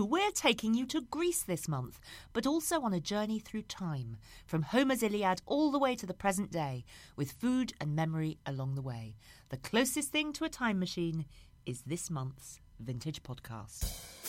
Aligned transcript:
We're 0.00 0.30
taking 0.30 0.72
you 0.72 0.86
to 0.86 1.02
Greece 1.02 1.42
this 1.42 1.68
month, 1.68 2.00
but 2.32 2.46
also 2.46 2.80
on 2.80 2.94
a 2.94 3.00
journey 3.00 3.38
through 3.38 3.62
time, 3.62 4.16
from 4.46 4.62
Homer's 4.62 5.02
Iliad 5.02 5.42
all 5.44 5.70
the 5.70 5.78
way 5.78 5.94
to 5.96 6.06
the 6.06 6.14
present 6.14 6.50
day, 6.50 6.84
with 7.14 7.32
food 7.32 7.74
and 7.78 7.94
memory 7.94 8.38
along 8.46 8.74
the 8.74 8.80
way. 8.80 9.16
The 9.50 9.58
closest 9.58 10.10
thing 10.10 10.32
to 10.34 10.44
a 10.44 10.48
time 10.48 10.78
machine 10.78 11.26
is 11.66 11.82
this 11.82 12.10
month's 12.10 12.58
Vintage 12.80 13.22
Podcast. 13.22 14.21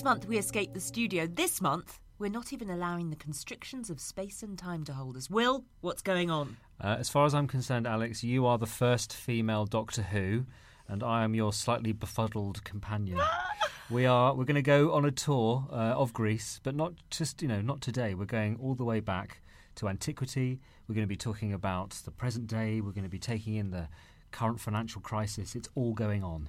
Last 0.00 0.16
month 0.16 0.28
we 0.28 0.38
escaped 0.38 0.72
the 0.72 0.80
studio. 0.80 1.26
This 1.26 1.60
month 1.60 2.00
we're 2.18 2.30
not 2.30 2.54
even 2.54 2.70
allowing 2.70 3.10
the 3.10 3.16
constrictions 3.16 3.90
of 3.90 4.00
space 4.00 4.42
and 4.42 4.56
time 4.56 4.82
to 4.84 4.94
hold 4.94 5.14
us. 5.14 5.28
Will, 5.28 5.66
what's 5.82 6.00
going 6.00 6.30
on? 6.30 6.56
Uh, 6.82 6.96
as 6.98 7.10
far 7.10 7.26
as 7.26 7.34
I'm 7.34 7.46
concerned, 7.46 7.86
Alex, 7.86 8.24
you 8.24 8.46
are 8.46 8.56
the 8.56 8.64
first 8.64 9.12
female 9.12 9.66
Doctor 9.66 10.00
Who, 10.00 10.46
and 10.88 11.02
I 11.02 11.22
am 11.22 11.34
your 11.34 11.52
slightly 11.52 11.92
befuddled 11.92 12.64
companion. 12.64 13.20
we 13.90 14.06
are 14.06 14.34
we're 14.34 14.46
going 14.46 14.54
to 14.54 14.62
go 14.62 14.94
on 14.94 15.04
a 15.04 15.10
tour 15.10 15.68
uh, 15.70 15.74
of 15.74 16.14
Greece, 16.14 16.60
but 16.62 16.74
not 16.74 16.94
just 17.10 17.42
you 17.42 17.48
know 17.48 17.60
not 17.60 17.82
today. 17.82 18.14
We're 18.14 18.24
going 18.24 18.56
all 18.56 18.74
the 18.74 18.86
way 18.86 19.00
back 19.00 19.42
to 19.74 19.88
antiquity. 19.90 20.60
We're 20.88 20.94
going 20.94 21.06
to 21.06 21.08
be 21.08 21.16
talking 21.16 21.52
about 21.52 21.90
the 22.06 22.10
present 22.10 22.46
day. 22.46 22.80
We're 22.80 22.92
going 22.92 23.04
to 23.04 23.10
be 23.10 23.18
taking 23.18 23.56
in 23.56 23.70
the 23.70 23.86
current 24.30 24.60
financial 24.60 25.02
crisis. 25.02 25.54
It's 25.54 25.68
all 25.74 25.92
going 25.92 26.24
on. 26.24 26.48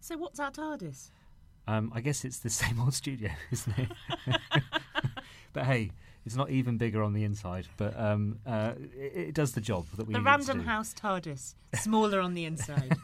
So, 0.00 0.16
what's 0.16 0.40
our 0.40 0.50
TARDIS? 0.50 1.10
Um, 1.66 1.92
I 1.94 2.00
guess 2.00 2.24
it's 2.24 2.38
the 2.38 2.50
same 2.62 2.80
old 2.80 2.94
studio, 2.94 3.30
isn't 3.50 3.78
it? 3.78 3.88
but 5.52 5.64
hey, 5.64 5.90
it's 6.24 6.36
not 6.36 6.50
even 6.50 6.76
bigger 6.76 7.02
on 7.02 7.12
the 7.12 7.24
inside, 7.24 7.68
but 7.76 7.98
um, 7.98 8.38
uh, 8.46 8.72
it, 8.96 9.28
it, 9.28 9.34
does 9.34 9.52
the 9.52 9.60
job 9.60 9.86
that 9.96 10.06
we. 10.06 10.14
The 10.14 10.20
Random 10.20 10.60
House 10.60 10.92
TARDIS, 10.92 11.54
smaller 11.74 12.20
on 12.20 12.34
the 12.34 12.44
inside. 12.44 12.96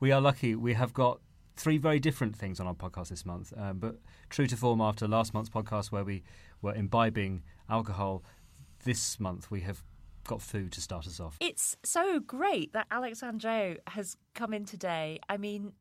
we 0.00 0.10
are 0.10 0.20
lucky. 0.20 0.54
We 0.54 0.72
have 0.72 0.94
got 0.94 1.20
three 1.56 1.78
very 1.78 1.98
different 1.98 2.36
things 2.36 2.60
on 2.60 2.66
our 2.66 2.74
podcast 2.74 3.08
this 3.08 3.26
month, 3.26 3.52
um, 3.56 3.78
but 3.78 3.96
true 4.30 4.46
to 4.46 4.56
form 4.56 4.80
after 4.80 5.06
last 5.08 5.34
month's 5.34 5.50
podcast 5.50 5.90
where 5.90 6.04
we 6.04 6.22
were 6.62 6.74
imbibing 6.74 7.42
alcohol, 7.68 8.22
this 8.84 9.18
month 9.18 9.50
we 9.50 9.60
have 9.62 9.82
got 10.26 10.42
food 10.42 10.72
to 10.72 10.80
start 10.80 11.06
us 11.06 11.20
off. 11.20 11.36
It's 11.40 11.76
so 11.84 12.20
great 12.20 12.72
that 12.72 12.86
Alex 12.90 13.20
Andreou 13.20 13.78
has 13.88 14.16
come 14.34 14.52
in 14.52 14.64
today. 14.64 15.20
I 15.28 15.36
mean, 15.36 15.72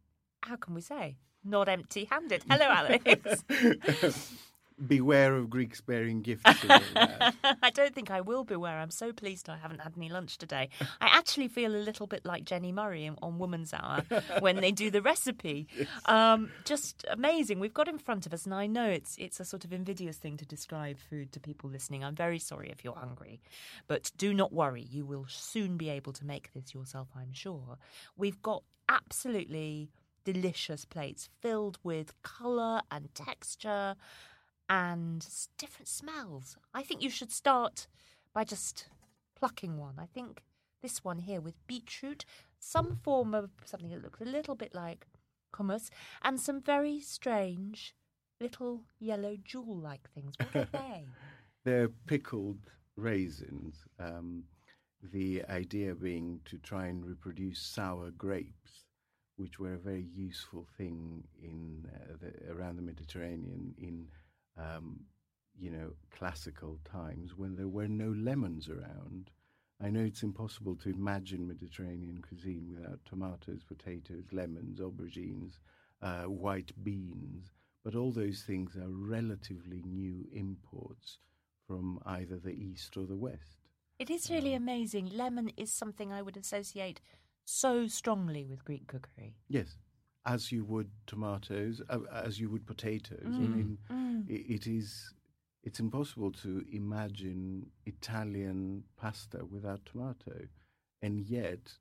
how 0.46 0.56
can 0.56 0.74
we 0.74 0.82
say? 0.82 1.18
Not 1.44 1.70
empty 1.70 2.06
handed. 2.06 2.44
Hello, 2.50 2.66
Alex. 2.66 3.44
beware 4.88 5.36
of 5.36 5.50
Greeks 5.50 5.82
bearing 5.82 6.22
gifts. 6.22 6.44
I 6.46 7.72
don't 7.74 7.94
think 7.94 8.12
I 8.12 8.22
will 8.22 8.44
beware. 8.44 8.78
I'm 8.78 8.92
so 8.92 9.14
pleased 9.14 9.50
I 9.50 9.58
haven't 9.58 9.80
had 9.80 9.94
any 9.96 10.10
lunch 10.10 10.38
today. 10.38 10.70
I 11.02 11.08
actually 11.08 11.48
feel 11.48 11.74
a 11.74 11.78
little 11.78 12.08
bit 12.08 12.26
like 12.26 12.46
Jenni 12.46 12.74
Murray 12.74 13.10
on 13.22 13.38
Woman's 13.38 13.74
Hour 13.74 14.04
when 14.40 14.58
they 14.58 14.72
do 14.72 14.92
the 14.92 15.02
recipe. 15.02 15.68
Yes. 15.78 15.88
Um, 16.06 16.52
just 16.66 17.06
amazing. 17.10 17.60
We've 17.60 17.74
got 17.74 17.88
in 17.88 17.98
front 17.98 18.26
of 18.26 18.34
us, 18.34 18.46
and 18.46 18.54
I 18.54 18.68
know 18.68 18.90
it's 18.90 19.16
it's 19.18 19.40
a 19.40 19.46
sort 19.46 19.66
of 19.66 19.74
invidious 19.74 20.18
thing 20.18 20.38
to 20.38 20.46
describe 20.46 20.98
food 21.00 21.32
to 21.34 21.40
people 21.40 21.70
listening. 21.70 22.04
I'm 22.04 22.16
very 22.16 22.40
sorry 22.40 22.70
if 22.70 22.84
you're 22.84 22.96
hungry, 22.96 23.42
but 23.88 24.12
do 24.18 24.34
not 24.34 24.52
worry. 24.52 24.86
You 24.90 25.06
will 25.06 25.26
soon 25.28 25.78
be 25.78 25.90
able 25.90 26.14
to 26.14 26.26
make 26.26 26.54
this 26.54 26.74
yourself. 26.74 27.10
I'm 27.16 27.34
sure. 27.34 27.78
We've 28.18 28.42
got 28.42 28.64
absolutely 28.90 29.90
delicious 30.26 30.84
plates 30.84 31.30
filled 31.40 31.78
with 31.84 32.22
colour 32.24 32.82
and 32.92 33.14
texture 33.16 33.96
and 34.68 35.26
different 35.58 35.88
smells. 35.88 36.58
I 36.74 36.84
think 36.84 37.02
you 37.02 37.10
should 37.10 37.32
start 37.32 37.88
by 38.34 38.44
just 38.44 38.90
plucking 39.40 39.78
one. 39.78 39.96
I 39.98 40.06
think 40.06 40.44
this 40.82 41.04
one 41.04 41.20
here 41.20 41.40
with 41.40 41.56
beetroot, 41.68 42.26
some 42.60 42.98
form 43.02 43.34
of 43.34 43.52
something 43.64 43.90
that 43.90 44.04
looks 44.04 44.22
a 44.22 44.26
little 44.26 44.56
bit 44.56 44.76
like 44.76 45.06
hummus, 45.56 45.90
and 46.22 46.40
some 46.40 46.62
very 46.62 47.00
strange 47.00 47.96
little 48.42 48.82
yellow 49.00 49.38
jewel 49.44 49.78
like 49.78 50.10
things. 50.12 50.34
What 50.38 50.56
are 50.56 50.68
they? 50.72 51.06
They're 51.64 51.90
pickled 52.08 52.60
raisins. 52.96 53.78
Um, 54.00 54.44
the 55.12 55.44
idea 55.50 55.96
being 55.96 56.40
to 56.46 56.58
try 56.58 56.88
and 56.88 57.06
reproduce 57.06 57.60
sour 57.60 58.12
grapes, 58.12 58.85
which 59.38 59.60
were 59.60 59.74
a 59.74 59.78
very 59.78 60.08
useful 60.14 60.66
thing 60.78 61.24
in 61.42 61.88
uh, 61.94 62.16
the, 62.22 62.54
around 62.54 62.78
the 62.78 62.82
Mediterranean 62.82 63.74
in 63.78 64.08
um, 64.58 65.02
you 65.58 65.72
know, 65.72 65.92
classical 66.12 66.80
times 66.90 67.36
when 67.36 67.56
there 67.56 67.68
were 67.68 67.88
no 67.88 68.14
lemons 68.18 68.70
around. 68.70 69.32
I 69.82 69.90
know 69.90 70.02
it's 70.02 70.24
impossible 70.24 70.76
to 70.78 70.90
imagine 70.90 71.48
Mediterranean 71.48 72.22
cuisine 72.22 72.74
without 72.76 73.00
tomatoes, 73.06 73.64
potatoes, 73.68 74.26
lemons, 74.32 74.80
aubergines, 74.80 75.60
uh, 76.02 76.24
white 76.24 76.72
beans, 76.84 77.52
but 77.84 77.96
all 77.96 78.12
those 78.12 78.44
things 78.46 78.76
are 78.76 78.90
relatively 78.90 79.82
new 79.86 80.26
imports 80.34 81.20
from 81.68 82.00
either 82.06 82.38
the 82.38 82.54
east 82.54 82.96
or 82.96 83.06
the 83.06 83.16
west. 83.16 83.68
It 84.00 84.10
is 84.10 84.30
really 84.30 84.56
um, 84.56 84.64
amazing. 84.64 85.12
Lemon 85.14 85.52
is 85.58 85.72
something 85.72 86.12
I 86.12 86.22
would 86.22 86.38
associate 86.38 87.02
so 87.46 87.88
strongly 87.88 88.46
with 88.46 88.66
Greek 88.66 88.88
cookery. 88.88 89.36
Yes 89.48 89.78
as 90.26 90.52
you 90.52 90.64
would 90.66 90.90
tomatoes, 91.06 91.82
uh, 91.90 92.00
as 92.12 92.40
you 92.40 92.50
would 92.50 92.66
potatoes. 92.66 93.20
Mm. 93.24 93.36
I 93.36 93.48
mean, 93.48 93.78
mm. 93.92 94.30
it, 94.30 94.54
it 94.54 94.68
is. 94.68 95.14
It's 95.64 95.80
impossible 95.80 96.32
to 96.44 96.64
imagine 96.72 97.68
Italian 97.88 98.84
pasta 98.98 99.44
without 99.46 99.86
tomato, 99.86 100.48
and 101.02 101.22
yet 101.22 101.74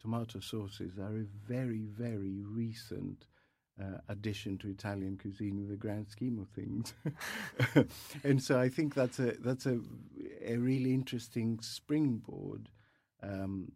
tomato 0.00 0.40
sauces 0.40 0.98
are 0.98 1.18
a 1.18 1.24
very, 1.46 1.82
very 1.82 2.40
recent 2.42 3.26
uh, 3.80 3.98
addition 4.08 4.58
to 4.58 4.68
Italian 4.68 5.16
cuisine 5.16 5.56
in 5.58 5.68
the 5.68 5.76
grand 5.76 6.08
scheme 6.08 6.38
of 6.40 6.48
things. 6.48 6.94
and 8.24 8.42
so 8.42 8.58
I 8.58 8.68
think 8.68 8.94
that's 8.94 9.20
a 9.20 9.32
that's 9.38 9.66
a 9.66 9.80
a 10.44 10.56
really 10.56 10.92
interesting 10.92 11.60
springboard 11.60 12.70
um, 13.22 13.70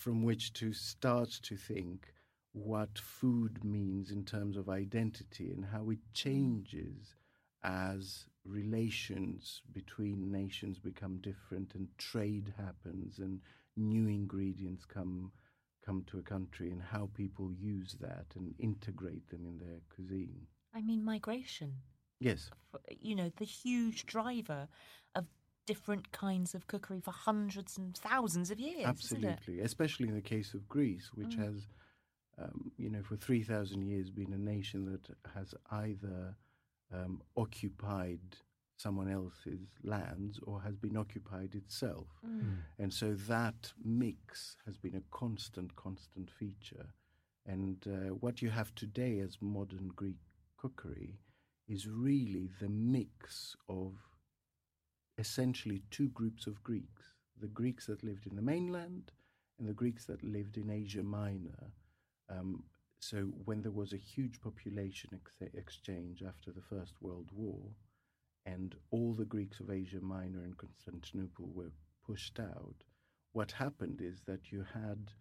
from 0.00 0.22
which 0.22 0.54
to 0.54 0.72
start 0.72 1.28
to 1.28 1.56
think 1.56 2.14
what 2.52 2.98
food 2.98 3.62
means 3.62 4.10
in 4.10 4.24
terms 4.24 4.56
of 4.56 4.70
identity 4.70 5.52
and 5.52 5.62
how 5.62 5.90
it 5.90 5.98
changes 6.14 7.14
as 7.62 8.24
relations 8.46 9.60
between 9.74 10.32
nations 10.32 10.78
become 10.78 11.18
different 11.18 11.74
and 11.74 11.86
trade 11.98 12.54
happens 12.56 13.18
and 13.18 13.40
new 13.76 14.08
ingredients 14.08 14.86
come 14.86 15.30
come 15.84 16.02
to 16.06 16.18
a 16.18 16.22
country 16.22 16.70
and 16.70 16.82
how 16.82 17.10
people 17.14 17.52
use 17.52 17.94
that 18.00 18.26
and 18.36 18.54
integrate 18.58 19.28
them 19.28 19.44
in 19.46 19.58
their 19.58 19.80
cuisine. 19.94 20.46
I 20.74 20.80
mean 20.80 21.04
migration. 21.04 21.74
Yes. 22.20 22.50
You 22.88 23.14
know, 23.16 23.30
the 23.36 23.44
huge 23.44 24.06
driver 24.06 24.68
of 25.14 25.26
different 25.70 26.10
kinds 26.10 26.54
of 26.54 26.66
cookery 26.66 27.00
for 27.00 27.12
hundreds 27.12 27.78
and 27.78 27.96
thousands 27.96 28.50
of 28.50 28.58
years. 28.58 28.86
Absolutely, 28.86 29.60
especially 29.60 30.08
in 30.08 30.14
the 30.14 30.28
case 30.34 30.52
of 30.54 30.68
Greece, 30.68 31.10
which 31.14 31.36
mm. 31.36 31.44
has 31.44 31.66
um, 32.42 32.72
you 32.76 32.90
know, 32.90 33.02
for 33.02 33.16
3,000 33.16 33.82
years 33.82 34.10
been 34.10 34.32
a 34.32 34.38
nation 34.38 34.84
that 34.86 35.14
has 35.34 35.54
either 35.70 36.36
um, 36.92 37.22
occupied 37.36 38.20
someone 38.76 39.10
else's 39.10 39.68
lands 39.84 40.40
or 40.44 40.60
has 40.62 40.76
been 40.76 40.96
occupied 40.96 41.54
itself. 41.54 42.06
Mm. 42.26 42.58
And 42.78 42.92
so 42.92 43.14
that 43.28 43.72
mix 43.84 44.56
has 44.64 44.78
been 44.78 44.94
a 44.94 45.16
constant, 45.16 45.76
constant 45.76 46.30
feature. 46.30 46.86
And 47.46 47.76
uh, 47.86 48.14
what 48.14 48.40
you 48.40 48.50
have 48.50 48.74
today 48.74 49.18
as 49.20 49.36
modern 49.40 49.90
Greek 49.94 50.20
cookery 50.56 51.18
is 51.68 51.86
really 51.86 52.48
the 52.60 52.68
mix 52.68 53.54
of 53.68 53.94
essentially 55.20 55.82
two 55.90 56.08
groups 56.08 56.46
of 56.46 56.62
Greeks 56.64 57.14
the 57.40 57.46
Greeks 57.46 57.86
that 57.86 58.04
lived 58.04 58.26
in 58.26 58.36
the 58.36 58.42
mainland 58.42 59.12
and 59.58 59.68
the 59.68 59.72
Greeks 59.72 60.04
that 60.04 60.22
lived 60.22 60.58
in 60.58 60.70
Asia 60.70 61.02
Minor. 61.02 61.72
Um, 62.28 62.64
so 62.98 63.22
when 63.46 63.62
there 63.62 63.72
was 63.72 63.92
a 63.92 63.96
huge 63.96 64.40
population 64.42 65.10
ex- 65.14 65.54
exchange 65.54 66.22
after 66.22 66.52
the 66.52 66.60
First 66.60 67.00
World 67.00 67.30
War, 67.32 67.60
and 68.44 68.74
all 68.90 69.14
the 69.14 69.24
Greeks 69.24 69.60
of 69.60 69.70
Asia 69.70 70.00
Minor 70.00 70.40
and 70.40 70.56
Constantinople 70.58 71.48
were 71.54 71.72
pushed 72.06 72.38
out, 72.38 72.84
what 73.32 73.52
happened 73.52 74.00
is 74.02 74.20
that 74.26 74.52
you 74.52 74.66
had 74.74 75.12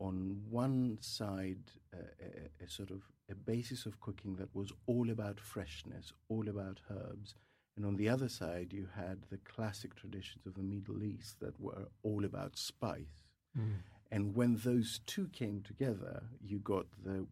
on 0.00 0.42
one 0.50 0.98
side 1.00 1.70
a, 1.94 2.64
a, 2.64 2.68
sort 2.68 2.90
of 2.90 3.02
a 3.30 3.34
basis 3.34 3.86
of 3.86 4.00
cooking 4.00 4.36
that 4.36 4.54
was 4.54 4.72
all 4.86 5.10
about 5.10 5.40
freshness, 5.40 6.12
all 6.28 6.48
about 6.48 6.80
herbs, 6.90 7.34
and 7.76 7.84
on 7.84 7.96
the 7.96 8.08
other 8.08 8.28
side 8.28 8.72
you 8.72 8.88
had 8.94 9.24
the 9.30 9.38
classic 9.38 9.94
traditions 9.94 10.46
of 10.46 10.54
the 10.54 10.62
Middle 10.62 11.02
East 11.02 11.40
that 11.40 11.58
were 11.60 11.88
all 12.02 12.24
about 12.24 12.56
spice. 12.56 13.24
Mm. 13.58 13.76
And 14.10 14.34
when 14.36 14.56
those 14.62 15.00
two 15.06 15.28
came 15.32 15.62
together, 15.62 16.22
you 16.40 16.60
got 16.60 16.86
the 17.04 17.26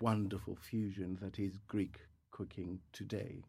wonderful 0.00 0.56
fusion 0.56 1.18
that 1.20 1.38
is 1.38 1.58
Greek 1.66 1.98
cooking 2.30 2.78
today. 2.92 3.42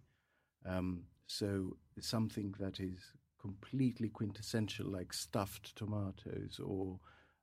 Um, 0.66 1.04
so 1.28 1.78
something 2.00 2.56
that 2.60 2.80
is 2.80 3.14
completely 3.40 4.10
quintessential, 4.10 4.88
like 4.88 5.14
stuffed 5.14 5.76
tomatoes, 5.76 6.60
or 6.64 7.00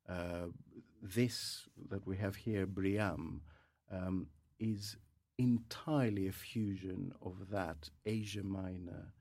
uh, 0.09 0.49
this 1.03 1.69
that 1.89 2.07
we 2.07 2.17
have 2.17 2.37
here, 2.37 2.67
briam, 2.67 3.41
um, 3.93 4.27
is 4.59 4.97
entirely 5.39 6.27
a 6.29 6.33
fusion 6.33 7.13
of 7.23 7.51
that 7.51 7.91
Asia 8.05 8.43
Minor 8.43 9.13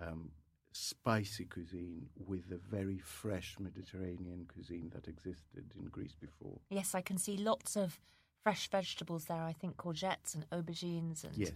um, 0.00 0.30
spicy 0.72 1.44
cuisine 1.44 2.08
with 2.26 2.48
the 2.48 2.58
very 2.58 2.98
fresh 2.98 3.56
Mediterranean 3.58 4.46
cuisine 4.52 4.90
that 4.94 5.08
existed 5.08 5.72
in 5.78 5.86
Greece 5.86 6.14
before. 6.20 6.58
Yes, 6.70 6.94
I 6.94 7.00
can 7.00 7.16
see 7.18 7.36
lots 7.36 7.76
of 7.76 7.98
fresh 8.42 8.68
vegetables 8.68 9.26
there. 9.26 9.42
I 9.42 9.52
think 9.52 9.76
courgettes 9.76 10.34
and 10.34 10.48
aubergines 10.50 11.24
and 11.24 11.36
Yes. 11.36 11.52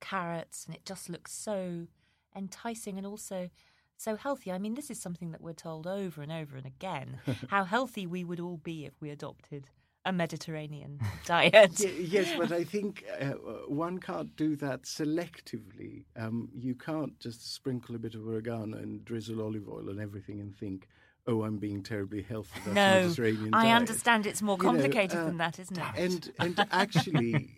carrots, 0.00 0.66
and 0.66 0.74
it 0.74 0.84
just 0.84 1.08
looks 1.08 1.32
so 1.32 1.86
enticing 2.34 2.96
and 2.98 3.06
also 3.06 3.50
so 3.96 4.16
healthy. 4.16 4.50
I 4.50 4.58
mean, 4.58 4.74
this 4.74 4.90
is 4.90 5.00
something 5.00 5.30
that 5.30 5.40
we're 5.40 5.52
told 5.52 5.86
over 5.86 6.22
and 6.22 6.32
over 6.32 6.56
and 6.56 6.66
again 6.66 7.20
how 7.48 7.64
healthy 7.64 8.06
we 8.06 8.24
would 8.24 8.40
all 8.40 8.56
be 8.56 8.84
if 8.86 9.00
we 9.00 9.10
adopted 9.10 9.68
a 10.04 10.12
Mediterranean 10.12 11.00
diet. 11.26 11.78
Yes, 11.80 12.34
but 12.36 12.52
I 12.52 12.64
think 12.74 13.04
uh, 13.20 13.32
one 13.68 13.98
can't 13.98 14.34
do 14.36 14.56
that 14.56 14.82
selectively. 14.82 16.04
Um, 16.16 16.48
you 16.54 16.74
can't 16.74 17.18
just 17.20 17.54
sprinkle 17.54 17.94
a 17.94 17.98
bit 17.98 18.14
of 18.14 18.26
oregano 18.26 18.76
and 18.78 19.04
drizzle 19.04 19.42
olive 19.42 19.68
oil 19.68 19.88
and 19.88 20.00
everything 20.00 20.40
and 20.40 20.54
think, 20.56 20.88
"Oh, 21.26 21.42
I'm 21.42 21.58
being 21.58 21.82
terribly 21.82 22.22
healthy." 22.22 22.60
That's 22.66 22.74
no, 22.74 23.02
Mediterranean 23.02 23.54
I 23.54 23.64
diet." 23.64 23.76
understand 23.76 24.26
it's 24.26 24.42
more 24.42 24.56
You 24.56 24.64
know, 24.64 24.70
complicated 24.70 25.18
uh, 25.18 25.24
than 25.26 25.36
that, 25.38 25.58
isn't 25.58 25.78
it? 25.78 25.84
And 25.96 26.32
and 26.40 26.66
actually, 26.72 27.50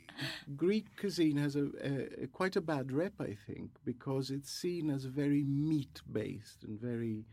Greek 0.56 0.96
cuisine 0.98 1.36
has 1.38 1.56
a, 1.56 1.66
a, 1.82 2.24
a 2.24 2.26
quite 2.26 2.56
a 2.56 2.60
bad 2.60 2.92
rep, 2.92 3.14
I 3.20 3.36
think, 3.46 3.70
because 3.84 4.30
it's 4.30 4.50
seen 4.50 4.90
as 4.90 5.04
very 5.04 5.44
meat 5.44 6.02
based 6.10 6.64
and 6.64 6.78
very, 6.78 7.24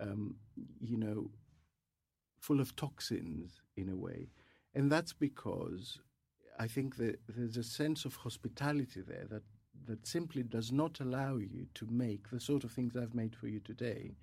um, 0.00 0.34
you 0.80 0.96
know, 0.96 1.30
full 2.40 2.60
of 2.60 2.74
toxins 2.76 3.60
in 3.76 3.88
a 3.88 3.96
way, 3.96 4.28
and 4.76 4.92
that's 4.92 5.14
because 5.14 5.98
I 6.58 6.68
think 6.68 6.96
that 6.96 7.18
there's 7.28 7.56
a 7.56 7.64
sense 7.64 8.04
of 8.04 8.14
hospitality 8.14 9.00
there 9.00 9.26
that 9.30 9.42
that 9.86 10.06
simply 10.06 10.42
does 10.42 10.70
not 10.70 11.00
allow 11.00 11.36
you 11.36 11.66
to 11.74 11.86
make 11.90 12.30
the 12.30 12.40
sort 12.40 12.64
of 12.64 12.72
things 12.72 12.96
I've 12.96 13.14
made 13.14 13.36
for 13.36 13.46
you 13.46 13.60
today. 13.60 14.16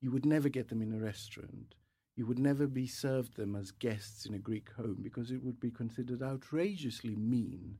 You 0.00 0.10
would 0.10 0.26
never 0.26 0.48
get 0.48 0.68
them 0.68 0.82
in 0.82 0.92
a 0.92 0.98
restaurant. 0.98 1.74
You 2.16 2.26
would 2.26 2.38
never 2.38 2.66
be 2.66 2.86
served 2.86 3.36
them 3.36 3.54
as 3.54 3.70
guests 3.70 4.26
in 4.26 4.34
a 4.34 4.38
Greek 4.38 4.70
home 4.76 4.98
because 5.02 5.30
it 5.30 5.42
would 5.44 5.60
be 5.60 5.70
considered 5.70 6.22
outrageously 6.22 7.16
mean 7.16 7.78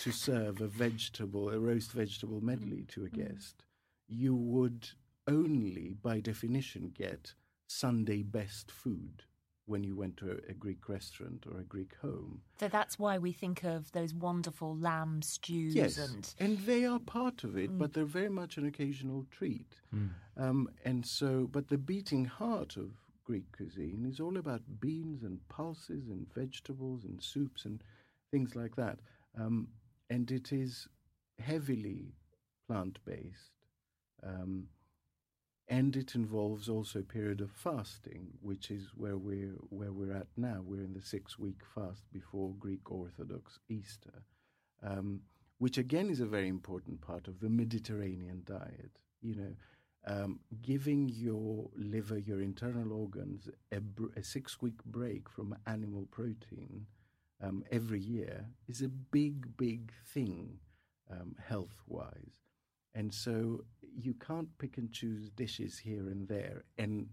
to 0.00 0.12
serve 0.12 0.60
a 0.60 0.66
vegetable, 0.66 1.50
a 1.50 1.58
roast 1.58 1.92
vegetable 1.92 2.40
medley 2.40 2.84
to 2.88 3.04
a 3.04 3.06
mm-hmm. 3.06 3.20
Mm-hmm. 3.20 3.34
guest. 3.34 3.62
You 4.08 4.34
would 4.34 4.88
only, 5.26 5.94
by 6.02 6.20
definition, 6.20 6.92
get 6.94 7.34
Sunday 7.68 8.22
best 8.22 8.70
food 8.70 9.24
when 9.68 9.84
you 9.84 9.94
went 9.94 10.16
to 10.16 10.30
a, 10.30 10.50
a 10.50 10.54
Greek 10.54 10.88
restaurant 10.88 11.44
or 11.50 11.60
a 11.60 11.64
Greek 11.64 11.92
home. 12.02 12.40
so 12.58 12.68
that's 12.68 12.98
why 12.98 13.18
we 13.18 13.32
think 13.32 13.64
of 13.64 13.92
those 13.92 14.14
wonderful 14.14 14.76
lamb 14.76 15.22
stews 15.22 15.74
Yes, 15.74 15.98
and 16.38 16.58
they 16.58 16.84
are 16.84 16.98
part 16.98 17.44
of 17.44 17.56
it, 17.56 17.76
but 17.78 17.92
they're 17.92 18.04
very 18.04 18.28
much 18.30 18.56
an 18.56 18.66
occasional 18.66 19.26
treat. 19.30 19.74
Um, 20.36 20.68
and 20.84 21.04
so, 21.04 21.48
but 21.50 21.68
the 21.68 21.78
beating 21.78 22.24
heart 22.24 22.76
of 22.76 22.90
Greek 23.24 23.50
cuisine 23.52 24.06
is 24.10 24.20
all 24.20 24.38
about 24.38 24.62
beans 24.80 25.22
and 25.22 25.46
pulses 25.48 26.08
and 26.08 26.26
vegetables 26.32 27.04
and 27.04 27.22
soups 27.22 27.64
and 27.64 27.82
things 28.30 28.54
like 28.56 28.76
that. 28.76 28.98
Um, 29.38 29.68
and 30.08 30.30
it 30.30 30.52
is 30.52 30.88
heavily 31.38 32.14
plant 32.66 32.98
based. 33.04 33.52
Um, 34.22 34.68
and 35.68 35.96
it 35.96 36.14
involves 36.14 36.68
also 36.68 37.00
a 37.00 37.02
period 37.02 37.40
of 37.40 37.50
fasting, 37.50 38.28
which 38.40 38.70
is 38.70 38.88
where 38.96 39.16
we're 39.18 39.54
where 39.70 39.92
we're 39.92 40.14
at 40.16 40.28
now. 40.36 40.62
We're 40.64 40.82
in 40.82 40.94
the 40.94 41.02
six 41.02 41.38
week 41.38 41.60
fast 41.74 42.04
before 42.12 42.54
Greek 42.58 42.90
Orthodox 42.90 43.58
Easter, 43.68 44.22
um, 44.82 45.20
which 45.58 45.78
again 45.78 46.08
is 46.10 46.20
a 46.20 46.26
very 46.26 46.48
important 46.48 47.00
part 47.00 47.28
of 47.28 47.40
the 47.40 47.50
Mediterranean 47.50 48.42
diet. 48.44 48.92
You 49.20 49.34
know, 49.34 49.54
um, 50.06 50.40
giving 50.62 51.08
your 51.08 51.68
liver, 51.76 52.18
your 52.18 52.40
internal 52.40 52.92
organs, 52.92 53.48
a, 53.72 53.80
a 54.16 54.22
six 54.22 54.62
week 54.62 54.82
break 54.84 55.28
from 55.28 55.56
animal 55.66 56.06
protein 56.10 56.86
um, 57.42 57.64
every 57.70 58.00
year 58.00 58.46
is 58.68 58.82
a 58.82 58.88
big, 58.88 59.56
big 59.56 59.92
thing 60.14 60.58
um, 61.10 61.36
health 61.46 61.82
wise. 61.86 62.47
And 62.94 63.12
so 63.12 63.64
you 64.00 64.14
can't 64.14 64.48
pick 64.58 64.78
and 64.78 64.92
choose 64.92 65.28
dishes 65.30 65.78
here 65.78 66.08
and 66.08 66.28
there 66.28 66.64
and 66.76 67.08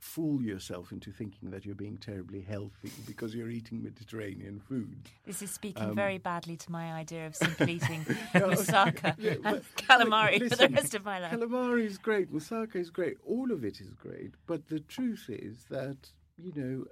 fool 0.00 0.40
yourself 0.40 0.92
into 0.92 1.10
thinking 1.10 1.50
that 1.50 1.66
you're 1.66 1.74
being 1.74 1.96
terribly 1.98 2.40
healthy 2.40 2.92
because 3.06 3.34
you're 3.34 3.50
eating 3.50 3.82
Mediterranean 3.82 4.60
food. 4.60 5.08
this 5.24 5.42
is 5.42 5.50
speaking 5.50 5.82
Um, 5.82 5.96
very 5.96 6.18
badly 6.18 6.56
to 6.56 6.70
my 6.70 6.92
idea 6.92 7.26
of 7.26 7.34
simply 7.44 7.72
eating 7.74 8.04
moussaka 8.34 9.16
yeah, 9.18 9.34
and 9.44 9.62
calamari 9.76 10.38
but 10.38 10.50
for 10.50 10.56
the 10.56 10.68
rest 10.68 10.94
of 10.94 11.04
my 11.04 11.18
life. 11.18 11.32
Calamari 11.32 11.84
is 11.84 11.98
great, 11.98 12.32
moussaka 12.32 12.76
is 12.76 12.90
great, 12.90 13.16
all 13.26 13.50
of 13.50 13.64
it 13.64 13.80
is 13.80 13.92
great. 13.94 14.34
But 14.46 14.68
the 14.68 14.78
truth 14.80 15.26
is 15.28 15.64
that, 15.68 16.12
you 16.36 16.52
know, 16.54 16.84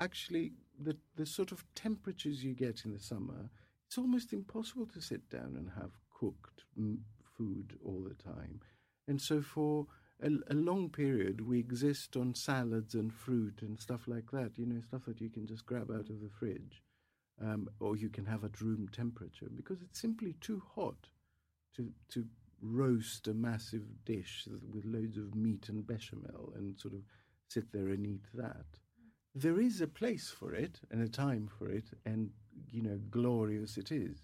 actually 0.00 0.52
the, 0.80 0.96
the 1.14 1.26
sort 1.26 1.52
of 1.52 1.64
temperatures 1.76 2.42
you 2.42 2.54
get 2.54 2.84
in 2.84 2.92
the 2.92 2.98
summer, 3.00 3.50
it's 3.86 3.98
almost 3.98 4.32
impossible 4.32 4.86
to 4.86 5.00
sit 5.00 5.28
down 5.30 5.54
and 5.56 5.70
have 5.80 5.92
cooked 6.12 6.64
food 7.38 7.78
all 7.84 8.04
the 8.06 8.22
time. 8.22 8.60
And 9.06 9.20
so 9.20 9.40
for 9.40 9.86
a, 10.22 10.30
a 10.50 10.54
long 10.54 10.90
period, 10.90 11.40
we 11.40 11.58
exist 11.58 12.16
on 12.16 12.34
salads 12.34 12.94
and 12.94 13.14
fruit 13.14 13.60
and 13.62 13.80
stuff 13.80 14.02
like 14.06 14.30
that, 14.32 14.52
you 14.56 14.66
know, 14.66 14.80
stuff 14.80 15.06
that 15.06 15.20
you 15.20 15.30
can 15.30 15.46
just 15.46 15.64
grab 15.64 15.90
out 15.90 16.10
of 16.10 16.20
the 16.20 16.30
fridge. 16.38 16.82
Um, 17.40 17.68
or 17.78 17.96
you 17.96 18.08
can 18.08 18.26
have 18.26 18.42
at 18.42 18.60
room 18.60 18.88
temperature 18.90 19.46
because 19.54 19.80
it's 19.80 20.00
simply 20.00 20.34
too 20.40 20.60
hot 20.74 21.08
to 21.76 21.92
to 22.08 22.26
roast 22.60 23.28
a 23.28 23.34
massive 23.34 24.04
dish 24.04 24.48
with 24.72 24.84
loads 24.84 25.16
of 25.16 25.36
meat 25.36 25.68
and 25.68 25.86
bechamel 25.86 26.52
and 26.56 26.76
sort 26.80 26.94
of 26.94 27.02
sit 27.48 27.72
there 27.72 27.88
and 27.90 28.04
eat 28.04 28.24
that. 28.34 28.66
There 29.34 29.60
is 29.60 29.80
a 29.80 29.86
place 29.86 30.28
for 30.28 30.52
it 30.52 30.80
and 30.90 31.00
a 31.00 31.08
time 31.08 31.48
for 31.58 31.68
it, 31.70 31.84
and 32.04 32.30
you 32.70 32.82
know, 32.82 32.98
glorious 33.10 33.76
it 33.76 33.92
is, 33.92 34.18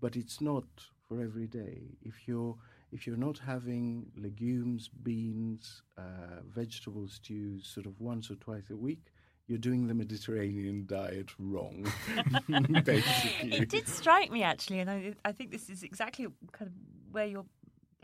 but 0.00 0.16
it's 0.16 0.40
not 0.40 0.64
for 1.08 1.20
every 1.22 1.46
day. 1.46 1.96
If 2.02 2.26
you're 2.26 2.56
if 2.92 3.06
you're 3.06 3.16
not 3.16 3.38
having 3.38 4.10
legumes, 4.16 4.88
beans, 4.88 5.82
uh, 5.96 6.40
vegetable 6.44 7.06
stews, 7.08 7.66
sort 7.66 7.86
of 7.86 8.00
once 8.00 8.30
or 8.30 8.34
twice 8.36 8.68
a 8.70 8.76
week, 8.76 9.12
you're 9.46 9.58
doing 9.58 9.86
the 9.86 9.94
Mediterranean 9.94 10.86
diet 10.86 11.28
wrong, 11.38 11.86
basically. 12.84 13.52
It 13.58 13.68
did 13.68 13.88
strike 13.88 14.30
me 14.30 14.42
actually, 14.42 14.80
and 14.80 14.90
I, 14.90 15.14
I 15.24 15.32
think 15.32 15.50
this 15.50 15.68
is 15.70 15.82
exactly 15.82 16.26
kind 16.52 16.68
of 16.70 16.74
where 17.12 17.26
you're 17.26 17.46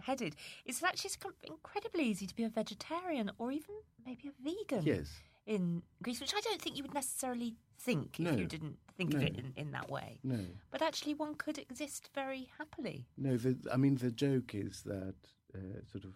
headed. 0.01 0.37
It's 0.65 0.83
actually 0.83 1.09
it's 1.15 1.19
incredibly 1.45 2.05
easy 2.05 2.27
to 2.27 2.35
be 2.35 2.45
a 2.45 2.49
vegetarian 2.49 3.31
or 3.39 3.51
even 3.51 3.75
maybe 4.05 4.29
a 4.29 4.33
vegan 4.43 4.85
Yes. 4.85 5.11
in 5.47 5.83
Greece, 6.03 6.21
which 6.21 6.35
I 6.35 6.41
don't 6.41 6.61
think 6.61 6.77
you 6.77 6.83
would 6.85 6.95
necessarily 6.95 7.55
think 7.79 8.19
No. 8.19 8.31
if 8.31 8.39
you 8.39 8.47
didn't 8.47 8.79
think 8.97 9.15
of 9.15 9.23
it 9.23 9.37
in, 9.37 9.53
in 9.57 9.73
that 9.73 9.91
way. 9.91 10.19
No. 10.25 10.39
But 10.71 10.83
actually, 10.83 11.15
one 11.15 11.35
could 11.35 11.59
exist 11.59 12.11
very 12.15 12.49
happily. 12.59 13.07
No, 13.17 13.37
the, 13.37 13.57
I 13.73 13.77
mean, 13.77 13.97
the 13.97 14.11
joke 14.11 14.55
is 14.55 14.83
that 14.85 15.15
uh, 15.55 15.81
sort 15.91 16.05
of 16.05 16.15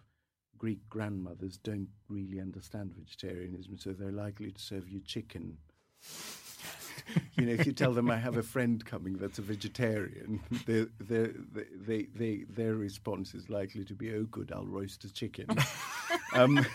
Greek 0.57 0.87
grandmothers 0.89 1.57
don't 1.57 1.89
really 2.07 2.39
understand 2.39 2.93
vegetarianism, 2.95 3.77
so 3.77 3.93
they're 3.93 4.11
likely 4.11 4.51
to 4.51 4.61
serve 4.61 4.89
you 4.89 4.99
chicken. 4.99 5.57
you 7.35 7.45
know, 7.45 7.53
if 7.53 7.65
you 7.65 7.71
tell 7.71 7.93
them 7.93 8.09
I 8.09 8.17
have 8.17 8.37
a 8.37 8.43
friend 8.43 8.83
coming 8.85 9.17
that's 9.17 9.39
a 9.39 9.41
vegetarian, 9.41 10.41
they're, 10.65 10.87
they're, 10.99 11.31
they 11.53 11.63
they, 11.73 12.07
they, 12.15 12.43
their 12.49 12.75
response 12.75 13.33
is 13.33 13.49
likely 13.49 13.83
to 13.85 13.93
be, 13.93 14.13
"Oh, 14.13 14.23
good, 14.23 14.51
I'll 14.53 14.65
roast 14.65 15.03
a 15.03 15.11
chicken." 15.11 15.47
um, 16.33 16.65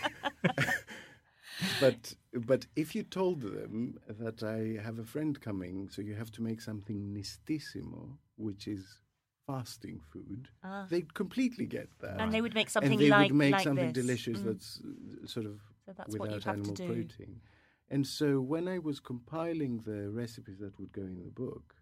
but 1.79 2.13
but 2.45 2.65
if 2.75 2.95
you 2.95 3.03
told 3.03 3.41
them 3.41 3.97
that 4.07 4.43
I 4.43 4.81
have 4.83 4.99
a 4.99 5.03
friend 5.03 5.39
coming, 5.39 5.89
so 5.89 6.01
you 6.01 6.15
have 6.15 6.31
to 6.33 6.41
make 6.41 6.61
something 6.61 7.13
nistissimo, 7.13 8.17
which 8.35 8.67
is 8.67 9.01
fasting 9.47 10.01
food, 10.11 10.49
Ah. 10.63 10.85
they'd 10.89 11.13
completely 11.13 11.65
get 11.65 11.89
that. 11.99 12.19
And 12.19 12.33
they 12.33 12.41
would 12.41 12.53
make 12.53 12.69
something 12.69 12.91
and 12.91 13.01
they 13.01 13.09
like 13.09 13.29
would 13.31 13.35
make 13.35 13.53
like 13.53 13.63
something 13.63 13.93
this. 13.93 14.05
delicious 14.05 14.39
Mm. 14.39 14.43
that's 14.45 14.81
uh, 14.81 15.27
sort 15.27 15.45
of 15.45 15.59
So 15.85 15.93
that's 15.93 16.11
without 16.13 16.33
you'd 16.35 16.43
have 16.43 16.55
to 16.55 16.59
animal 16.59 16.75
protein. 16.75 17.41
And 17.89 18.05
so 18.05 18.41
when 18.41 18.67
I 18.67 18.79
was 18.79 18.99
compiling 18.99 19.79
the 19.79 20.09
recipes 20.09 20.59
that 20.59 20.77
would 20.79 20.91
go 20.91 21.03
in 21.03 21.23
the 21.23 21.31
book, 21.31 21.75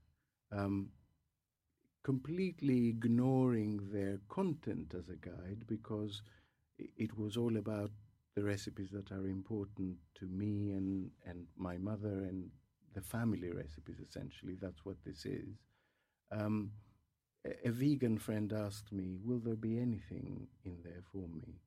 um, 0.51 0.91
completely 2.03 2.89
ignoring 2.89 3.79
their 3.91 4.19
content 4.29 4.93
as 4.97 5.09
a 5.09 5.15
guide 5.15 5.65
because 5.67 6.21
it 6.77 7.17
was 7.17 7.35
all 7.37 7.57
about 7.57 7.89
the 8.35 8.43
recipes 8.43 8.89
that 8.91 9.11
are 9.11 9.27
important 9.27 9.95
to 10.19 10.25
me 10.27 10.71
and, 10.71 11.09
and 11.25 11.45
my 11.57 11.77
mother 11.77 12.23
and 12.29 12.49
the 12.93 13.01
family 13.01 13.51
recipes. 13.51 13.97
Essentially, 14.07 14.55
that's 14.61 14.83
what 14.85 14.97
this 15.05 15.25
is. 15.25 15.55
Um, 16.31 16.71
a, 17.45 17.67
a 17.69 17.71
vegan 17.71 18.17
friend 18.17 18.51
asked 18.53 18.91
me, 18.91 19.17
"Will 19.23 19.39
there 19.39 19.55
be 19.55 19.79
anything 19.79 20.47
in 20.63 20.77
there 20.83 21.01
for 21.11 21.27
me?" 21.27 21.61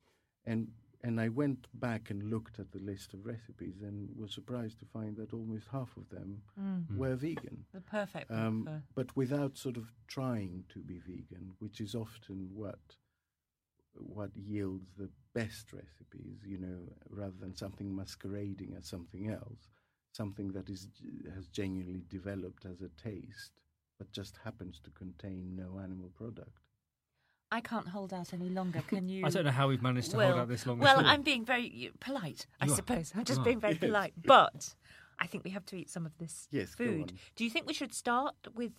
And 0.44 0.68
and 1.04 1.20
I 1.20 1.28
went 1.28 1.68
back 1.75 2.10
and 2.10 2.25
looked 2.28 2.58
at 2.58 2.72
the 2.72 2.80
list 2.80 3.14
of 3.14 3.25
recipes 3.25 3.82
and 3.82 4.08
was 4.16 4.34
surprised 4.34 4.80
to 4.80 4.84
find 4.87 5.16
that 5.16 5.32
almost 5.32 5.68
half 5.70 5.96
of 5.96 6.08
them 6.10 6.42
Mm. 6.60 6.96
were 6.96 7.14
vegan. 7.14 7.64
The 7.72 7.80
perfect 7.80 8.30
Um, 8.32 8.82
but 8.96 9.14
without 9.16 9.56
sort 9.56 9.76
of 9.76 9.92
trying 10.08 10.64
to 10.70 10.80
be 10.80 10.98
vegan, 10.98 11.54
which 11.60 11.80
is 11.80 11.94
often 11.94 12.50
what 12.52 12.96
what 14.00 14.31
yields 14.37 14.88
the 14.97 15.09
best 15.35 15.73
recipes, 15.73 16.38
you 16.47 16.59
know, 16.59 16.78
rather 17.11 17.37
than 17.40 17.55
something 17.57 17.95
masquerading 17.95 18.75
as 18.78 18.87
something 18.88 19.31
else, 19.31 19.69
something 20.12 20.52
that 20.52 20.69
is 20.71 20.88
has 21.35 21.47
genuinely 21.49 22.02
developed 22.09 22.64
as 22.67 22.81
a 22.83 22.88
taste, 23.02 23.52
but 23.99 24.11
just 24.12 24.37
happens 24.45 24.81
to 24.85 24.90
contain 24.90 25.55
no 25.57 25.78
animal 25.81 26.11
product. 26.17 26.59
I 27.50 27.61
can't 27.61 27.88
hold 27.88 28.12
out 28.12 28.35
any 28.35 28.50
longer. 28.50 28.83
Can 28.87 29.09
you? 29.14 29.25
I 29.25 29.31
don't 29.31 29.45
know 29.45 29.50
how 29.50 29.69
we've 29.69 29.83
managed 29.83 30.11
to 30.11 30.17
well, 30.19 30.28
hold 30.28 30.40
out 30.43 30.49
this 30.49 30.67
long. 30.67 30.78
Well. 30.78 31.02
I'm 31.05 31.23
being 31.23 31.45
very 31.45 31.90
polite, 32.00 32.47
I 32.61 32.67
You 32.67 32.73
are. 32.73 32.76
suppose. 32.76 33.12
I'm 33.17 33.25
just 33.25 33.38
You 33.40 33.45
being 33.45 33.61
very 33.61 33.75
Yes. 33.75 33.81
polite. 33.81 34.12
But 34.23 34.75
I 35.19 35.26
think 35.26 35.45
we 35.45 35.50
have 35.50 35.64
to 35.67 35.76
eat 35.76 35.88
some 35.90 36.05
of 36.07 36.17
this 36.19 36.47
Yes, 36.50 36.75
go 36.75 36.85
food. 36.85 37.02
on. 37.02 37.19
Do 37.37 37.45
you 37.45 37.50
think 37.50 37.67
we 37.67 37.73
should 37.75 37.95
start 37.95 38.35
with 38.55 38.73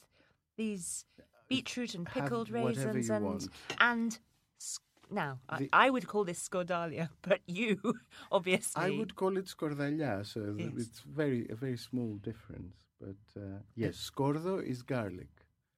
these 0.56 1.06
uh, 1.20 1.24
beetroot 1.48 1.96
and 1.96 2.06
pickled 2.06 2.50
raisins 2.52 3.10
and 3.10 3.26
want. 3.26 3.48
and 3.80 4.20
s- 4.62 4.80
now 5.12 5.39
I, 5.50 5.58
The- 5.60 5.70
I 5.74 5.89
would 5.89 6.08
call 6.08 6.24
this 6.25 6.39
scordalia, 6.48 7.10
but 7.22 7.42
you 7.48 7.80
obviously 8.32 8.84
I 8.84 8.89
would 8.92 9.16
call 9.16 9.38
it 9.38 9.46
scordalia, 9.46 10.25
so 10.25 10.56
Yes. 10.58 10.72
it's 10.78 11.00
very 11.01 11.48
a 11.50 11.56
very 11.56 11.78
small 11.78 12.16
difference. 12.30 12.75
But 13.00 13.42
uh, 13.42 13.60
yes, 13.75 13.96
scordo 13.98 14.60
is 14.60 14.82
garlic. 14.84 15.30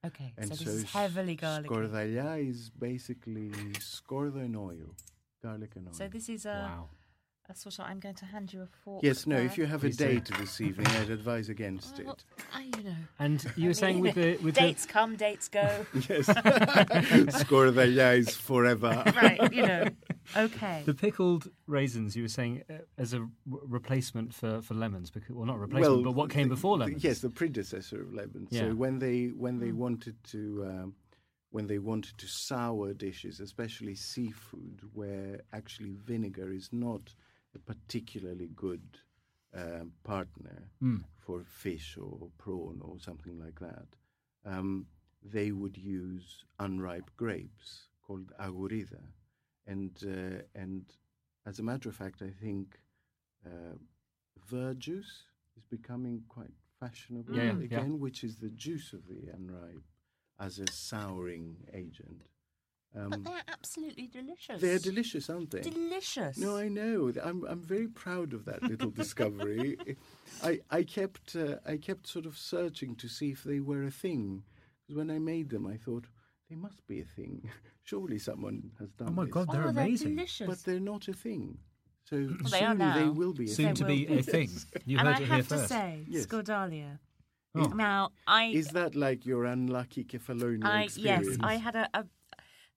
Okay, 0.03 0.33
And 0.37 0.47
so 0.49 0.55
this 0.55 0.65
so 0.65 0.71
is 0.79 0.91
heavily 0.91 1.35
garlic. 1.35 1.69
Scordaglia 1.69 2.49
is 2.49 2.71
basically 2.71 3.51
scordo 3.79 4.39
and 4.39 4.55
oil, 4.57 4.95
garlic 5.43 5.75
and 5.75 5.87
oil. 5.87 5.93
So 5.93 6.07
this 6.07 6.27
is 6.29 6.45
a, 6.45 6.57
wow. 6.67 6.89
A 7.51 7.55
sort 7.55 7.79
of. 7.79 7.85
I'm 7.85 7.99
going 7.99 8.15
to 8.15 8.25
hand 8.25 8.51
you 8.53 8.61
a 8.61 8.65
fork. 8.65 9.03
yes, 9.03 9.27
no. 9.27 9.35
there. 9.35 9.45
If 9.45 9.57
you 9.57 9.65
have 9.65 9.81
a 9.83 9.87
Please 9.87 9.97
do. 9.97 10.05
date 10.07 10.29
this 10.39 10.59
evening, 10.61 10.87
I'd 10.87 11.09
advise 11.09 11.49
against 11.49 11.99
Well, 12.03 12.13
it. 12.13 12.23
I, 12.53 12.61
you 12.77 12.83
know. 12.83 12.95
And 13.19 13.45
you 13.55 13.65
were 13.65 13.69
I 13.69 13.73
saying 13.73 13.95
mean, 13.95 14.03
with 14.03 14.15
the 14.15 14.37
with 14.43 14.55
dates 14.55 14.85
come, 14.85 15.15
dates 15.15 15.47
go. 15.47 15.85
Yes, 16.09 16.25
Score 17.41 17.67
Scordaglia 17.67 18.17
is 18.17 18.35
forever. 18.35 19.03
right, 19.15 19.53
you 19.53 19.65
know. 19.65 19.85
Okay. 20.35 20.83
the 20.85 20.93
the 20.93 20.97
pickled 20.97 21.49
raisins, 21.67 22.15
you 22.15 22.23
were 22.23 22.29
saying 22.29 22.63
uh, 22.69 22.73
as 22.97 23.13
a 23.13 23.19
r- 23.21 23.27
replacement 23.67 24.33
for, 24.33 24.61
for 24.61 24.73
lemons, 24.75 25.09
because 25.11 25.35
well, 25.35 25.45
not 25.45 25.59
replacement, 25.59 26.03
but 26.03 26.11
what 26.11 26.29
came 26.29 26.47
the- 26.47 26.55
before 26.55 26.77
the- 26.77 26.85
lemons? 26.85 27.03
Yes, 27.03 27.19
the 27.19 27.29
predecessor 27.29 28.01
of 28.01 28.13
lemons. 28.13 28.49
Yeah. 28.51 28.61
So 28.69 28.75
when 28.75 28.99
they 28.99 29.27
when 29.27 29.59
they 29.59 29.71
Mm. 29.71 29.75
wanted 29.75 30.15
to 30.31 30.63
um, 30.67 30.95
when 31.49 31.67
they 31.67 31.79
wanted 31.79 32.17
to 32.17 32.27
sour 32.27 32.93
dishes, 32.93 33.39
especially 33.41 33.95
seafood, 33.95 34.81
where 34.93 35.41
actually 35.51 35.91
vinegar 36.05 36.51
is 36.53 36.69
not 36.71 37.13
a 37.55 37.59
particularly 37.59 38.49
good 38.55 38.99
um, 39.53 39.91
partner 40.03 40.69
Mm. 40.81 41.03
for 41.17 41.43
fish 41.43 41.97
or 41.97 42.29
prawn 42.37 42.79
or 42.81 42.99
something 42.99 43.37
like 43.39 43.59
that, 43.59 43.87
um, 44.45 44.87
they 45.23 45.51
would 45.51 45.77
use 45.77 46.45
unripe 46.59 47.09
grapes 47.17 47.87
called 48.01 48.31
agurida, 48.39 49.01
and 49.67 49.91
uh, 50.05 50.41
and 50.55 50.85
as 51.45 51.59
a 51.59 51.63
matter 51.63 51.89
of 51.89 51.95
fact, 51.95 52.21
I 52.21 52.31
think 52.31 52.79
uh, 53.45 53.75
verjuice 54.49 55.25
is 55.57 55.65
becoming 55.69 56.23
quite 56.29 56.53
fashionable 56.79 57.35
Yeah, 57.35 57.43
yeah, 57.43 57.51
yeah. 57.59 57.65
again, 57.65 57.99
which 57.99 58.23
is 58.23 58.37
the 58.37 58.49
juice 58.49 58.93
of 58.93 59.07
the 59.07 59.29
unripe 59.33 59.83
as 60.39 60.59
a 60.59 60.67
souring 60.71 61.57
agent. 61.73 62.23
But 62.93 63.13
Um, 63.13 63.23
they're 63.23 63.43
absolutely 63.47 64.07
delicious. 64.07 64.59
they're 64.61 64.79
delicious, 64.79 65.29
aren't 65.29 65.51
they? 65.51 65.61
delicious. 65.61 66.37
No, 66.37 66.57
I 66.57 66.67
know. 66.67 67.11
I'm 67.23 67.45
I'm 67.45 67.61
very 67.61 67.87
proud 67.87 68.33
of 68.33 68.43
that 68.45 68.61
little 68.63 68.89
discovery. 68.91 69.77
I 70.43 70.59
I 70.69 70.83
kept 70.83 71.35
uh, 71.35 71.55
I 71.65 71.77
kept 71.77 72.07
sort 72.07 72.25
of 72.25 72.37
searching 72.37 72.95
to 72.97 73.07
see 73.07 73.31
if 73.31 73.43
they 73.43 73.59
were 73.61 73.83
a 73.83 73.91
thing. 73.91 74.43
Because 74.81 74.97
when 74.97 75.09
I 75.11 75.19
made 75.19 75.49
them, 75.51 75.65
I 75.67 75.77
thought 75.77 76.05
they 76.49 76.55
must 76.57 76.85
be 76.87 76.99
a 76.99 77.05
thing. 77.05 77.49
Surely 77.83 78.19
someone 78.19 78.71
has 78.79 78.91
done 78.91 79.09
Oh 79.09 79.13
my 79.13 79.23
this. 79.25 79.33
God, 79.33 79.47
they're 79.51 79.65
oh, 79.67 79.69
amazing. 79.69 80.09
They're 80.09 80.25
delicious. 80.25 80.47
But 80.47 80.63
they're 80.65 80.79
not 80.93 81.07
a 81.07 81.13
thing. 81.13 81.59
So 82.09 82.15
they 82.51 82.63
are 82.65 82.75
soon 82.77 82.93
they 82.95 83.09
will 83.09 83.33
be 83.33 83.45
a 83.45 83.47
Soon 83.47 83.67
thing. 83.67 83.75
to 83.75 83.85
be 83.85 84.05
a 84.19 84.21
thing. 84.23 84.49
You 84.85 84.97
and 84.99 85.07
heard 85.07 85.17
I 85.21 85.35
have 85.35 85.47
to 85.47 85.55
first. 85.57 85.69
say, 85.69 86.03
Yes. 86.07 86.25
Scordalia. 86.25 86.99
Oh. 87.55 87.67
Now, 87.67 88.09
I, 88.27 88.45
Is 88.47 88.67
that 88.69 88.95
like 88.95 89.25
your 89.25 89.43
unlucky 89.45 90.03
Kefalonia 90.05 90.65
I 90.65 90.87
yes. 90.95 91.25
I 91.41 91.55
had 91.55 91.75
a, 91.75 91.87
a 91.93 92.05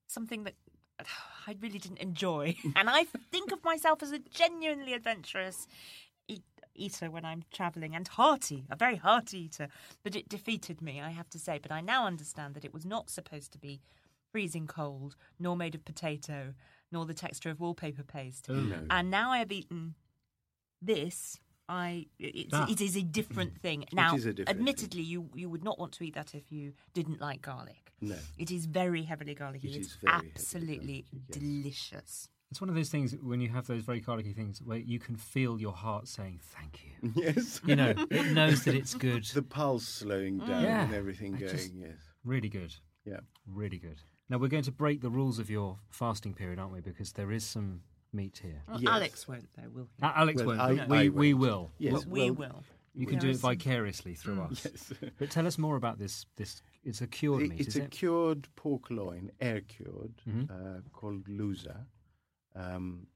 something 0.07 0.45
that 0.45 0.55
I 1.47 1.57
really 1.61 1.79
didn't 1.79 1.99
enjoy, 1.99 2.57
and 2.77 2.89
I 2.89 3.05
think 3.31 3.53
of 3.53 3.63
myself 3.65 4.03
as 4.03 4.13
a 4.13 4.19
genuinely 4.19 4.95
adventurous 4.95 5.67
eat, 6.29 6.43
eater 6.75 7.11
when 7.11 7.25
I'm 7.25 7.45
travelling 7.53 7.95
and 7.95 8.09
hearty, 8.09 8.65
a 8.71 8.77
very 8.77 8.97
hearty 8.97 9.45
eater. 9.45 9.69
But 10.03 10.17
it 10.17 10.29
defeated 10.29 10.81
me, 10.81 11.01
I 11.01 11.11
have 11.11 11.29
to 11.31 11.39
say. 11.39 11.59
But 11.61 11.73
I 11.73 11.81
now 11.81 12.07
understand 12.07 12.55
that 12.55 12.65
it 12.65 12.73
was 12.73 12.87
not 12.87 13.11
supposed 13.11 13.53
to 13.53 13.59
be 13.59 13.81
freezing 14.33 14.67
cold, 14.67 15.17
nor 15.39 15.57
made 15.57 15.75
of 15.75 15.85
potato, 15.85 16.55
nor 16.91 17.05
the 17.07 17.15
texture 17.15 17.51
of 17.51 17.61
wallpaper 17.61 18.03
paste. 18.03 18.47
Oh, 18.49 18.55
No. 18.55 18.87
And 18.91 19.11
now 19.11 19.31
I 19.31 19.39
have 19.39 19.53
eaten 19.53 19.95
this. 20.83 21.39
I 21.69 22.07
it's, 22.19 22.51
Ah. 22.53 22.67
it 22.71 22.81
is 22.81 22.97
a 22.97 23.03
different 23.03 23.59
thing. 23.61 23.85
Now, 23.93 24.15
is 24.15 24.27
a 24.27 24.33
different 24.33 24.49
thing. 24.49 24.57
admittedly, 24.59 25.03
you 25.03 25.31
you 25.35 25.49
would 25.49 25.65
not 25.65 25.79
want 25.79 25.93
to 25.93 26.05
eat 26.05 26.15
that 26.15 26.35
if 26.35 26.53
you 26.53 26.75
didn't 26.93 27.21
like 27.21 27.43
garlic. 27.43 27.93
No. 28.01 28.17
It 28.39 28.51
is 28.51 28.67
very 28.67 29.03
heavily 29.05 29.35
garlicky. 29.35 29.69
It 29.71 29.77
it's 29.77 29.95
very 29.97 30.15
absolutely 30.15 31.05
garlicky, 31.11 31.25
yes. 31.29 31.39
delicious. 31.39 32.29
It's 32.51 32.61
one 32.61 32.69
of 32.69 32.77
those 32.77 32.91
things 32.91 33.17
when 33.21 33.41
you 33.41 33.49
have 33.49 33.67
those 33.67 33.83
very 33.83 34.01
garlicky 34.01 34.33
things 34.33 34.63
where 34.63 34.79
you 34.79 34.99
can 35.01 35.17
feel 35.17 35.59
your 35.61 35.73
heart 35.73 36.07
saying 36.07 36.41
thank 36.43 36.81
you. 36.85 37.13
Yes. 37.17 37.61
You 37.65 37.75
know, 37.77 37.95
it 38.11 38.33
knows 38.33 38.65
that 38.65 38.75
it's 38.75 38.95
good. 38.95 39.25
the 39.25 39.43
pulse 39.43 39.87
slowing 39.89 40.39
down 40.39 40.63
Yeah. 40.63 40.85
and 40.85 40.95
everything 40.95 41.35
I 41.37 41.39
going. 41.41 41.73
Yes. 41.81 41.97
Really 42.25 42.49
good. 42.49 42.75
Yeah. 43.05 43.21
Really 43.47 43.79
good. 43.79 44.03
Now 44.29 44.39
we're 44.39 44.49
going 44.49 44.63
to 44.65 44.73
break 44.73 45.01
the 45.01 45.11
rules 45.11 45.39
of 45.39 45.51
your 45.51 45.79
fasting 45.91 46.35
period, 46.35 46.59
aren't 46.59 46.73
we? 46.73 46.81
Because 46.81 47.13
there 47.13 47.33
is 47.33 47.45
some 47.45 47.81
meat 48.15 48.39
here. 48.43 48.63
Well, 48.69 48.81
Yes. 48.81 48.93
Alex 48.93 49.29
won't, 49.29 49.49
though, 49.57 49.69
will 49.71 49.89
he? 49.97 50.03
Uh, 50.03 50.13
Alex 50.15 50.39
Well, 50.43 50.57
won't. 50.57 50.61
I- 50.61 50.77
but 50.87 50.89
we, 50.89 51.09
we 51.11 51.35
won't. 51.35 51.41
will. 51.43 51.71
Yes. 51.79 51.93
Well, 51.93 52.05
we 52.09 52.31
will. 52.31 52.63
You 52.97 53.07
can 53.09 53.19
do 53.19 53.29
is 53.29 53.39
it 53.39 53.41
some- 53.41 53.51
vicariously 53.51 54.15
through 54.15 54.41
us. 54.43 54.65
Yes. 54.65 54.93
But 55.19 55.31
tell 55.31 55.47
us 55.49 55.59
more 55.59 55.75
about 55.77 55.99
this. 55.99 56.27
This 56.37 56.63
it's 56.85 57.01
a 57.01 57.07
cured 57.09 57.43
It- 57.43 57.49
meat, 57.51 57.61
it's 57.61 57.69
is 57.71 57.77
a 57.77 57.85
it? 57.85 57.91
cured 57.91 58.49
pork 58.57 58.89
loin, 58.91 59.31
air 59.41 59.61
cured, 59.63 60.15
Mhm. 60.29 60.49
uh, 60.51 60.81
called 60.93 61.25
lountza. 61.27 61.87
Um, 62.55 63.09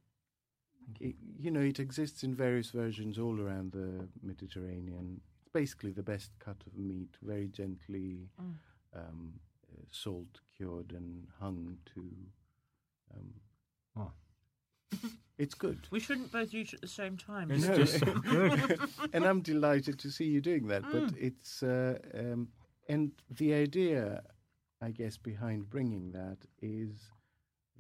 it, 1.01 1.15
you 1.39 1.51
know, 1.53 1.61
it 1.61 1.79
exists 1.79 2.25
in 2.25 2.35
various 2.35 2.71
versions 2.71 3.19
all 3.19 3.41
around 3.41 3.71
the 3.73 4.09
Mediterranean. 4.23 5.21
It's 5.43 5.53
basically 5.53 5.93
the 5.93 6.03
best 6.03 6.33
cut 6.41 6.57
of 6.67 6.77
meat, 6.77 7.17
very 7.23 7.47
gently 7.49 8.31
Mm. 8.43 8.55
um, 8.95 9.41
uh, 9.71 9.83
salt 9.93 10.41
cured 10.57 10.93
and 10.93 11.29
hung 11.39 11.79
to. 11.95 12.01
Um, 13.15 13.35
Oh. 13.97 14.13
It's 15.39 15.55
good. 15.55 15.87
We 15.91 16.01
shouldn't 16.01 16.33
both 16.33 16.53
use 16.53 16.73
it 16.73 16.75
at 16.75 16.81
the 16.81 16.89
same 16.89 17.17
time. 17.17 17.51
It's 17.53 17.65
No. 17.67 17.77
just 17.77 18.01
so 18.01 18.07
good. 18.07 18.81
and 19.13 19.25
I'm 19.25 19.41
delighted 19.41 19.99
to 20.01 20.11
see 20.11 20.25
you 20.25 20.41
doing 20.41 20.67
that. 20.67 20.83
Mm. 20.83 20.93
But 20.93 21.19
it's 21.19 21.63
uh, 21.63 21.99
um, 22.15 22.49
and 22.89 23.13
the 23.31 23.55
idea, 23.55 24.23
I 24.83 24.91
guess, 24.91 25.17
behind 25.17 25.71
bringing 25.71 26.11
that 26.13 26.39
is 26.61 27.13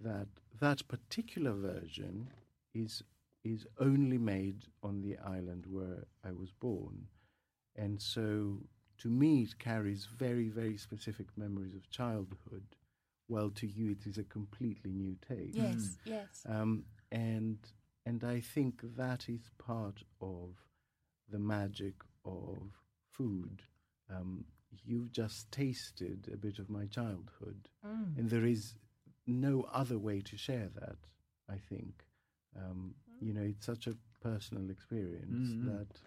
that 0.02 0.28
that 0.60 0.86
particular 0.86 1.52
version 1.52 2.30
is 2.74 3.02
is 3.44 3.66
only 3.80 4.18
made 4.18 4.64
on 4.82 5.00
the 5.02 5.16
island 5.18 5.64
where 5.68 6.04
I 6.24 6.32
was 6.32 6.52
born, 6.52 7.08
and 7.74 8.00
so 8.00 8.58
to 8.98 9.08
me 9.08 9.42
it 9.42 9.58
carries 9.58 10.04
very 10.06 10.48
very 10.48 10.76
specific 10.76 11.26
memories 11.36 11.74
of 11.74 11.90
childhood. 11.90 12.76
While 13.26 13.50
to 13.50 13.66
you 13.66 13.90
it 13.90 14.06
is 14.06 14.16
a 14.16 14.24
completely 14.24 14.92
new 14.92 15.16
taste. 15.26 15.56
Yes, 15.56 15.96
yes. 16.04 16.46
Um, 16.48 16.84
and 17.10 17.58
and 18.06 18.24
I 18.24 18.40
think 18.40 18.80
that 18.96 19.28
is 19.28 19.50
part 19.58 20.02
of 20.20 20.56
the 21.28 21.38
magic 21.38 21.94
of 22.24 22.56
food. 23.10 23.62
Um, 24.10 24.46
you've 24.84 25.12
just 25.12 25.50
tasted 25.52 26.30
a 26.32 26.36
bit 26.36 26.58
of 26.58 26.70
my 26.70 26.86
childhood, 26.86 27.68
Mm. 27.84 28.16
and 28.18 28.30
there 28.30 28.46
is 28.46 28.74
no 29.26 29.62
other 29.72 29.98
way 29.98 30.20
to 30.22 30.36
share 30.38 30.68
that. 30.70 30.98
I 31.50 31.58
think, 31.58 32.06
um, 32.56 32.94
you 33.20 33.34
know, 33.34 33.42
it's 33.42 33.66
such 33.66 33.86
a 33.86 33.96
personal 34.22 34.70
experience 34.70 35.50
Mhm. 35.50 35.64
that 35.66 36.00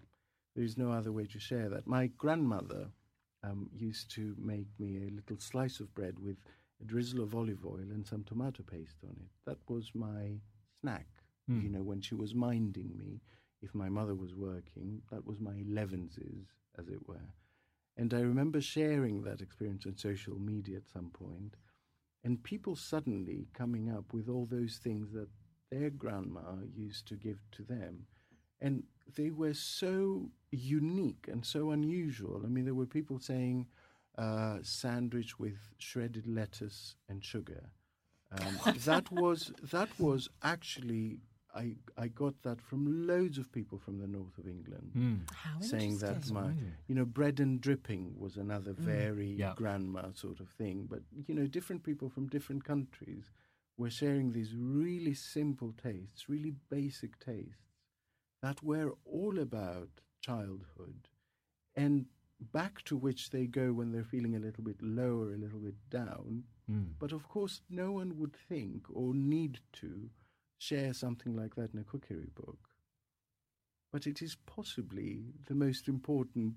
there 0.55 0.63
is 0.63 0.77
no 0.77 0.91
other 0.91 1.11
way 1.11 1.27
to 1.27 1.39
share 1.39 1.69
that. 1.69 1.85
My 1.87 2.07
grandmother 2.07 2.91
um, 3.43 3.69
used 3.73 4.11
to 4.11 4.35
make 4.37 4.67
me 4.79 4.97
a 5.07 5.09
little 5.09 5.37
slice 5.37 5.79
of 5.79 5.91
bread 5.95 6.19
with 6.19 6.37
a 6.79 6.83
drizzle 6.85 7.21
of 7.21 7.33
olive 7.33 7.65
oil 7.65 7.89
and 7.91 8.05
some 8.05 8.23
tomato 8.23 8.61
paste 8.63 9.03
on 9.03 9.15
it. 9.19 9.31
That 9.45 9.57
was 9.67 9.95
my 9.95 10.39
snack. 10.81 11.07
Mm. 11.49 11.63
You 11.63 11.69
know, 11.69 11.83
when 11.83 12.01
she 12.01 12.15
was 12.15 12.33
minding 12.35 12.91
me, 12.97 13.21
if 13.61 13.73
my 13.75 13.89
mother 13.89 14.15
was 14.15 14.35
working, 14.35 15.01
that 15.11 15.25
was 15.25 15.39
my 15.39 15.53
elevenses, 15.53 16.45
as 16.77 16.87
it 16.87 17.07
were. 17.07 17.33
And 17.97 18.13
I 18.13 18.21
remember 18.21 18.61
sharing 18.61 19.21
that 19.23 19.41
experience 19.41 19.85
on 19.85 19.97
social 19.97 20.39
media 20.39 20.77
at 20.77 20.89
some 20.91 21.11
point, 21.11 21.55
and 22.23 22.43
people 22.43 22.75
suddenly 22.75 23.47
coming 23.53 23.91
up 23.91 24.13
with 24.13 24.29
all 24.29 24.45
those 24.45 24.79
things 24.83 25.11
that 25.13 25.27
their 25.71 25.89
grandma 25.89 26.55
used 26.75 27.07
to 27.07 27.15
give 27.15 27.39
to 27.51 27.63
them. 27.63 28.05
And 28.59 28.83
they 29.15 29.31
were 29.31 29.53
so 29.53 30.29
unique 30.51 31.27
and 31.27 31.45
so 31.45 31.71
unusual. 31.71 32.41
I 32.43 32.47
mean, 32.47 32.65
there 32.65 32.75
were 32.75 32.85
people 32.85 33.19
saying 33.19 33.67
uh, 34.17 34.57
sandwich 34.61 35.39
with 35.39 35.57
shredded 35.79 36.27
lettuce 36.27 36.95
and 37.09 37.23
sugar. 37.23 37.71
Um, 38.31 38.59
that 38.85 39.11
was 39.11 39.51
that 39.71 39.89
was 39.99 40.29
actually 40.43 41.19
I 41.53 41.75
I 41.97 42.07
got 42.07 42.41
that 42.43 42.61
from 42.61 43.07
loads 43.07 43.37
of 43.37 43.51
people 43.51 43.77
from 43.77 43.97
the 43.99 44.07
north 44.07 44.37
of 44.37 44.47
England 44.47 44.91
Mm. 44.95 45.19
How 45.31 45.59
saying 45.59 45.97
that 45.99 46.31
my 46.31 46.53
you 46.87 46.95
know 46.95 47.05
bread 47.05 47.39
and 47.39 47.59
dripping 47.59 48.17
was 48.17 48.37
another 48.37 48.73
very 48.73 49.31
Yeah. 49.43 49.53
grandma 49.55 50.11
sort 50.13 50.39
of 50.39 50.49
thing 50.49 50.87
but 50.89 51.01
you 51.27 51.35
know 51.35 51.47
different 51.47 51.83
people 51.83 52.09
from 52.09 52.27
different 52.27 52.63
countries 52.63 53.25
were 53.77 53.89
sharing 53.89 54.31
these 54.31 54.53
really 54.55 55.13
simple 55.13 55.73
tastes 55.73 56.29
really 56.29 56.53
basic 56.69 57.19
tastes 57.19 57.67
that 58.41 58.63
were 58.63 58.93
all 59.05 59.37
about 59.39 59.89
childhood 60.21 61.09
and 61.75 62.05
back 62.53 62.81
to 62.83 62.95
which 62.97 63.29
they 63.29 63.45
go 63.45 63.71
when 63.73 63.91
they're 63.91 64.03
feeling 64.15 64.35
a 64.35 64.39
little 64.39 64.63
bit 64.63 64.81
lower, 64.81 65.31
a 65.33 65.37
little 65.37 65.59
bit 65.59 65.75
down 65.91 66.43
Mm. 66.71 66.93
but 66.99 67.11
of 67.11 67.27
course 67.27 67.61
no 67.69 67.91
one 67.91 68.17
would 68.19 68.35
think 68.49 68.85
or 68.93 69.13
need 69.13 69.59
to 69.73 70.09
share 70.57 70.93
something 70.93 71.35
like 71.35 71.55
that 71.55 71.73
in 71.73 71.79
a 71.79 71.83
cookery 71.83 72.29
book 72.35 72.69
but 73.91 74.07
it 74.07 74.21
is 74.21 74.35
possibly 74.45 75.33
the 75.47 75.55
most 75.55 75.87
important 75.87 76.55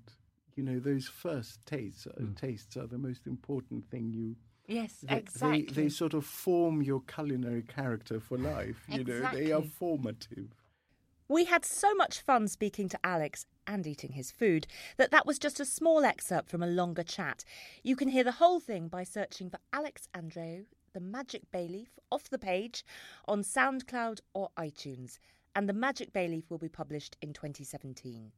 you 0.55 0.63
know 0.63 0.79
those 0.79 1.07
first 1.07 1.59
tastes 1.65 2.07
uh, 2.07 2.21
Mm. 2.21 2.35
tastes 2.35 2.77
are 2.77 2.87
the 2.87 2.97
most 2.97 3.27
important 3.27 3.85
thing 3.89 4.11
you 4.13 4.35
Yes, 4.67 4.93
they, 5.07 5.17
exactly. 5.17 5.61
they, 5.65 5.81
they 5.83 5.89
sort 5.89 6.15
of 6.15 6.25
form 6.25 6.81
your 6.81 7.01
culinary 7.01 7.61
character 7.61 8.19
for 8.19 8.37
life 8.37 8.83
you 8.87 9.03
know 9.03 9.27
they 9.33 9.51
are 9.51 9.61
formative 9.63 10.49
We 11.27 11.45
had 11.45 11.65
so 11.65 11.95
much 11.95 12.21
fun 12.21 12.47
speaking 12.47 12.87
to 12.89 12.99
Alex 13.03 13.47
and 13.65 13.87
eating 13.87 14.11
his 14.11 14.29
food 14.29 14.67
that 14.97 15.09
that 15.09 15.25
was 15.25 15.39
just 15.39 15.59
a 15.59 15.65
small 15.65 16.05
excerpt 16.05 16.51
from 16.51 16.61
a 16.61 16.67
longer 16.67 17.01
chat. 17.01 17.43
You 17.81 17.95
can 17.95 18.09
hear 18.09 18.23
the 18.23 18.33
whole 18.33 18.59
thing 18.59 18.89
by 18.89 19.05
searching 19.05 19.49
for 19.49 19.57
Alex 19.73 20.07
Andreou, 20.15 20.65
The 20.93 20.99
Magic 20.99 21.49
Bay 21.51 21.67
Leaf, 21.67 21.97
off 22.11 22.29
the 22.29 22.37
page 22.37 22.85
on 23.27 23.41
SoundCloud 23.41 24.19
or 24.35 24.49
iTunes. 24.55 25.17
And 25.55 25.67
The 25.67 25.73
Magic 25.73 26.13
Bay 26.13 26.27
Leaf 26.27 26.51
will 26.51 26.59
be 26.59 26.69
published 26.69 27.17
in 27.23 27.33
2017. 27.33 28.31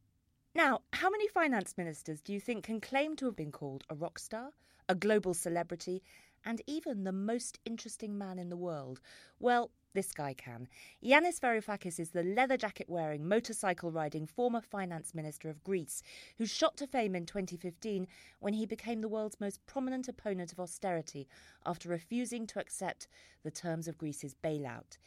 Now, 0.55 0.79
how 0.93 1.09
many 1.09 1.27
finance 1.27 1.77
ministers 1.77 2.21
do 2.21 2.31
you 2.31 2.39
think 2.39 2.63
can 2.63 2.79
claim 2.79 3.17
to 3.17 3.25
have 3.25 3.35
been 3.35 3.51
called 3.51 3.83
a 3.89 3.95
rock 3.95 4.17
star, 4.17 4.51
a 4.87 4.95
global 4.95 5.33
celebrity, 5.33 6.01
and 6.45 6.61
even 6.67 7.03
the 7.03 7.11
most 7.11 7.59
interesting 7.65 8.17
man 8.17 8.39
in 8.39 8.47
the 8.47 8.55
world? 8.55 9.01
Well, 9.39 9.71
this 9.97 10.11
guy 10.11 10.31
can. 10.31 10.67
Yanis 11.03 11.39
Varoufakis 11.39 11.99
is 11.99 12.11
the 12.11 12.21
leather 12.21 12.55
jacket 12.55 12.87
wearing, 12.87 13.27
motorcycle 13.27 13.89
riding 13.89 14.27
former 14.27 14.61
finance 14.61 15.15
minister 15.15 15.49
of 15.49 15.63
Greece, 15.63 16.03
who 16.37 16.45
shot 16.45 16.77
to 16.77 16.85
fame 16.85 17.15
in 17.15 17.25
2015 17.25 18.05
when 18.39 18.53
he 18.53 18.67
became 18.67 19.01
the 19.01 19.07
world's 19.07 19.39
most 19.39 19.65
prominent 19.65 20.07
opponent 20.07 20.51
of 20.51 20.59
austerity 20.59 21.27
after 21.65 21.89
refusing 21.89 22.45
to 22.45 22.59
accept 22.59 23.07
the 23.41 23.49
terms 23.49 23.87
of 23.87 23.97
Greece's 23.97 24.35
bailout. 24.35 24.99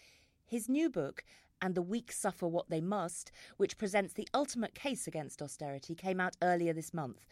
His 0.44 0.68
new 0.68 0.90
book, 0.90 1.23
And 1.62 1.76
the 1.76 1.82
Weak 1.82 2.11
Suffer 2.11 2.49
What 2.49 2.68
They 2.68 2.80
Must, 2.80 3.30
which 3.59 3.78
presents 3.78 4.14
the 4.14 4.26
ultimate 4.35 4.75
case 4.75 5.06
against 5.06 5.40
austerity, 5.40 5.94
came 5.94 6.18
out 6.18 6.35
earlier 6.42 6.73
this 6.73 6.92
month. 6.92 7.26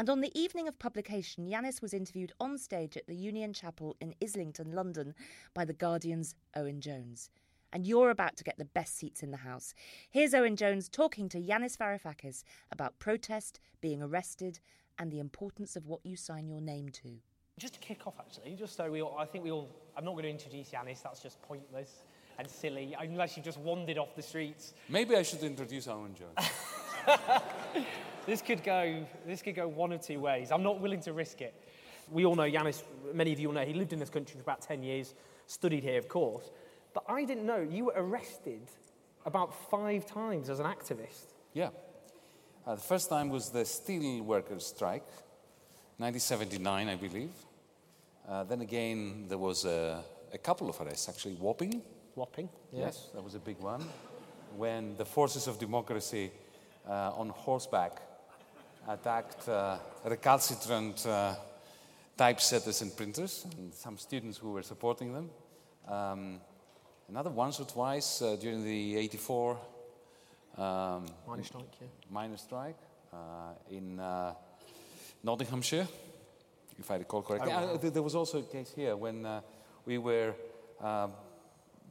And 0.00 0.08
on 0.08 0.22
the 0.22 0.32
evening 0.34 0.66
of 0.66 0.78
publication, 0.78 1.46
Yanis 1.46 1.82
was 1.82 1.92
interviewed 1.92 2.32
on 2.40 2.56
stage 2.56 2.96
at 2.96 3.06
the 3.06 3.14
Union 3.14 3.52
Chapel 3.52 3.98
in 4.00 4.14
Islington, 4.22 4.72
London, 4.72 5.14
by 5.52 5.66
The 5.66 5.74
Guardian's 5.74 6.34
Owen 6.56 6.80
Jones. 6.80 7.28
And 7.70 7.86
you're 7.86 8.08
about 8.08 8.38
to 8.38 8.44
get 8.44 8.56
the 8.56 8.64
best 8.64 8.96
seats 8.96 9.22
in 9.22 9.30
the 9.30 9.36
house. 9.36 9.74
Here's 10.10 10.32
Owen 10.32 10.56
Jones 10.56 10.88
talking 10.88 11.28
to 11.28 11.38
Yanis 11.38 11.76
Varoufakis 11.76 12.44
about 12.72 12.98
protest, 12.98 13.60
being 13.82 14.02
arrested, 14.02 14.58
and 14.98 15.12
the 15.12 15.20
importance 15.20 15.76
of 15.76 15.86
what 15.86 16.00
you 16.02 16.16
sign 16.16 16.48
your 16.48 16.62
name 16.62 16.88
to. 17.02 17.16
Just 17.58 17.74
to 17.74 17.80
kick 17.80 18.06
off, 18.06 18.14
actually, 18.18 18.54
just 18.54 18.78
so 18.78 18.90
we 18.90 19.02
all, 19.02 19.18
I 19.18 19.26
think 19.26 19.44
we 19.44 19.50
all, 19.50 19.68
I'm 19.98 20.06
not 20.06 20.12
going 20.12 20.24
to 20.24 20.30
introduce 20.30 20.70
Yanis, 20.70 21.02
that's 21.02 21.20
just 21.20 21.42
pointless 21.42 22.04
and 22.38 22.48
silly, 22.48 22.96
unless 22.98 23.36
you 23.36 23.42
just 23.42 23.58
wandered 23.58 23.98
off 23.98 24.16
the 24.16 24.22
streets. 24.22 24.72
Maybe 24.88 25.14
I 25.14 25.22
should 25.22 25.42
introduce 25.42 25.88
Owen 25.88 26.14
Jones. 26.14 26.50
This 28.30 28.42
could 28.42 28.62
go, 28.62 29.04
this 29.26 29.42
could 29.42 29.56
go 29.56 29.66
one 29.66 29.90
of 29.90 30.02
two 30.02 30.20
ways. 30.20 30.52
I'm 30.52 30.62
not 30.62 30.78
willing 30.78 31.00
to 31.00 31.12
risk 31.12 31.40
it. 31.40 31.52
We 32.12 32.24
all 32.24 32.36
know 32.36 32.44
Yanis, 32.44 32.84
many 33.12 33.32
of 33.32 33.40
you 33.40 33.48
will 33.48 33.56
know, 33.56 33.64
he 33.64 33.72
lived 33.74 33.92
in 33.92 33.98
this 33.98 34.08
country 34.08 34.36
for 34.36 34.42
about 34.42 34.60
10 34.60 34.84
years, 34.84 35.14
studied 35.48 35.82
here, 35.82 35.98
of 35.98 36.06
course. 36.06 36.48
But 36.94 37.02
I 37.08 37.24
didn't 37.24 37.44
know 37.44 37.58
you 37.58 37.86
were 37.86 37.94
arrested 37.96 38.60
about 39.26 39.52
five 39.68 40.06
times 40.06 40.48
as 40.48 40.60
an 40.60 40.66
activist. 40.66 41.34
yeah. 41.54 41.70
Uh, 42.64 42.76
the 42.76 42.80
first 42.80 43.08
time 43.08 43.30
was 43.30 43.50
the 43.50 43.64
steel 43.64 44.22
workers' 44.22 44.64
strike, 44.64 45.08
1979, 45.96 46.88
I 46.88 46.94
believe. 46.94 47.32
Uh, 48.28 48.44
then 48.44 48.60
again, 48.60 49.24
there 49.28 49.38
was 49.38 49.64
a, 49.64 50.04
a 50.32 50.38
couple 50.38 50.68
of 50.68 50.80
arrests, 50.80 51.08
actually, 51.08 51.34
Wapping. 51.34 51.82
Whopping. 52.14 52.48
Yes, 52.72 53.08
that 53.12 53.24
was 53.24 53.34
a 53.34 53.40
big 53.40 53.58
one. 53.58 53.84
When 54.56 54.96
the 54.96 55.04
forces 55.04 55.48
of 55.48 55.58
democracy 55.58 56.30
uh, 56.88 57.10
on 57.16 57.30
horseback 57.30 58.02
attacked 58.88 59.48
uh, 59.48 59.78
recalcitrant 60.04 61.06
uh, 61.06 61.34
typesetters 62.16 62.82
and 62.82 62.96
printers, 62.96 63.46
and 63.56 63.72
some 63.72 63.98
students 63.98 64.38
who 64.38 64.52
were 64.52 64.62
supporting 64.62 65.12
them. 65.12 65.30
Um, 65.88 66.40
another 67.08 67.30
once 67.30 67.60
or 67.60 67.64
twice 67.64 68.22
uh, 68.22 68.36
during 68.40 68.64
the 68.64 68.96
84 68.96 69.58
um, 70.56 71.06
Miner 71.26 71.44
strike, 71.44 71.64
yeah. 71.80 71.86
miner 72.10 72.36
strike 72.36 72.76
uh, 73.12 73.16
in 73.70 73.98
uh, 73.98 74.34
Nottinghamshire, 75.22 75.86
if 76.78 76.90
I 76.90 76.96
recall 76.96 77.22
correctly. 77.22 77.52
Uh, 77.52 77.78
th- 77.78 77.92
there 77.92 78.02
was 78.02 78.14
also 78.14 78.38
a 78.38 78.42
case 78.42 78.72
here 78.74 78.96
when 78.96 79.24
uh, 79.24 79.40
we 79.86 79.98
were 79.98 80.34
uh, 80.82 81.08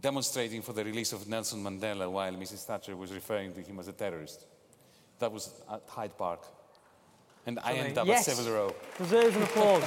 demonstrating 0.02 0.62
for 0.62 0.74
the 0.74 0.84
release 0.84 1.14
of 1.14 1.28
Nelson 1.28 1.64
Mandela 1.64 2.10
while 2.10 2.34
Mrs. 2.34 2.66
Thatcher 2.66 2.96
was 2.96 3.12
referring 3.12 3.54
to 3.54 3.62
him 3.62 3.80
as 3.80 3.88
a 3.88 3.94
terrorist. 3.94 4.46
That 5.20 5.32
was 5.32 5.52
at 5.72 5.84
Hyde 5.88 6.18
Park. 6.18 6.46
And 7.46 7.60
I 7.60 7.74
ended 7.74 7.98
up 7.98 8.08
Yes. 8.08 8.28
at 8.28 8.36
Savile 8.36 8.54
Row. 8.54 8.76
Deserves 8.98 9.36
an 9.36 9.44
applause. 9.44 9.84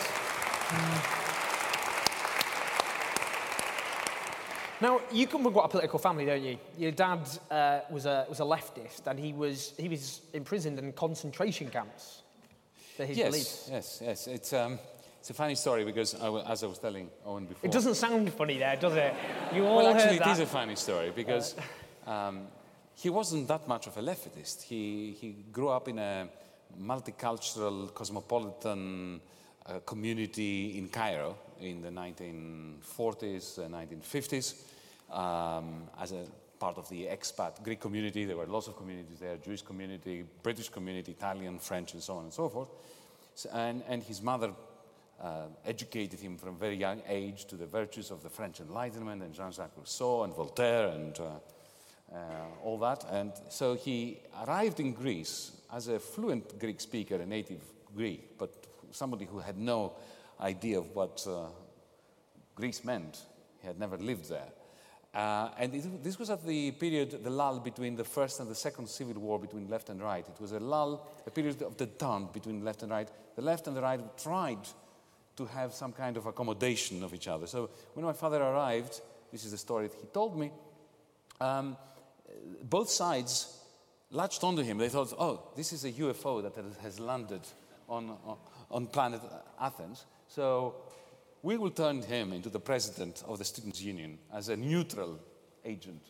Now, 4.82 5.00
you 5.12 5.28
come 5.28 5.44
from 5.44 5.52
quite 5.52 5.66
a 5.66 5.68
political 5.68 6.00
family, 6.00 6.26
don't 6.26 6.42
you? 6.42 6.58
Your 6.76 6.90
dad 6.90 7.20
uh, 7.52 7.80
was, 7.88 8.04
a, 8.04 8.26
was 8.28 8.40
a 8.40 8.42
leftist 8.42 9.06
and 9.06 9.16
he 9.16 9.32
was, 9.32 9.74
he 9.78 9.88
was 9.88 10.22
imprisoned 10.32 10.80
in 10.80 10.92
concentration 10.92 11.70
camps 11.70 12.22
for 12.96 13.04
his 13.04 13.16
yes, 13.16 13.30
beliefs. 13.30 13.68
yes, 13.70 14.02
yes. 14.02 14.26
It's, 14.26 14.52
um, 14.52 14.80
it's 15.20 15.30
a 15.30 15.34
funny 15.34 15.54
story 15.54 15.84
because, 15.84 16.16
I, 16.20 16.36
as 16.50 16.64
I 16.64 16.66
was 16.66 16.80
telling 16.80 17.08
Owen 17.24 17.46
before. 17.46 17.64
It 17.64 17.72
doesn't 17.72 17.94
sound 17.94 18.32
funny 18.32 18.58
there, 18.58 18.74
does 18.74 18.94
it? 18.94 19.14
You 19.54 19.64
all 19.66 19.76
Well, 19.76 19.94
actually, 19.94 20.16
it 20.16 20.26
is 20.26 20.40
a 20.40 20.46
funny 20.46 20.74
story 20.74 21.12
because 21.14 21.54
um, 22.04 22.48
he 22.96 23.08
wasn't 23.08 23.46
that 23.46 23.68
much 23.68 23.86
of 23.86 23.96
a 23.96 24.02
leftist. 24.02 24.62
He, 24.62 25.16
he 25.20 25.36
grew 25.52 25.68
up 25.68 25.86
in 25.86 26.00
a 26.00 26.26
multicultural, 26.80 27.92
cosmopolitan 27.94 29.20
uh, 29.66 29.78
community 29.80 30.78
in 30.78 30.88
Cairo 30.88 31.36
in 31.60 31.82
the 31.82 31.90
1940s, 31.90 33.58
and 33.58 33.74
1950s, 33.74 34.54
um, 35.12 35.88
as 36.00 36.12
a 36.12 36.24
part 36.58 36.78
of 36.78 36.88
the 36.88 37.06
expat 37.06 37.62
Greek 37.62 37.80
community. 37.80 38.24
There 38.24 38.36
were 38.36 38.46
lots 38.46 38.68
of 38.68 38.76
communities 38.76 39.18
there 39.18 39.36
Jewish 39.36 39.62
community, 39.62 40.24
British 40.42 40.68
community, 40.68 41.12
Italian, 41.12 41.58
French, 41.58 41.94
and 41.94 42.02
so 42.02 42.14
on 42.14 42.24
and 42.24 42.32
so 42.32 42.48
forth. 42.48 42.68
So, 43.34 43.50
and, 43.52 43.82
and 43.88 44.02
his 44.02 44.22
mother 44.22 44.52
uh, 45.20 45.46
educated 45.64 46.20
him 46.20 46.36
from 46.36 46.50
a 46.50 46.58
very 46.58 46.76
young 46.76 47.02
age 47.08 47.46
to 47.46 47.56
the 47.56 47.66
virtues 47.66 48.10
of 48.10 48.22
the 48.22 48.28
French 48.28 48.60
Enlightenment 48.60 49.22
and 49.22 49.34
Jean-Jacques 49.34 49.76
Rousseau 49.76 50.24
and 50.24 50.34
Voltaire 50.34 50.88
and 50.88 51.18
uh, 51.18 51.22
uh, 52.12 52.18
all 52.62 52.78
that. 52.78 53.04
And 53.10 53.32
so 53.48 53.74
he 53.74 54.18
arrived 54.44 54.80
in 54.80 54.92
Greece 54.92 55.52
as 55.72 55.88
a 55.88 55.98
fluent 55.98 56.58
Greek 56.58 56.80
speaker, 56.80 57.16
a 57.16 57.26
native 57.26 57.62
Greek, 57.96 58.38
but 58.38 58.50
somebody 58.90 59.24
who 59.24 59.38
had 59.38 59.58
no 59.58 59.92
idea 60.40 60.78
of 60.78 60.94
what 60.94 61.24
uh, 61.28 61.46
Greece 62.54 62.84
meant. 62.84 63.18
He 63.60 63.66
had 63.66 63.78
never 63.78 63.96
lived 63.96 64.28
there. 64.28 64.48
Uh, 65.14 65.50
and 65.58 65.74
it, 65.74 66.02
this 66.02 66.18
was 66.18 66.30
at 66.30 66.44
the 66.46 66.70
period, 66.72 67.22
the 67.22 67.30
lull 67.30 67.60
between 67.60 67.96
the 67.96 68.04
first 68.04 68.40
and 68.40 68.50
the 68.50 68.54
second 68.54 68.88
civil 68.88 69.20
war 69.20 69.38
between 69.38 69.68
left 69.68 69.90
and 69.90 70.02
right. 70.02 70.26
It 70.26 70.40
was 70.40 70.52
a 70.52 70.60
lull, 70.60 71.06
a 71.26 71.30
period 71.30 71.60
of 71.62 71.76
the 71.76 71.86
dawn 71.86 72.28
between 72.32 72.64
left 72.64 72.82
and 72.82 72.90
right. 72.90 73.08
The 73.36 73.42
left 73.42 73.66
and 73.66 73.76
the 73.76 73.82
right 73.82 74.00
tried 74.18 74.66
to 75.36 75.46
have 75.46 75.74
some 75.74 75.92
kind 75.92 76.16
of 76.16 76.26
accommodation 76.26 77.02
of 77.02 77.14
each 77.14 77.28
other. 77.28 77.46
So 77.46 77.70
when 77.94 78.04
my 78.04 78.12
father 78.12 78.42
arrived, 78.42 79.00
this 79.30 79.44
is 79.44 79.50
the 79.50 79.58
story 79.58 79.88
that 79.88 79.96
he 80.00 80.06
told 80.06 80.38
me, 80.38 80.50
um, 81.40 81.76
both 82.62 82.88
sides 82.88 83.61
latched 84.12 84.44
onto 84.44 84.62
him. 84.62 84.78
They 84.78 84.88
thought, 84.88 85.12
oh, 85.18 85.42
this 85.56 85.72
is 85.72 85.84
a 85.84 85.92
UFO 85.92 86.42
that 86.42 86.54
has 86.82 87.00
landed 87.00 87.40
on, 87.88 88.16
on, 88.70 88.86
planet 88.86 89.20
Athens. 89.60 90.06
So 90.28 90.76
we 91.42 91.56
will 91.56 91.70
turn 91.70 92.02
him 92.02 92.32
into 92.32 92.48
the 92.48 92.60
president 92.60 93.24
of 93.26 93.38
the 93.38 93.44
Students' 93.44 93.82
Union 93.82 94.18
as 94.32 94.48
a 94.48 94.56
neutral 94.56 95.18
agent. 95.64 96.02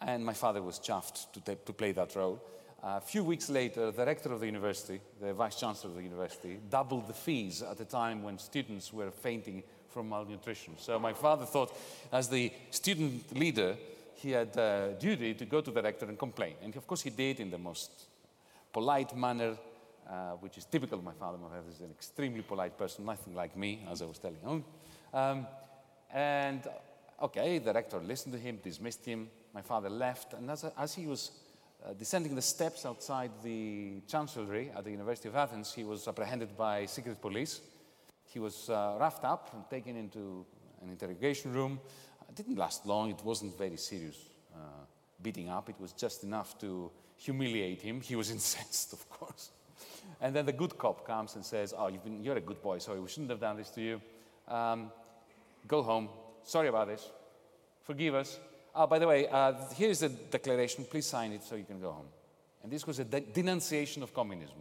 And 0.00 0.24
my 0.24 0.32
father 0.32 0.62
was 0.62 0.78
chuffed 0.78 1.32
to, 1.32 1.54
to 1.54 1.72
play 1.72 1.92
that 1.92 2.16
role. 2.16 2.42
Uh, 2.82 2.96
a 2.96 3.00
few 3.00 3.22
weeks 3.22 3.50
later, 3.50 3.90
the 3.90 4.06
rector 4.06 4.32
of 4.32 4.40
the 4.40 4.46
university, 4.46 5.00
the 5.20 5.34
vice 5.34 5.56
chancellor 5.56 5.90
of 5.90 5.96
the 5.96 6.02
university, 6.02 6.58
doubled 6.70 7.06
the 7.06 7.12
fees 7.12 7.62
at 7.62 7.78
a 7.78 7.84
time 7.84 8.22
when 8.22 8.38
students 8.38 8.90
were 8.90 9.10
fainting 9.10 9.62
from 9.90 10.08
malnutrition. 10.08 10.74
So 10.78 10.98
my 10.98 11.12
father 11.12 11.44
thought, 11.44 11.76
as 12.10 12.30
the 12.30 12.50
student 12.70 13.36
leader, 13.36 13.76
he 14.20 14.32
had 14.32 14.54
a 14.56 14.96
duty 15.00 15.34
to 15.34 15.46
go 15.46 15.62
to 15.62 15.70
the 15.70 15.82
rector 15.82 16.06
and 16.06 16.18
complain. 16.18 16.54
And 16.62 16.76
of 16.76 16.86
course, 16.86 17.00
he 17.00 17.10
did 17.10 17.40
in 17.40 17.50
the 17.50 17.58
most 17.58 17.90
polite 18.70 19.16
manner, 19.16 19.56
uh, 20.08 20.32
which 20.40 20.58
is 20.58 20.66
typical 20.66 20.98
of 20.98 21.04
my 21.04 21.14
father. 21.14 21.38
My 21.38 21.48
father 21.48 21.70
is 21.70 21.80
an 21.80 21.90
extremely 21.90 22.42
polite 22.42 22.76
person, 22.76 23.06
nothing 23.06 23.34
like 23.34 23.56
me, 23.56 23.86
as 23.90 24.02
I 24.02 24.04
was 24.04 24.18
telling 24.18 24.40
him. 24.40 24.64
Um, 25.14 25.46
and 26.12 26.62
okay, 27.22 27.58
the 27.58 27.72
rector 27.72 27.98
listened 27.98 28.34
to 28.34 28.38
him, 28.38 28.58
dismissed 28.62 29.06
him. 29.06 29.28
My 29.54 29.62
father 29.62 29.88
left, 29.88 30.34
and 30.34 30.50
as, 30.50 30.64
as 30.76 30.94
he 30.94 31.06
was 31.06 31.30
uh, 31.84 31.94
descending 31.94 32.34
the 32.34 32.42
steps 32.42 32.84
outside 32.84 33.30
the 33.42 34.02
chancellery 34.06 34.70
at 34.76 34.84
the 34.84 34.90
University 34.90 35.28
of 35.28 35.36
Athens, 35.36 35.72
he 35.72 35.82
was 35.82 36.06
apprehended 36.06 36.56
by 36.56 36.84
secret 36.86 37.20
police. 37.22 37.60
He 38.26 38.38
was 38.38 38.68
uh, 38.68 38.96
roughed 39.00 39.24
up 39.24 39.50
and 39.54 39.68
taken 39.70 39.96
into 39.96 40.44
an 40.82 40.90
interrogation 40.90 41.52
room. 41.52 41.80
It 42.30 42.36
didn't 42.36 42.56
last 42.56 42.86
long, 42.86 43.10
it 43.10 43.20
wasn't 43.24 43.58
very 43.58 43.76
serious 43.76 44.16
uh, 44.54 44.84
beating 45.20 45.48
up, 45.48 45.68
it 45.68 45.74
was 45.80 45.92
just 45.92 46.22
enough 46.22 46.58
to 46.60 46.90
humiliate 47.16 47.82
him. 47.82 48.00
He 48.00 48.14
was 48.14 48.30
incensed, 48.36 48.92
of 48.92 49.08
course. 49.10 49.50
And 50.20 50.34
then 50.34 50.46
the 50.46 50.52
good 50.52 50.78
cop 50.78 51.06
comes 51.06 51.34
and 51.34 51.44
says, 51.44 51.74
Oh, 51.76 51.88
you've 51.88 52.04
been, 52.04 52.22
you're 52.22 52.36
a 52.36 52.40
good 52.40 52.62
boy, 52.62 52.78
sorry, 52.78 53.00
we 53.00 53.08
shouldn't 53.08 53.30
have 53.30 53.40
done 53.40 53.56
this 53.56 53.70
to 53.70 53.80
you. 53.80 54.00
Um, 54.46 54.92
go 55.66 55.82
home. 55.82 56.08
Sorry 56.44 56.68
about 56.68 56.86
this. 56.86 57.08
Forgive 57.82 58.14
us. 58.14 58.38
Oh, 58.74 58.86
by 58.86 58.98
the 58.98 59.08
way, 59.08 59.26
uh, 59.26 59.52
here's 59.74 60.00
the 60.00 60.08
declaration. 60.08 60.84
Please 60.84 61.06
sign 61.06 61.32
it 61.32 61.42
so 61.42 61.56
you 61.56 61.64
can 61.64 61.80
go 61.80 61.90
home. 61.90 62.06
And 62.62 62.70
this 62.70 62.86
was 62.86 62.98
a 63.00 63.04
de- 63.04 63.20
denunciation 63.20 64.02
of 64.02 64.14
communism. 64.14 64.58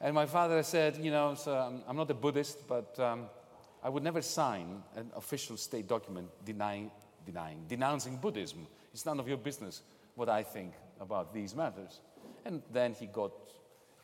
And 0.00 0.14
my 0.14 0.26
father 0.26 0.62
said, 0.62 0.96
You 0.96 1.10
know, 1.10 1.34
so 1.34 1.54
I'm, 1.54 1.82
I'm 1.86 1.96
not 1.96 2.10
a 2.10 2.14
Buddhist, 2.14 2.66
but 2.66 2.98
um, 2.98 3.26
I 3.82 3.88
would 3.88 4.02
never 4.02 4.22
sign 4.22 4.82
an 4.96 5.10
official 5.16 5.56
state 5.56 5.88
document 5.88 6.28
denying, 6.44 6.90
denying, 7.24 7.64
denouncing 7.68 8.16
Buddhism. 8.16 8.66
It's 8.92 9.06
none 9.06 9.20
of 9.20 9.28
your 9.28 9.36
business 9.36 9.82
what 10.14 10.28
I 10.28 10.42
think 10.42 10.74
about 11.00 11.32
these 11.32 11.54
matters. 11.54 12.00
And 12.44 12.62
then 12.72 12.94
he 12.94 13.06
got 13.06 13.32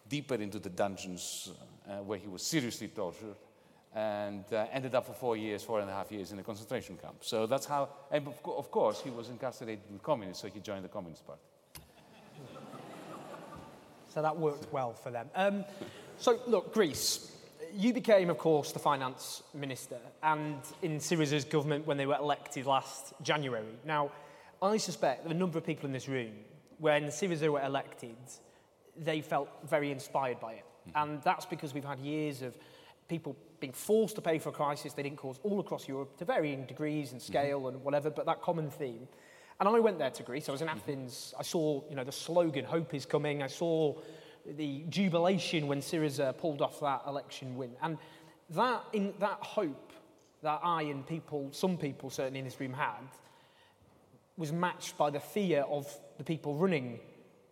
deeper 0.09 0.35
into 0.35 0.59
the 0.59 0.71
dungeons 0.71 1.51
uh, 1.89 1.97
where 1.99 2.19
he 2.19 2.29
was 2.29 2.43
seriously 2.43 2.89
tortured 2.89 3.37
and 3.95 4.45
uh, 4.53 4.67
ended 4.73 4.95
up 4.95 5.07
for 5.07 5.13
four 5.13 5.37
years, 5.37 5.63
four 5.63 5.81
and 5.81 5.89
a 5.89 5.93
half 5.93 6.11
years 6.11 6.33
in 6.33 6.39
a 6.39 6.43
concentration 6.43 6.97
camp. 6.97 7.17
So 7.21 7.47
that's 7.47 7.67
how, 7.67 7.89
and 8.11 8.27
of, 8.27 8.35
of 8.45 8.71
course, 8.71 9.01
he 9.01 9.11
was 9.11 9.29
incarcerated 9.29 9.85
with 9.91 10.03
communists, 10.03 10.43
so 10.43 10.49
he 10.49 10.61
joined 10.61 10.85
the 10.85 10.89
Communist 10.89 11.25
Party. 11.27 11.43
So 14.09 14.23
that 14.23 14.37
worked 14.37 14.73
well 14.73 14.93
for 14.93 15.11
them. 15.11 15.29
Um, 15.35 15.65
so, 16.19 16.39
look, 16.47 16.73
Greece. 16.73 17.34
You 17.77 17.93
became, 17.93 18.31
of 18.31 18.39
course, 18.39 18.71
the 18.71 18.79
finance 18.79 19.43
minister, 19.53 19.99
and 20.23 20.61
in 20.83 20.99
Syriza's 20.99 21.45
government 21.45 21.87
when 21.87 21.97
they 21.97 22.07
were 22.07 22.17
elected 22.17 22.67
last 22.67 23.15
January. 23.21 23.65
Now, 23.85 24.13
I 24.63 24.77
suspect 24.77 25.25
that 25.25 25.33
a 25.33 25.37
number 25.37 25.59
of 25.59 25.67
people 25.67 25.87
in 25.87 25.93
this 25.93 26.09
room, 26.09 26.33
when 26.79 27.07
Syriza 27.07 27.49
were 27.49 27.63
elected, 27.63 28.17
they 28.97 29.21
felt 29.21 29.49
very 29.69 29.91
inspired 29.91 30.39
by 30.39 30.53
it. 30.53 30.65
Mm-hmm. 30.89 30.99
And 30.99 31.23
that's 31.23 31.47
because 31.47 31.75
we've 31.75 31.85
had 31.85 31.99
years 31.99 32.43
of 32.43 32.57
people 33.09 33.37
being 33.59 33.73
forced 33.73 34.15
to 34.17 34.23
pay 34.23 34.39
for 34.39 34.51
a 34.51 34.53
crisis 34.53 34.93
they 34.93 35.03
didn't 35.03 35.19
cause 35.19 35.41
all 35.43 35.59
across 35.59 35.89
Europe 35.89 36.17
to 36.19 36.25
varying 36.25 36.65
degrees 36.67 37.13
and 37.13 37.21
scale 37.21 37.61
mm-hmm. 37.61 37.77
and 37.77 37.85
whatever, 37.85 38.09
but 38.09 38.25
that 38.27 38.41
common 38.41 38.71
theme. 38.71 39.09
And 39.59 39.69
I 39.69 39.81
went 39.81 39.99
there 39.99 40.11
to 40.11 40.23
Greece. 40.23 40.49
I 40.49 40.53
was 40.53 40.63
in 40.63 40.69
mm-hmm. 40.69 40.79
Athens. 40.79 41.35
I 41.39 41.43
saw, 41.43 41.83
you 41.89 41.97
know, 41.97 42.05
the 42.05 42.13
slogan, 42.13 42.65
hope 42.65 42.95
is 42.95 43.05
coming. 43.05 43.43
I 43.43 43.47
saw 43.49 43.95
the 44.47 44.85
jubilation 44.89 45.67
when 45.67 45.81
Syriza 45.81 46.37
pulled 46.37 46.61
off 46.61 46.81
that 46.81 47.03
election 47.07 47.57
win. 47.57 47.73
And 47.83 47.99
that, 48.51 48.85
in, 48.93 49.15
that 49.21 49.39
hope 49.41 49.93
that 50.43 50.61
I 50.63 50.83
and 50.83 51.07
people, 51.07 51.49
some 51.53 51.77
people 51.77 52.11
certainly 52.11 52.41
in 52.41 52.45
this 52.45 52.61
room 52.61 52.75
had, 52.75 53.09
was 54.37 54.53
matched 54.53 54.99
by 54.99 55.11
the 55.11 55.21
fear 55.21 55.63
of 55.63 55.87
the 56.19 56.25
people 56.25 56.55
running 56.55 57.01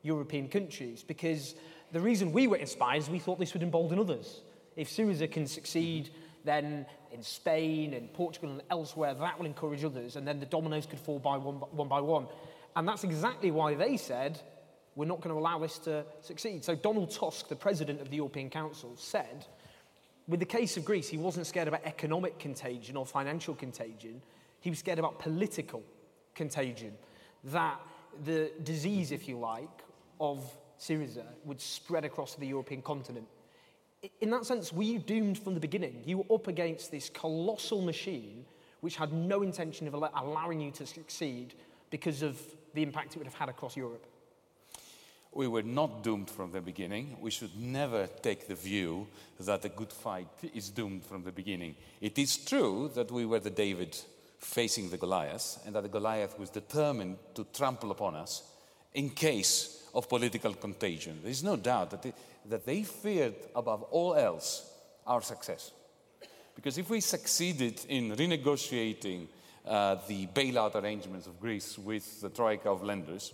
European 0.02 0.48
countries. 0.48 1.02
Because 1.02 1.55
the 1.92 2.00
reason 2.00 2.33
we 2.33 2.46
were 2.46 2.57
inspired 2.57 2.98
is 2.98 3.09
we 3.09 3.18
thought 3.18 3.38
this 3.38 3.55
would 3.55 3.62
embolden 3.62 3.98
others. 3.98 4.42
If 4.76 4.88
Syriza 4.90 5.31
can 5.31 5.46
succeed, 5.46 6.11
then 6.44 6.87
in 7.12 7.22
Spain 7.22 7.94
and 7.94 8.12
Portugal 8.12 8.50
and 8.50 8.62
elsewhere, 8.70 9.14
that 9.14 9.38
will 9.38 9.46
encourage 9.46 9.85
others, 9.85 10.16
and 10.16 10.26
then 10.26 10.40
the 10.40 10.46
dominoes 10.46 10.87
could 10.87 10.98
fall 10.98 11.18
by 11.18 11.37
one, 11.37 11.57
one 11.57 11.88
by 11.88 12.00
one. 12.00 12.26
And 12.74 12.88
that's 12.88 13.05
exactly 13.05 13.50
why 13.50 13.74
they 13.74 13.96
said, 13.96 14.40
we're 14.94 15.07
not 15.07 15.20
going 15.20 15.35
to 15.35 15.40
allow 15.40 15.59
this 15.59 15.78
to 15.78 16.05
succeed. 16.20 16.64
So 16.64 16.74
Donald 16.74 17.11
Tusk, 17.11 17.48
the 17.48 17.57
president 17.57 18.00
of 18.00 18.11
the 18.11 18.16
European 18.16 18.50
Council, 18.50 18.92
said, 18.96 19.46
with 20.28 20.40
the 20.40 20.46
case 20.46 20.76
of 20.76 20.85
Greece, 20.85 21.09
he 21.09 21.16
wasn't 21.16 21.46
scared 21.46 21.68
about 21.68 21.85
economic 21.85 22.38
contagion 22.38 22.96
or 22.96 23.05
financial 23.05 23.55
contagion. 23.55 24.22
He 24.61 24.70
was 24.70 24.78
scared 24.78 24.98
about 24.98 25.18
political 25.18 25.83
contagion. 26.35 26.92
That 27.44 27.81
the 28.24 28.52
disease, 28.62 29.11
if 29.11 29.28
you 29.28 29.38
like, 29.38 29.83
of 30.20 30.44
Syriza 30.78 31.24
would 31.44 31.61
spread 31.61 32.05
across 32.05 32.35
the 32.35 32.46
European 32.46 32.83
continent 32.83 33.26
in 34.20 34.31
that 34.31 34.44
sense, 34.44 34.72
were 34.72 34.83
you 34.83 34.98
doomed 34.98 35.38
from 35.38 35.55
the 35.55 35.61
beginning? 35.61 36.02
You 36.05 36.18
were 36.18 36.35
up 36.35 36.48
against 36.48 36.90
this 36.90 37.09
colossal 37.09 37.83
machine 37.83 38.44
which 38.81 38.96
had 38.96 39.12
no 39.12 39.42
intention 39.42 39.87
of 39.87 39.94
allowing 39.94 40.61
you 40.61 40.72
to 40.72 40.85
succeed 40.85 41.55
because 41.90 42.22
of 42.22 42.40
the 42.74 42.83
impact 42.83 43.14
it 43.14 43.18
would 43.18 43.28
have 43.28 43.35
had 43.35 43.48
across 43.48 43.76
Europe. 43.76 44.05
We 45.35 45.49
were 45.49 45.62
not 45.62 46.03
doomed 46.03 46.31
from 46.31 46.53
the 46.53 46.61
beginning. 46.61 47.16
We 47.21 47.31
should 47.31 47.57
never 47.57 48.07
take 48.07 48.47
the 48.47 48.55
view 48.55 49.09
that 49.40 49.64
a 49.64 49.71
good 49.71 49.92
fight 49.92 50.29
is 50.55 50.68
doomed 50.68 51.05
from 51.05 51.25
the 51.25 51.33
beginning. 51.33 51.75
It 52.01 52.18
is 52.18 52.37
true 52.37 52.90
that 52.95 53.11
we 53.11 53.25
were 53.25 53.40
the 53.40 53.51
David 53.51 53.97
facing 54.38 54.90
the 54.90 54.99
Goliath, 54.99 55.62
and 55.64 55.75
that 55.75 55.85
the 55.85 55.88
Goliath 55.88 56.38
was 56.38 56.51
determined 56.51 57.16
to 57.35 57.47
trample 57.55 57.92
upon 57.92 58.14
us 58.14 58.42
in 58.92 59.11
case 59.11 59.85
of 59.95 60.09
political 60.09 60.53
contagion. 60.55 61.21
There 61.23 61.31
is 61.31 61.42
no 61.42 61.57
doubt 61.57 61.90
that 61.92 62.07
it, 62.07 62.14
that 62.47 62.66
they 62.66 62.83
feared 62.83 63.37
above 63.55 63.85
all 63.85 64.14
else 64.14 64.68
our 65.07 65.23
success. 65.23 65.73
Because 66.55 66.77
if 66.77 66.90
we 66.90 67.01
succeeded 67.01 67.81
in 67.88 68.12
renegotiating 68.12 69.29
uh, 69.66 69.97
the 70.07 70.27
bailout 70.27 70.75
arrangements 70.75 71.27
of 71.27 71.40
Greece 71.40 71.79
with 71.79 72.21
the 72.21 72.29
troika 72.29 72.68
of 72.68 72.83
lenders, 72.83 73.33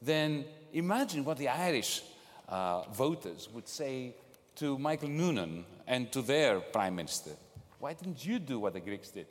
then 0.00 0.44
imagine 0.72 1.24
what 1.24 1.38
the 1.38 1.48
Irish 1.48 2.02
uh, 2.48 2.82
voters 2.92 3.48
would 3.52 3.68
say 3.68 4.14
to 4.56 4.78
Michael 4.78 5.08
Noonan 5.08 5.64
and 5.86 6.10
to 6.12 6.22
their 6.22 6.60
prime 6.60 6.96
minister. 6.96 7.30
Why 7.78 7.92
didn't 7.94 8.24
you 8.24 8.38
do 8.38 8.58
what 8.58 8.72
the 8.72 8.80
Greeks 8.80 9.10
did? 9.10 9.26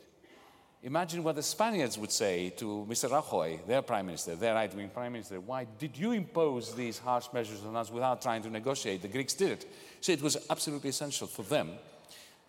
Imagine 0.83 1.23
what 1.23 1.35
the 1.35 1.43
Spaniards 1.43 1.97
would 1.97 2.11
say 2.11 2.51
to 2.51 2.85
Mr. 2.87 3.09
Rajoy, 3.09 3.65
their 3.65 3.81
prime 3.81 4.05
minister, 4.05 4.35
their 4.35 4.53
right 4.53 4.73
wing 4.73 4.89
prime 4.89 5.11
minister. 5.11 5.39
Why 5.41 5.65
did 5.79 5.97
you 5.97 6.11
impose 6.11 6.75
these 6.75 6.99
harsh 6.99 7.25
measures 7.33 7.63
on 7.65 7.75
us 7.75 7.91
without 7.91 8.21
trying 8.21 8.43
to 8.43 8.49
negotiate? 8.49 9.01
The 9.01 9.07
Greeks 9.07 9.33
did 9.33 9.51
it. 9.51 9.65
So 10.01 10.11
it 10.11 10.21
was 10.21 10.37
absolutely 10.49 10.91
essential 10.91 11.27
for 11.27 11.43
them 11.43 11.71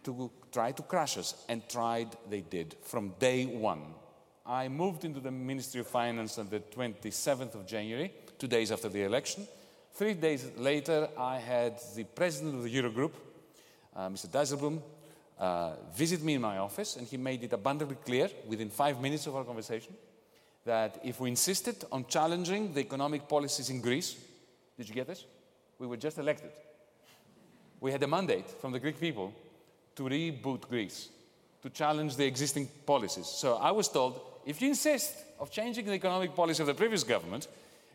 to 0.05 0.31
try 0.53 0.73
to 0.73 0.83
crush 0.83 1.19
us, 1.19 1.45
and 1.49 1.69
tried 1.69 2.17
they 2.29 2.43
did 2.43 2.77
from 2.83 3.15
day 3.19 3.47
one. 3.47 3.83
I 4.47 4.69
moved 4.69 5.05
into 5.05 5.21
the 5.21 5.31
Ministry 5.31 5.81
of 5.81 5.87
Finance 5.87 6.39
on 6.39 6.49
the 6.49 6.61
27th 6.61 7.55
of 7.55 7.67
January, 7.67 8.13
two 8.39 8.47
days 8.47 8.71
after 8.73 8.89
the 8.89 9.03
election. 9.03 9.47
Three 9.93 10.15
days 10.15 10.47
later, 10.57 11.09
I 11.19 11.39
had 11.39 11.81
the 11.97 12.05
president 12.05 12.55
of 12.55 12.63
the 12.63 12.75
Eurogroup, 12.75 13.13
uh, 13.97 14.09
Mr. 14.09 14.29
Dijsselbloem, 14.29 14.81
uh, 15.39 15.73
visit 15.95 16.23
me 16.23 16.35
in 16.35 16.41
my 16.41 16.59
office, 16.59 16.97
and 16.97 17.07
he 17.07 17.17
made 17.17 17.43
it 17.43 17.53
abundantly 17.53 17.97
clear 18.05 18.31
within 18.47 18.71
five 18.71 19.01
minutes 19.01 19.27
of 19.27 19.37
our 19.37 19.45
conversation 19.45 19.95
that 20.65 21.01
if 21.03 21.21
we 21.21 21.31
insisted 21.31 21.85
on 21.91 22.05
challenging 22.07 22.73
the 22.75 22.81
economic 22.81 23.29
policies 23.29 23.71
in 23.71 23.81
Greece, 23.81 24.17
did 24.77 24.89
you 24.89 24.95
get 24.95 25.07
this? 25.07 25.25
We 25.79 25.87
were 25.87 25.97
just 25.97 26.19
elected. 26.19 26.51
We 27.81 27.93
had 27.93 28.03
a 28.03 28.09
mandate 28.09 28.49
from 28.61 28.73
the 28.73 28.81
Greek 28.81 29.01
people 29.01 29.33
to 29.97 30.03
reboot 30.05 30.69
Greece, 30.69 31.09
to 31.63 31.71
challenge 31.71 32.17
the 32.17 32.25
existing 32.27 32.69
policies. 32.87 33.27
So 33.27 33.57
I 33.57 33.71
was 33.71 33.89
told 33.89 34.21
if 34.47 34.61
you 34.61 34.69
insist 34.69 35.15
of 35.39 35.51
changing 35.51 35.87
the 35.87 35.93
economic 35.93 36.35
policy 36.35 36.63
of 36.63 36.67
the 36.67 36.75
previous 36.75 37.05
government, 37.05 37.49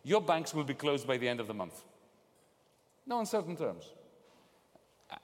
your 0.04 0.22
banks 0.22 0.54
will 0.54 0.64
be 0.64 0.74
closed 0.74 1.08
by 1.08 1.18
the 1.18 1.28
end 1.28 1.40
of 1.40 1.48
the 1.48 1.54
month. 1.54 1.82
No 3.06 3.20
uncertain 3.20 3.56
terms. 3.56 3.86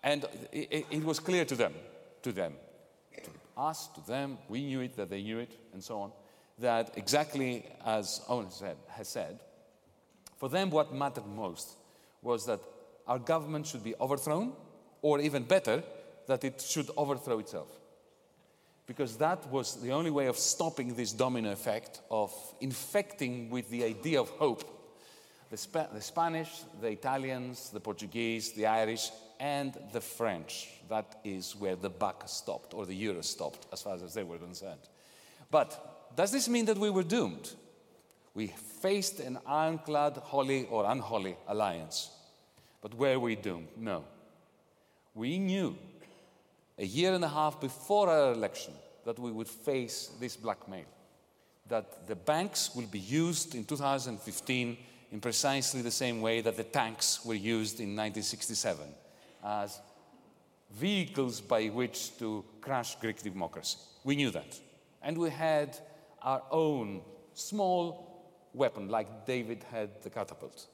And 0.03 0.25
it, 0.51 0.85
it 0.89 1.03
was 1.03 1.19
clear 1.19 1.45
to 1.45 1.55
them 1.55 1.73
to 2.23 2.31
them, 2.31 2.53
to 3.23 3.31
us, 3.57 3.87
to 3.87 4.01
them, 4.05 4.37
we 4.47 4.63
knew 4.63 4.81
it, 4.81 4.95
that 4.97 5.09
they 5.09 5.21
knew 5.21 5.39
it, 5.39 5.51
and 5.73 5.83
so 5.83 5.99
on, 5.99 6.11
that 6.59 6.91
exactly 6.95 7.65
as 7.85 8.21
Owen 8.27 8.51
said, 8.51 8.77
has 8.89 9.07
said, 9.07 9.39
For 10.37 10.49
them, 10.49 10.69
what 10.69 10.93
mattered 10.93 11.25
most 11.25 11.77
was 12.21 12.45
that 12.45 12.59
our 13.07 13.19
government 13.19 13.67
should 13.67 13.83
be 13.83 13.95
overthrown, 13.99 14.53
or 15.01 15.19
even 15.19 15.43
better, 15.43 15.83
that 16.27 16.43
it 16.43 16.61
should 16.61 16.89
overthrow 16.97 17.39
itself. 17.39 17.78
Because 18.89 19.17
that 19.17 19.47
was 19.51 19.75
the 19.75 19.91
only 19.91 20.09
way 20.09 20.25
of 20.25 20.35
stopping 20.35 20.95
this 20.95 21.11
domino 21.11 21.51
effect 21.51 22.01
of 22.09 22.33
infecting 22.59 23.51
with 23.51 23.69
the 23.69 23.83
idea 23.83 24.19
of 24.19 24.29
hope 24.29 24.63
the, 25.51 25.57
Spa- 25.57 25.89
the 25.93 26.01
Spanish, 26.01 26.49
the 26.81 26.87
Italians, 26.87 27.69
the 27.69 27.79
Portuguese, 27.79 28.53
the 28.53 28.65
Irish, 28.65 29.11
and 29.39 29.77
the 29.93 30.01
French. 30.01 30.69
That 30.89 31.19
is 31.23 31.55
where 31.55 31.75
the 31.75 31.91
buck 31.91 32.23
stopped, 32.25 32.73
or 32.73 32.87
the 32.87 32.95
euro 32.95 33.21
stopped, 33.21 33.67
as 33.71 33.83
far 33.83 33.93
as 33.93 34.15
they 34.15 34.23
were 34.23 34.39
concerned. 34.39 34.81
But 35.51 36.15
does 36.15 36.31
this 36.31 36.49
mean 36.49 36.65
that 36.65 36.79
we 36.79 36.89
were 36.89 37.03
doomed? 37.03 37.51
We 38.33 38.47
faced 38.81 39.19
an 39.19 39.37
ironclad, 39.45 40.17
holy 40.17 40.65
or 40.65 40.85
unholy 40.89 41.37
alliance. 41.47 42.09
But 42.81 42.95
were 42.95 43.19
we 43.19 43.35
doomed? 43.35 43.67
No. 43.77 44.03
We 45.13 45.37
knew 45.37 45.77
a 46.79 46.85
year 46.85 47.13
and 47.13 47.23
a 47.23 47.29
half 47.29 47.59
before 47.59 48.09
our 48.09 48.31
election 48.31 48.73
that 49.05 49.19
we 49.19 49.31
would 49.31 49.47
face 49.47 50.11
this 50.19 50.35
blackmail, 50.37 50.85
that 51.67 52.07
the 52.07 52.15
banks 52.15 52.73
will 52.73 52.87
be 52.87 52.99
used 52.99 53.53
in 53.53 53.65
2015 53.65 54.77
in 55.11 55.19
precisely 55.19 55.81
the 55.81 55.91
same 55.91 56.21
way 56.21 56.41
that 56.41 56.55
the 56.55 56.63
tanks 56.63 57.25
were 57.25 57.35
used 57.35 57.79
in 57.79 57.95
1967 57.95 58.87
as 59.43 59.79
vehicles 60.71 61.41
by 61.41 61.67
which 61.67 62.17
to 62.17 62.45
crush 62.61 62.95
Greek 62.95 63.21
democracy. 63.21 63.77
We 64.03 64.15
knew 64.15 64.31
that. 64.31 64.59
And 65.01 65.17
we 65.17 65.29
had 65.29 65.77
our 66.21 66.43
own 66.51 67.01
small 67.33 68.09
weapon, 68.53 68.89
like 68.89 69.25
David 69.25 69.65
had 69.71 70.01
the 70.03 70.09
catapult. 70.09 70.67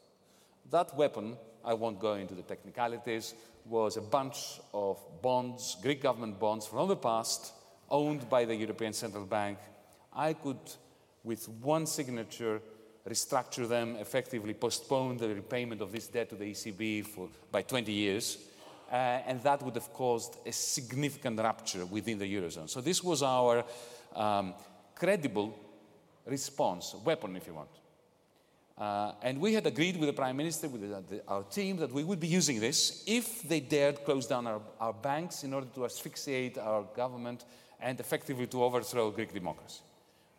That 0.71 0.95
weapon, 0.95 1.37
I 1.63 1.73
won't 1.73 1.99
go 1.99 2.15
into 2.15 2.33
the 2.33 2.41
technicalities, 2.41 3.33
was 3.65 3.97
a 3.97 4.01
bunch 4.01 4.59
of 4.73 4.97
bonds, 5.21 5.77
Greek 5.81 6.01
government 6.01 6.39
bonds 6.39 6.67
from 6.67 6.87
the 6.87 6.95
past, 6.95 7.53
owned 7.89 8.29
by 8.29 8.45
the 8.45 8.55
European 8.55 8.93
Central 8.93 9.25
Bank. 9.25 9.57
I 10.13 10.33
could, 10.33 10.59
with 11.23 11.47
one 11.49 11.85
signature, 11.85 12.61
restructure 13.07 13.67
them, 13.67 13.95
effectively 13.97 14.53
postpone 14.53 15.17
the 15.17 15.29
repayment 15.29 15.81
of 15.81 15.91
this 15.91 16.07
debt 16.07 16.29
to 16.29 16.35
the 16.35 16.51
ECB 16.51 17.05
for, 17.05 17.29
by 17.51 17.61
20 17.61 17.91
years. 17.91 18.37
Uh, 18.91 18.95
and 19.27 19.41
that 19.41 19.61
would 19.63 19.75
have 19.75 19.91
caused 19.93 20.37
a 20.45 20.51
significant 20.51 21.39
rupture 21.39 21.85
within 21.85 22.19
the 22.19 22.35
Eurozone. 22.35 22.69
So, 22.69 22.81
this 22.81 23.03
was 23.03 23.23
our 23.23 23.63
um, 24.15 24.53
credible 24.93 25.57
response, 26.25 26.95
weapon, 27.03 27.35
if 27.35 27.47
you 27.47 27.55
want. 27.55 27.69
Uh, 28.77 29.13
and 29.21 29.39
we 29.39 29.53
had 29.53 29.65
agreed 29.65 29.95
with 29.95 30.07
the 30.07 30.13
Prime 30.13 30.35
Minister, 30.35 30.67
with 30.67 30.81
the, 30.81 31.21
our 31.29 31.43
team, 31.43 31.77
that 31.77 31.93
we 31.93 32.03
would 32.03 32.19
be 32.19 32.27
using 32.27 32.59
this 32.59 33.03
if 33.07 33.41
they 33.43 33.61
dared 33.61 34.03
close 34.03 34.27
down 34.27 34.45
our, 34.47 34.61
our 34.81 34.91
banks 34.91 35.45
in 35.45 35.53
order 35.53 35.67
to 35.75 35.85
asphyxiate 35.85 36.57
our 36.57 36.83
government 36.95 37.45
and 37.79 37.99
effectively 37.99 38.47
to 38.47 38.63
overthrow 38.63 39.11
Greek 39.11 39.33
democracy. 39.33 39.81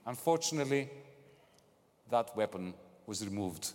Unfortunately, 0.04 0.90
that 2.10 2.36
weapon 2.36 2.74
was 3.06 3.24
removed. 3.24 3.72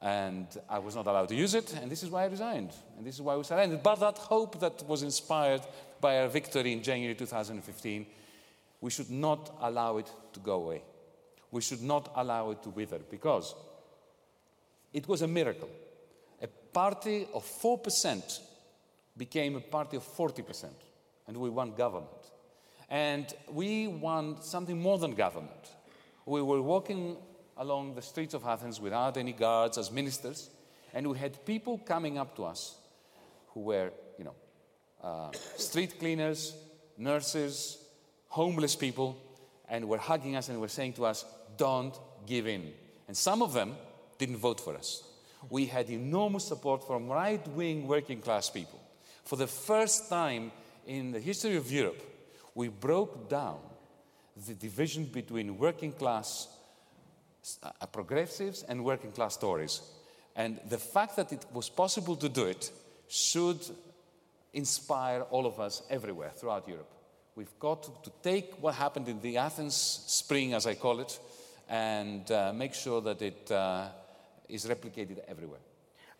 And 0.00 0.46
I 0.68 0.78
was 0.78 0.94
not 0.94 1.06
allowed 1.06 1.28
to 1.28 1.34
use 1.34 1.54
it, 1.54 1.74
and 1.74 1.90
this 1.90 2.02
is 2.02 2.10
why 2.10 2.24
I 2.24 2.26
resigned. 2.26 2.72
And 2.96 3.06
this 3.06 3.16
is 3.16 3.22
why 3.22 3.36
we 3.36 3.44
surrendered. 3.44 3.82
But 3.82 4.00
that 4.00 4.18
hope 4.18 4.60
that 4.60 4.86
was 4.86 5.02
inspired 5.02 5.62
by 6.00 6.20
our 6.20 6.28
victory 6.28 6.72
in 6.72 6.82
January 6.82 7.14
2015, 7.14 8.06
we 8.80 8.90
should 8.90 9.10
not 9.10 9.56
allow 9.60 9.98
it 9.98 10.10
to 10.32 10.40
go 10.40 10.54
away. 10.54 10.82
We 11.50 11.62
should 11.62 11.82
not 11.82 12.12
allow 12.14 12.50
it 12.50 12.62
to 12.62 12.70
wither 12.70 13.00
because 13.10 13.54
it 14.92 15.08
was 15.08 15.22
a 15.22 15.28
miracle. 15.28 15.68
A 16.42 16.46
party 16.46 17.26
of 17.34 17.44
4% 17.44 18.40
became 19.16 19.56
a 19.56 19.60
party 19.60 19.96
of 19.96 20.04
40%, 20.04 20.70
and 21.26 21.36
we 21.36 21.50
won 21.50 21.74
government. 21.74 22.10
And 22.88 23.32
we 23.50 23.86
won 23.86 24.40
something 24.40 24.80
more 24.80 24.98
than 24.98 25.14
government. 25.14 25.72
We 26.24 26.40
were 26.42 26.62
walking 26.62 27.16
along 27.56 27.94
the 27.94 28.02
streets 28.02 28.34
of 28.34 28.44
Athens 28.44 28.80
without 28.80 29.16
any 29.16 29.32
guards 29.32 29.76
as 29.76 29.90
ministers, 29.90 30.50
and 30.94 31.06
we 31.06 31.18
had 31.18 31.44
people 31.44 31.78
coming 31.78 32.16
up 32.16 32.34
to 32.36 32.44
us 32.44 32.76
who 33.48 33.60
were, 33.60 33.90
you 34.18 34.24
know, 34.24 34.34
uh, 35.02 35.30
street 35.56 35.98
cleaners, 35.98 36.54
nurses, 36.96 37.78
homeless 38.28 38.74
people, 38.74 39.16
and 39.68 39.86
were 39.88 39.98
hugging 39.98 40.36
us 40.36 40.48
and 40.48 40.60
were 40.60 40.68
saying 40.68 40.94
to 40.94 41.04
us, 41.04 41.24
"Don't 41.56 41.98
give 42.26 42.46
in." 42.46 42.72
And 43.06 43.16
some 43.16 43.42
of 43.42 43.52
them 43.52 43.76
didn't 44.18 44.36
vote 44.36 44.60
for 44.60 44.76
us. 44.76 45.02
We 45.48 45.66
had 45.66 45.88
enormous 45.88 46.44
support 46.44 46.86
from 46.86 47.08
right-wing 47.08 47.86
working 47.86 48.20
class 48.20 48.50
people. 48.50 48.80
For 49.24 49.36
the 49.36 49.46
first 49.46 50.08
time 50.08 50.52
in 50.86 51.12
the 51.12 51.20
history 51.20 51.56
of 51.56 51.70
Europe, 51.70 52.02
we 52.54 52.68
broke 52.68 53.28
down 53.30 53.58
the 54.46 54.54
division 54.54 55.04
between 55.04 55.58
working 55.58 55.92
class 55.92 56.48
uh, 57.62 57.86
progressives 57.86 58.62
and 58.64 58.84
working 58.84 59.12
class 59.12 59.36
Tories. 59.36 59.80
And 60.36 60.60
the 60.68 60.78
fact 60.78 61.16
that 61.16 61.32
it 61.32 61.44
was 61.52 61.68
possible 61.68 62.16
to 62.16 62.28
do 62.28 62.46
it 62.46 62.70
should 63.08 63.60
inspire 64.52 65.22
all 65.22 65.46
of 65.46 65.60
us 65.60 65.82
everywhere 65.90 66.30
throughout 66.30 66.68
Europe. 66.68 66.92
We've 67.34 67.58
got 67.60 67.82
to, 68.04 68.10
take 68.22 68.54
what 68.60 68.74
happened 68.74 69.08
in 69.08 69.20
the 69.20 69.36
Athens 69.36 69.76
Spring, 69.76 70.54
as 70.54 70.66
I 70.66 70.74
call 70.74 71.00
it, 71.00 71.18
and 71.68 72.28
uh, 72.30 72.52
make 72.52 72.74
sure 72.74 73.00
that 73.02 73.22
it 73.22 73.50
uh, 73.50 73.88
is 74.48 74.66
replicated 74.66 75.18
everywhere. 75.28 75.60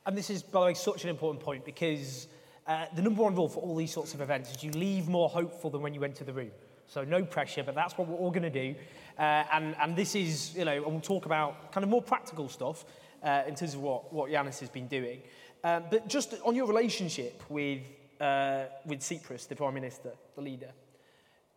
And 0.06 0.16
this 0.16 0.30
is, 0.30 0.42
by 0.42 0.60
the 0.60 0.66
way, 0.66 0.74
such 0.74 1.04
an 1.04 1.10
important 1.10 1.42
point 1.42 1.64
because 1.64 2.28
uh, 2.66 2.86
the 2.94 3.02
number 3.02 3.22
one 3.22 3.34
rule 3.34 3.48
for 3.48 3.60
all 3.60 3.76
these 3.76 3.92
sorts 3.92 4.14
of 4.14 4.20
events 4.20 4.50
is 4.50 4.62
you 4.62 4.70
leave 4.72 5.08
more 5.08 5.28
hopeful 5.28 5.70
than 5.70 5.82
when 5.82 5.94
you 5.94 6.04
enter 6.04 6.24
the 6.24 6.32
room. 6.32 6.50
So 6.86 7.04
no 7.04 7.22
pressure, 7.22 7.62
but 7.62 7.74
that's 7.74 7.98
what 7.98 8.08
we're 8.08 8.16
all 8.16 8.30
going 8.30 8.50
to 8.50 8.50
do. 8.50 8.74
Uh, 9.18 9.44
and, 9.52 9.76
and 9.80 9.96
this 9.96 10.14
is, 10.14 10.54
you 10.56 10.64
know, 10.64 10.76
and 10.76 10.86
we'll 10.86 11.00
talk 11.00 11.26
about 11.26 11.72
kind 11.72 11.84
of 11.84 11.90
more 11.90 12.02
practical 12.02 12.48
stuff 12.48 12.84
uh, 13.22 13.42
in 13.46 13.54
terms 13.54 13.74
of 13.74 13.80
what, 13.80 14.12
what 14.12 14.30
Yanis 14.30 14.60
has 14.60 14.70
been 14.70 14.86
doing. 14.86 15.20
Uh, 15.62 15.80
but 15.90 16.08
just 16.08 16.34
on 16.44 16.54
your 16.54 16.66
relationship 16.66 17.42
with, 17.48 17.82
uh, 18.20 18.64
with 18.86 19.00
Tsipras, 19.00 19.48
the 19.48 19.56
Prime 19.56 19.74
Minister, 19.74 20.12
the 20.34 20.40
leader, 20.40 20.70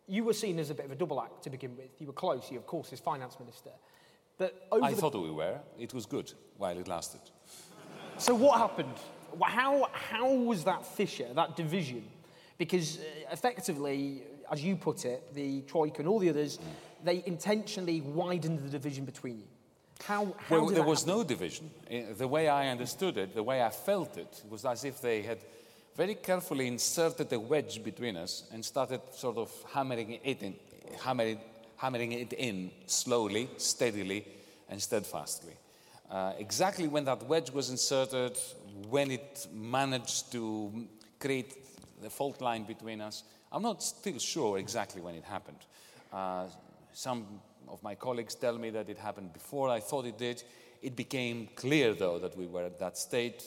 you 0.08 0.24
were 0.26 0.34
seen 0.34 0.60
as 0.60 0.70
a 0.70 0.74
bit 0.74 0.86
of 0.86 0.92
a 0.92 0.96
double 0.96 1.22
act 1.22 1.44
to 1.44 1.50
begin 1.50 1.78
with. 1.78 1.90
You 2.00 2.08
were 2.08 2.14
close, 2.14 2.52
you, 2.52 2.58
of 2.58 2.66
course, 2.66 2.90
his 2.90 3.00
finance 3.00 3.38
minister. 3.40 3.70
But 4.42 4.56
I 4.72 4.96
thought 4.96 5.14
we 5.14 5.30
were. 5.30 5.60
It 5.78 5.94
was 5.94 6.08
good 6.08 6.34
while 6.58 6.76
it 6.76 6.88
lasted. 6.88 7.22
So 8.18 8.34
what 8.34 8.58
happened? 8.58 8.96
How, 9.40 9.88
how 9.94 10.34
was 10.34 10.64
that 10.64 10.84
fissure, 10.84 11.32
that 11.36 11.56
division? 11.56 12.04
Because 12.58 12.98
uh, 12.98 13.02
effectively, 13.32 14.24
as 14.52 14.64
you 14.64 14.78
put 14.78 15.06
it, 15.06 15.32
the 15.36 15.62
Troika 15.62 16.00
and 16.00 16.08
all 16.08 16.18
the 16.18 16.32
others, 16.32 16.58
mm 16.58 16.64
they 17.04 17.24
intentionally 17.26 18.00
widened 18.02 18.60
the 18.60 18.70
division 18.70 19.06
between 19.06 19.40
you. 19.40 19.48
How, 20.04 20.36
how 20.38 20.56
well, 20.56 20.68
there 20.68 20.84
was 20.84 21.02
happen? 21.02 21.18
no 21.18 21.24
division. 21.24 21.72
The 22.16 22.28
way 22.28 22.48
I 22.48 22.68
understood 22.68 23.18
it, 23.18 23.34
the 23.34 23.42
way 23.42 23.64
I 23.64 23.72
felt 23.72 24.18
it, 24.18 24.44
was 24.48 24.66
as 24.66 24.86
if 24.86 25.02
they 25.02 25.24
had 25.24 25.40
very 25.96 26.14
carefully 26.14 26.68
inserted 26.68 27.34
a 27.34 27.40
wedge 27.40 27.84
between 27.84 28.18
us 28.18 28.44
and 28.54 28.64
started 28.64 29.02
sort 29.14 29.38
of 29.38 29.52
hammering 29.74 30.20
it 30.24 30.44
in, 30.44 30.56
hammering, 31.04 31.40
hammering 31.82 32.12
it 32.12 32.32
in 32.34 32.70
slowly, 32.86 33.50
steadily, 33.58 34.24
and 34.70 34.80
steadfastly. 34.80 35.54
Uh, 36.12 36.34
exactly 36.38 36.88
when 36.88 37.04
that 37.06 37.24
wedge 37.24 37.50
was 37.50 37.72
inserted, 37.72 38.38
when 38.88 39.10
it 39.10 39.48
managed 39.52 40.32
to 40.32 40.88
create 41.20 41.56
the 42.04 42.10
fault 42.10 42.40
line 42.40 42.64
between 42.66 43.02
us, 43.02 43.24
I'm 43.52 43.64
not 43.64 43.82
still 43.82 44.20
sure 44.20 44.60
exactly 44.60 45.02
when 45.02 45.16
it 45.16 45.24
happened. 45.24 45.58
Uh, 46.14 46.46
some 46.94 47.26
of 47.68 47.82
my 47.82 47.96
colleagues 47.96 48.36
tell 48.36 48.58
me 48.60 48.70
that 48.70 48.88
it 48.88 49.00
happened 49.00 49.34
before 49.34 49.70
I 49.70 49.80
thought 49.80 50.06
it 50.06 50.20
did. 50.20 50.44
It 50.84 50.96
became 50.96 51.50
clear, 51.56 51.96
though, 51.96 52.20
that 52.20 52.38
we 52.38 52.46
were 52.46 52.64
at 52.64 52.78
that 52.80 52.96
state 52.96 53.44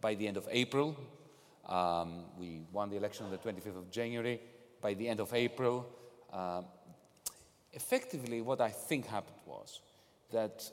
by 0.00 0.14
the 0.14 0.26
end 0.26 0.36
of 0.36 0.48
April. 0.50 0.96
Um, 1.66 2.24
we 2.36 2.62
won 2.72 2.90
the 2.90 2.96
election 2.96 3.26
on 3.26 3.30
the 3.30 3.38
25th 3.38 3.78
of 3.78 3.90
January. 3.92 4.40
By 4.80 4.94
the 4.94 5.08
end 5.08 5.20
of 5.20 5.32
April, 5.34 5.86
uh, 6.32 6.62
effectively, 7.76 8.40
what 8.40 8.60
I 8.60 8.70
think 8.70 9.06
happened 9.06 9.38
was 9.46 9.80
that 10.32 10.68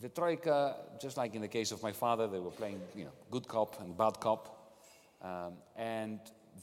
the 0.00 0.08
Troika, 0.08 0.76
just 1.00 1.16
like 1.16 1.34
in 1.34 1.42
the 1.42 1.48
case 1.48 1.72
of 1.72 1.82
my 1.82 1.92
father, 1.92 2.26
they 2.26 2.38
were 2.38 2.50
playing 2.50 2.80
you 2.94 3.04
know, 3.04 3.12
good 3.30 3.46
cop 3.46 3.80
and 3.80 3.96
bad 3.96 4.20
cop. 4.20 4.72
Um, 5.20 5.54
and 5.76 6.20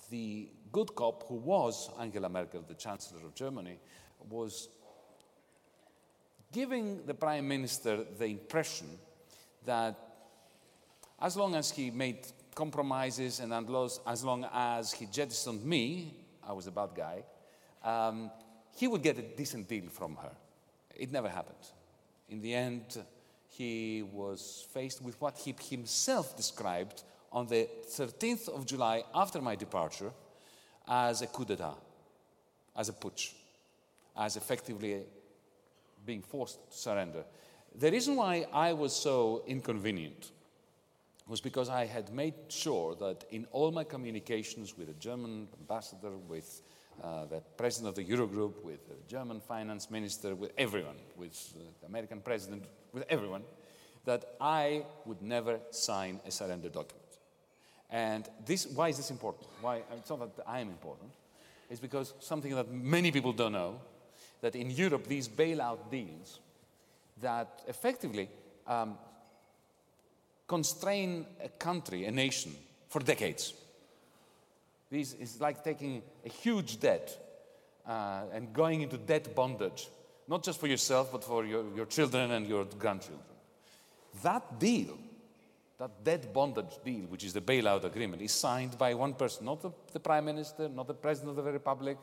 the 0.09 0.49
good 0.71 0.95
cop, 0.95 1.27
who 1.27 1.35
was 1.35 1.89
Angela 1.99 2.29
Merkel, 2.29 2.63
the 2.67 2.75
Chancellor 2.75 3.25
of 3.25 3.35
Germany, 3.35 3.77
was 4.29 4.69
giving 6.51 7.05
the 7.05 7.13
Prime 7.13 7.47
Minister 7.47 8.05
the 8.17 8.25
impression 8.25 8.87
that 9.65 9.95
as 11.19 11.35
long 11.35 11.55
as 11.55 11.71
he 11.71 11.91
made 11.91 12.19
compromises 12.55 13.39
and 13.39 13.53
as 13.53 14.23
long 14.23 14.45
as 14.53 14.91
he 14.91 15.05
jettisoned 15.05 15.63
me, 15.63 16.15
I 16.47 16.53
was 16.53 16.67
a 16.67 16.71
bad 16.71 16.89
guy, 16.95 17.23
um, 17.83 18.31
he 18.75 18.87
would 18.87 19.03
get 19.03 19.17
a 19.17 19.21
decent 19.21 19.67
deal 19.67 19.89
from 19.89 20.15
her. 20.15 20.31
It 20.95 21.11
never 21.11 21.29
happened. 21.29 21.57
In 22.29 22.41
the 22.41 22.53
end, 22.53 23.03
he 23.49 24.03
was 24.03 24.65
faced 24.73 25.01
with 25.01 25.19
what 25.19 25.37
he 25.37 25.55
himself 25.69 26.35
described 26.37 27.03
on 27.31 27.47
the 27.47 27.67
13th 27.89 28.49
of 28.49 28.65
July 28.65 29.03
after 29.13 29.41
my 29.41 29.55
departure 29.55 30.11
as 30.87 31.21
a 31.21 31.27
coup 31.27 31.45
d'etat, 31.45 31.75
as 32.75 32.89
a 32.89 32.93
putsch, 32.93 33.33
as 34.17 34.35
effectively 34.35 35.03
being 36.05 36.21
forced 36.21 36.59
to 36.71 36.77
surrender. 36.77 37.23
The 37.75 37.91
reason 37.91 38.15
why 38.15 38.45
I 38.51 38.73
was 38.73 38.93
so 38.93 39.43
inconvenient 39.47 40.31
was 41.27 41.39
because 41.39 41.69
I 41.69 41.85
had 41.85 42.13
made 42.13 42.33
sure 42.49 42.95
that 42.95 43.23
in 43.31 43.45
all 43.51 43.71
my 43.71 43.85
communications 43.85 44.77
with 44.77 44.87
the 44.87 44.93
German 44.93 45.47
ambassador, 45.59 46.11
with 46.27 46.61
uh, 47.03 47.25
the 47.25 47.41
president 47.57 47.89
of 47.89 47.95
the 47.95 48.05
Eurogroup, 48.05 48.63
with 48.63 48.87
the 48.87 48.95
German 49.07 49.39
finance 49.39 49.89
minister, 49.89 50.35
with 50.35 50.51
everyone, 50.57 50.97
with 51.17 51.53
the 51.53 51.87
American 51.87 52.21
president, 52.21 52.63
with 52.93 53.03
everyone, 53.09 53.43
that 54.05 54.35
I 54.39 54.85
would 55.05 55.21
never 55.21 55.59
sign 55.71 56.19
a 56.25 56.31
surrender 56.31 56.69
document. 56.69 57.01
And 57.89 58.27
this, 58.45 58.67
why 58.67 58.89
is 58.89 58.97
this 58.97 59.11
important? 59.11 59.47
Why, 59.61 59.81
it's 59.97 60.09
not 60.09 60.35
that 60.35 60.43
I 60.47 60.59
am 60.59 60.69
important. 60.69 61.11
It's 61.69 61.79
because 61.79 62.13
something 62.19 62.53
that 62.55 62.71
many 62.71 63.11
people 63.11 63.33
don't 63.33 63.53
know, 63.53 63.79
that 64.41 64.55
in 64.55 64.71
Europe, 64.71 65.07
these 65.07 65.27
bailout 65.27 65.89
deals 65.89 66.39
that 67.21 67.61
effectively 67.67 68.29
um, 68.67 68.97
constrain 70.47 71.25
a 71.43 71.49
country, 71.49 72.05
a 72.05 72.11
nation, 72.11 72.53
for 72.89 72.99
decades. 72.99 73.53
This 74.91 75.13
is 75.13 75.39
like 75.39 75.63
taking 75.63 76.03
a 76.25 76.29
huge 76.29 76.79
debt 76.81 77.17
uh, 77.87 78.23
and 78.33 78.51
going 78.51 78.81
into 78.81 78.97
debt 78.97 79.33
bondage, 79.33 79.87
not 80.27 80.43
just 80.43 80.59
for 80.59 80.67
yourself, 80.67 81.13
but 81.13 81.23
for 81.23 81.45
your, 81.45 81.63
your 81.75 81.85
children 81.85 82.31
and 82.31 82.45
your 82.45 82.65
grandchildren. 82.65 83.23
That 84.21 84.59
deal, 84.59 84.97
that 85.77 86.03
debt 86.03 86.33
bondage 86.33 86.77
deal, 86.83 87.05
which 87.05 87.23
is 87.23 87.31
the 87.31 87.39
bailout 87.39 87.85
agreement, 87.85 88.21
is 88.21 88.33
signed 88.33 88.77
by 88.77 88.93
one 88.93 89.13
person, 89.13 89.45
not 89.45 89.61
the, 89.61 89.71
the 89.93 89.99
prime 89.99 90.25
minister, 90.25 90.67
not 90.67 90.87
the 90.87 90.93
president 90.93 91.39
of 91.39 91.45
the 91.45 91.51
republic, 91.51 91.97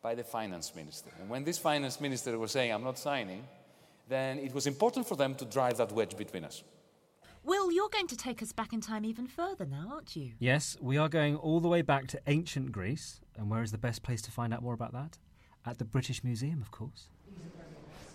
by 0.00 0.14
the 0.14 0.24
finance 0.24 0.74
minister. 0.74 1.10
And 1.20 1.28
when 1.28 1.44
this 1.44 1.58
finance 1.58 2.00
minister 2.00 2.38
was 2.38 2.52
saying, 2.52 2.72
I'm 2.72 2.84
not 2.84 2.98
signing, 2.98 3.44
then 4.08 4.38
it 4.38 4.54
was 4.54 4.66
important 4.66 5.06
for 5.06 5.16
them 5.16 5.34
to 5.34 5.44
drive 5.44 5.76
that 5.76 5.92
wedge 5.92 6.16
between 6.16 6.44
us. 6.44 6.62
Will, 7.44 7.72
you're 7.72 7.88
going 7.88 8.06
to 8.08 8.16
take 8.16 8.42
us 8.42 8.52
back 8.52 8.72
in 8.72 8.80
time 8.80 9.04
even 9.04 9.26
further 9.26 9.64
now, 9.64 9.88
aren't 9.92 10.16
you? 10.16 10.32
Yes, 10.38 10.76
we 10.80 10.98
are 10.98 11.08
going 11.08 11.36
all 11.36 11.60
the 11.60 11.68
way 11.68 11.82
back 11.82 12.06
to 12.08 12.20
ancient 12.26 12.72
Greece. 12.72 13.20
And 13.36 13.50
where 13.50 13.62
is 13.62 13.72
the 13.72 13.78
best 13.78 14.02
place 14.02 14.20
to 14.22 14.30
find 14.30 14.52
out 14.52 14.62
more 14.62 14.74
about 14.74 14.92
that? 14.92 15.18
At 15.64 15.78
the 15.78 15.84
British 15.84 16.24
Museum, 16.24 16.60
of 16.60 16.70
course. 16.70 17.08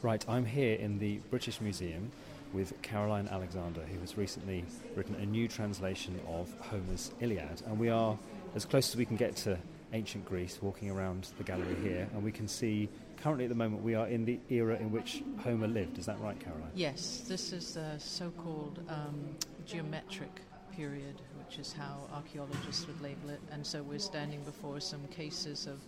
Right, 0.02 0.24
I'm 0.28 0.46
here 0.46 0.76
in 0.76 1.00
the 1.00 1.18
British 1.30 1.62
Museum 1.62 2.12
with 2.52 2.80
Caroline 2.82 3.28
Alexander, 3.30 3.82
who 3.82 4.00
has 4.00 4.18
recently 4.18 4.66
written 4.96 5.16
a 5.16 5.26
new 5.26 5.48
translation 5.48 6.20
of 6.28 6.54
Homer's 6.60 7.12
Iliad. 7.20 7.64
And 7.66 7.80
we 7.80 7.90
are 7.90 8.18
as 8.56 8.66
close 8.66 8.90
as 8.90 8.96
we 8.96 9.06
can 9.06 9.16
get 9.16 9.36
to 9.38 9.58
ancient 9.94 10.26
Greece, 10.26 10.60
walking 10.62 10.92
around 10.92 11.30
the 11.38 11.44
gallery 11.44 11.76
here, 11.82 12.08
and 12.14 12.24
we 12.24 12.32
can 12.32 12.48
see 12.48 12.90
currently 13.24 13.46
at 13.46 13.50
the 13.50 13.56
moment 13.56 13.82
we 13.82 13.96
are 13.96 14.08
in 14.08 14.26
the 14.26 14.38
era 14.50 14.76
in 14.76 14.92
which 14.92 15.24
Homer 15.40 15.68
lived. 15.68 15.98
Is 15.98 16.06
that 16.08 16.20
right, 16.20 16.38
Caroline? 16.38 16.70
Yes, 16.76 17.24
this 17.26 17.54
is 17.54 17.76
the 17.76 17.98
so 17.98 18.30
called 18.32 18.84
um, 18.90 19.38
geometric 19.66 20.42
period, 20.76 21.22
which 21.38 21.58
is 21.58 21.72
how 21.72 22.02
archaeologists 22.14 22.86
would 22.86 23.02
label 23.02 23.30
it. 23.30 23.40
And 23.50 23.66
so 23.66 23.82
we're 23.82 24.00
standing 24.00 24.44
before 24.44 24.82
some 24.82 25.08
cases 25.08 25.68
of 25.68 25.80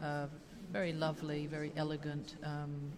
uh, 0.00 0.26
very 0.72 0.92
lovely, 0.92 1.48
very 1.48 1.72
elegant 1.76 2.36
um, 2.44 2.92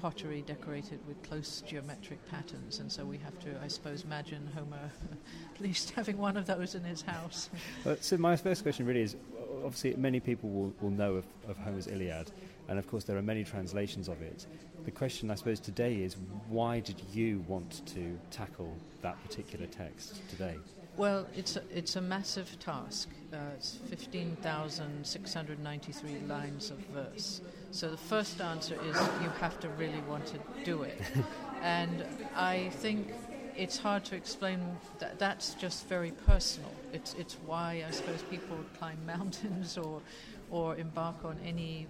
pottery 0.00 0.42
decorated 0.46 0.98
with 1.06 1.22
close 1.22 1.62
geometric 1.66 2.18
patterns. 2.30 2.80
And 2.80 2.90
so 2.90 3.04
we 3.04 3.18
have 3.18 3.38
to, 3.40 3.50
I 3.62 3.68
suppose, 3.68 4.04
imagine 4.04 4.48
Homer 4.54 4.90
at 5.54 5.60
least 5.60 5.90
having 5.90 6.18
one 6.18 6.36
of 6.36 6.46
those 6.46 6.74
in 6.74 6.84
his 6.84 7.02
house. 7.02 7.50
Well, 7.84 7.96
so 8.00 8.16
my 8.16 8.36
first 8.36 8.62
question 8.62 8.86
really 8.86 9.02
is 9.02 9.16
obviously 9.64 9.94
many 9.96 10.20
people 10.20 10.50
will, 10.50 10.72
will 10.80 10.90
know 10.90 11.14
of, 11.14 11.24
of 11.48 11.56
Homer's 11.58 11.86
Iliad, 11.86 12.30
and 12.68 12.78
of 12.78 12.86
course 12.86 13.04
there 13.04 13.16
are 13.16 13.22
many 13.22 13.44
translations 13.44 14.08
of 14.08 14.20
it. 14.22 14.46
The 14.84 14.90
question, 14.90 15.30
I 15.30 15.36
suppose, 15.36 15.60
today 15.60 16.02
is 16.02 16.16
why 16.48 16.80
did 16.80 17.00
you 17.12 17.44
want 17.46 17.86
to 17.86 18.18
tackle 18.30 18.76
that 19.02 19.22
particular 19.24 19.66
text 19.66 20.20
today? 20.28 20.56
Well, 20.96 21.28
it's 21.34 21.56
a, 21.56 21.62
it's 21.72 21.96
a 21.96 22.02
massive 22.02 22.58
task. 22.60 23.08
Uh, 23.32 23.38
it's 23.56 23.78
15,693 23.88 26.18
lines 26.28 26.70
of 26.70 26.76
verse. 26.92 27.40
So 27.72 27.88
the 27.88 27.96
first 27.96 28.38
answer 28.42 28.74
is 28.74 28.96
you 29.22 29.30
have 29.40 29.58
to 29.60 29.68
really 29.70 30.02
want 30.06 30.26
to 30.26 30.38
do 30.62 30.82
it. 30.82 31.00
and 31.62 32.04
I 32.36 32.68
think 32.68 33.08
it's 33.56 33.78
hard 33.78 34.04
to 34.04 34.14
explain 34.14 34.60
that 34.98 35.18
that's 35.18 35.54
just 35.54 35.88
very 35.88 36.10
personal. 36.26 36.70
It's, 36.92 37.14
it's 37.14 37.38
why 37.46 37.82
I 37.88 37.90
suppose 37.90 38.22
people 38.30 38.58
climb 38.78 38.98
mountains 39.06 39.78
or, 39.78 40.02
or 40.50 40.76
embark 40.76 41.24
on 41.24 41.38
any 41.46 41.86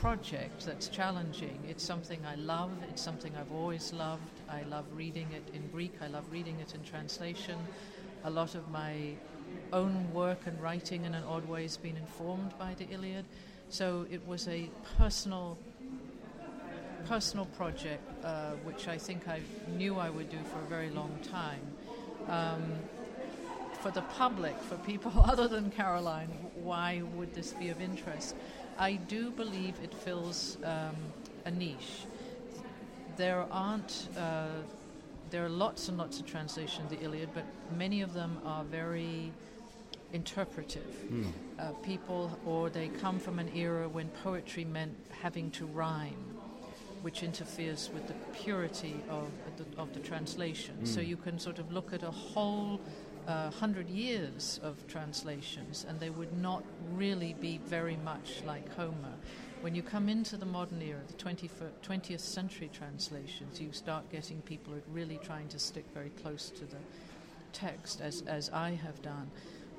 project 0.00 0.64
that's 0.64 0.88
challenging. 0.88 1.58
It's 1.68 1.84
something 1.84 2.20
I 2.24 2.36
love, 2.36 2.70
it's 2.88 3.02
something 3.02 3.32
I've 3.38 3.52
always 3.52 3.92
loved. 3.92 4.22
I 4.48 4.62
love 4.62 4.86
reading 4.96 5.26
it 5.34 5.54
in 5.54 5.68
Greek, 5.68 5.92
I 6.00 6.06
love 6.06 6.24
reading 6.32 6.58
it 6.58 6.74
in 6.74 6.82
translation. 6.84 7.58
A 8.24 8.30
lot 8.30 8.54
of 8.54 8.70
my 8.70 8.94
own 9.74 10.10
work 10.14 10.46
and 10.46 10.60
writing 10.62 11.04
in 11.04 11.14
an 11.14 11.24
odd 11.24 11.46
way 11.46 11.62
has 11.62 11.76
been 11.76 11.98
informed 11.98 12.54
by 12.58 12.74
the 12.78 12.86
Iliad. 12.90 13.26
So 13.70 14.04
it 14.10 14.26
was 14.26 14.48
a 14.48 14.68
personal 14.98 15.56
personal 17.06 17.46
project, 17.46 18.02
uh, 18.24 18.50
which 18.64 18.88
I 18.88 18.98
think 18.98 19.28
I 19.28 19.40
knew 19.76 19.96
I 19.96 20.10
would 20.10 20.28
do 20.28 20.38
for 20.52 20.58
a 20.58 20.68
very 20.68 20.90
long 20.90 21.16
time. 21.22 21.60
Um, 22.28 22.62
for 23.80 23.90
the 23.90 24.02
public, 24.02 24.60
for 24.60 24.74
people 24.78 25.12
other 25.24 25.46
than 25.46 25.70
Caroline, 25.70 26.28
why 26.62 27.02
would 27.14 27.32
this 27.32 27.52
be 27.52 27.68
of 27.68 27.80
interest? 27.80 28.34
I 28.76 28.94
do 28.94 29.30
believe 29.30 29.74
it 29.82 29.94
fills 29.94 30.58
um, 30.64 30.96
a 31.44 31.50
niche. 31.52 32.06
There 33.16 33.46
aren't. 33.52 34.08
Uh, 34.16 34.48
there 35.30 35.44
are 35.44 35.48
lots 35.48 35.88
and 35.88 35.96
lots 35.96 36.18
of 36.18 36.26
translations 36.26 36.90
of 36.90 36.98
the 36.98 37.04
Iliad, 37.04 37.28
but 37.34 37.44
many 37.78 38.02
of 38.02 38.14
them 38.14 38.40
are 38.44 38.64
very 38.64 39.30
interpretive. 40.12 40.94
Mm. 41.10 41.32
Uh, 41.58 41.72
people, 41.82 42.38
or 42.46 42.70
they 42.70 42.88
come 42.88 43.18
from 43.18 43.38
an 43.38 43.50
era 43.54 43.88
when 43.88 44.08
poetry 44.22 44.64
meant 44.64 44.96
having 45.22 45.50
to 45.52 45.66
rhyme 45.66 46.30
which 47.02 47.22
interferes 47.22 47.90
with 47.94 48.06
the 48.08 48.14
purity 48.38 48.94
of 49.08 49.30
the, 49.56 49.80
of 49.80 49.92
the 49.94 50.00
translation. 50.00 50.76
Mm. 50.82 50.86
So 50.86 51.00
you 51.00 51.16
can 51.16 51.38
sort 51.38 51.58
of 51.58 51.72
look 51.72 51.92
at 51.92 52.02
a 52.02 52.10
whole 52.10 52.80
uh, 53.26 53.50
hundred 53.50 53.88
years 53.88 54.60
of 54.62 54.86
translations, 54.86 55.86
and 55.88 56.00
they 56.00 56.10
would 56.10 56.36
not 56.38 56.64
really 56.92 57.34
be 57.40 57.58
very 57.58 57.96
much 58.04 58.42
like 58.46 58.74
Homer. 58.74 59.14
When 59.60 59.74
you 59.74 59.82
come 59.82 60.08
into 60.08 60.36
the 60.36 60.46
modern 60.46 60.80
era, 60.80 61.00
the 61.06 61.14
20th 61.14 62.20
century 62.20 62.70
translations, 62.72 63.60
you 63.60 63.72
start 63.72 64.10
getting 64.10 64.40
people 64.42 64.72
really 64.90 65.18
trying 65.22 65.48
to 65.48 65.58
stick 65.58 65.84
very 65.92 66.10
close 66.22 66.48
to 66.50 66.64
the 66.64 66.78
text, 67.52 68.00
as, 68.00 68.22
as 68.22 68.48
I 68.50 68.70
have 68.70 69.02
done. 69.02 69.30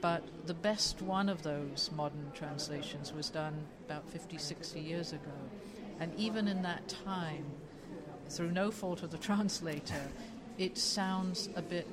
But 0.02 0.24
the 0.48 0.54
best 0.56 1.02
one 1.02 1.30
of 1.30 1.44
those 1.44 1.90
modern 1.96 2.32
translations 2.34 3.14
was 3.14 3.30
done 3.30 3.54
about 3.86 4.10
50, 4.10 4.38
60 4.38 4.80
years 4.80 5.14
ago 5.14 5.32
and 6.02 6.12
even 6.18 6.48
in 6.48 6.64
that 6.64 6.88
time, 7.06 7.46
through 8.28 8.52
no 8.52 8.72
fault 8.72 9.04
of 9.04 9.12
the 9.12 9.18
translator, 9.30 10.08
it 10.58 10.78
sounds 10.78 11.48
a 11.56 11.62
bit 11.62 11.88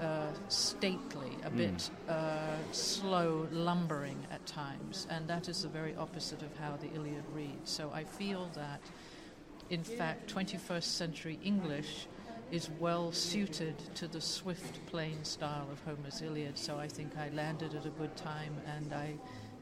uh, 0.00 0.26
stately, 0.48 1.30
a 1.44 1.50
mm. 1.50 1.56
bit 1.56 1.90
uh, 2.10 2.56
slow, 2.72 3.48
lumbering 3.50 4.18
at 4.30 4.44
times, 4.44 5.06
and 5.08 5.26
that 5.28 5.48
is 5.48 5.62
the 5.62 5.68
very 5.68 5.96
opposite 5.96 6.42
of 6.42 6.54
how 6.58 6.76
the 6.76 6.92
Iliad 6.94 7.24
reads. 7.34 7.70
So 7.70 7.90
I 7.94 8.04
feel 8.04 8.50
that, 8.54 8.80
in 9.70 9.82
fact, 9.82 10.32
21st 10.32 10.82
century 10.82 11.38
English 11.42 12.06
is 12.50 12.70
well 12.78 13.12
suited 13.12 13.74
to 13.94 14.08
the 14.08 14.20
swift, 14.20 14.84
plain 14.86 15.22
style 15.24 15.68
of 15.70 15.80
Homer's 15.84 16.22
Iliad. 16.22 16.56
So 16.58 16.78
I 16.78 16.88
think 16.88 17.16
I 17.18 17.28
landed 17.30 17.74
at 17.74 17.86
a 17.86 17.90
good 17.90 18.16
time, 18.16 18.54
and 18.76 18.92
I 18.92 19.14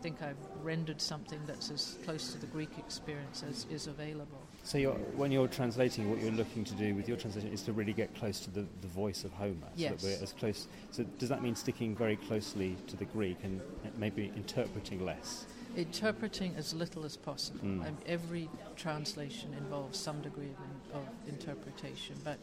think 0.03 0.23
I've 0.23 0.37
rendered 0.63 1.01
something 1.01 1.41
that's 1.47 1.71
as 1.71 1.99
close 2.05 2.33
to 2.33 2.39
the 2.39 2.47
Greek 2.47 2.71
experience 2.79 3.43
as 3.49 3.67
is 3.71 3.87
available. 3.87 4.39
So 4.63 4.79
you're, 4.79 4.93
when 4.93 5.33
you're 5.33 5.49
translating, 5.49 6.11
what 6.11 6.21
you're 6.21 6.33
looking 6.33 6.65
to 6.65 6.75
do 6.75 6.95
with 6.95 7.09
your 7.09 7.17
translation 7.17 7.53
is 7.53 7.63
to 7.63 7.73
really 7.73 7.93
get 7.93 8.15
close 8.15 8.41
to 8.41 8.51
the, 8.51 8.67
the 8.83 8.89
voice 8.89 9.25
of 9.25 9.33
Homer. 9.33 9.69
Yes. 9.75 10.03
So 10.03 10.09
we're 10.09 10.23
as 10.23 10.33
close. 10.33 10.69
So 10.91 11.05
does 11.19 11.29
that 11.29 11.43
mean 11.43 11.55
sticking 11.55 11.97
very 11.97 12.17
closely 12.17 12.77
to 12.89 12.97
the 12.97 13.05
Greek 13.07 13.39
and 13.43 13.61
maybe 13.97 14.33
interpreting 14.37 15.05
less? 15.05 15.47
Interpreting 15.77 16.55
as 16.57 16.75
little 16.75 17.05
as 17.05 17.17
possible. 17.17 17.61
Mm. 17.65 17.87
Um, 17.87 17.97
every 18.07 18.49
translation 18.77 19.55
involves 19.55 19.99
some 19.99 20.21
degree 20.21 20.51
of, 20.93 21.01
of 21.01 21.07
interpretation, 21.29 22.17
but 22.25 22.39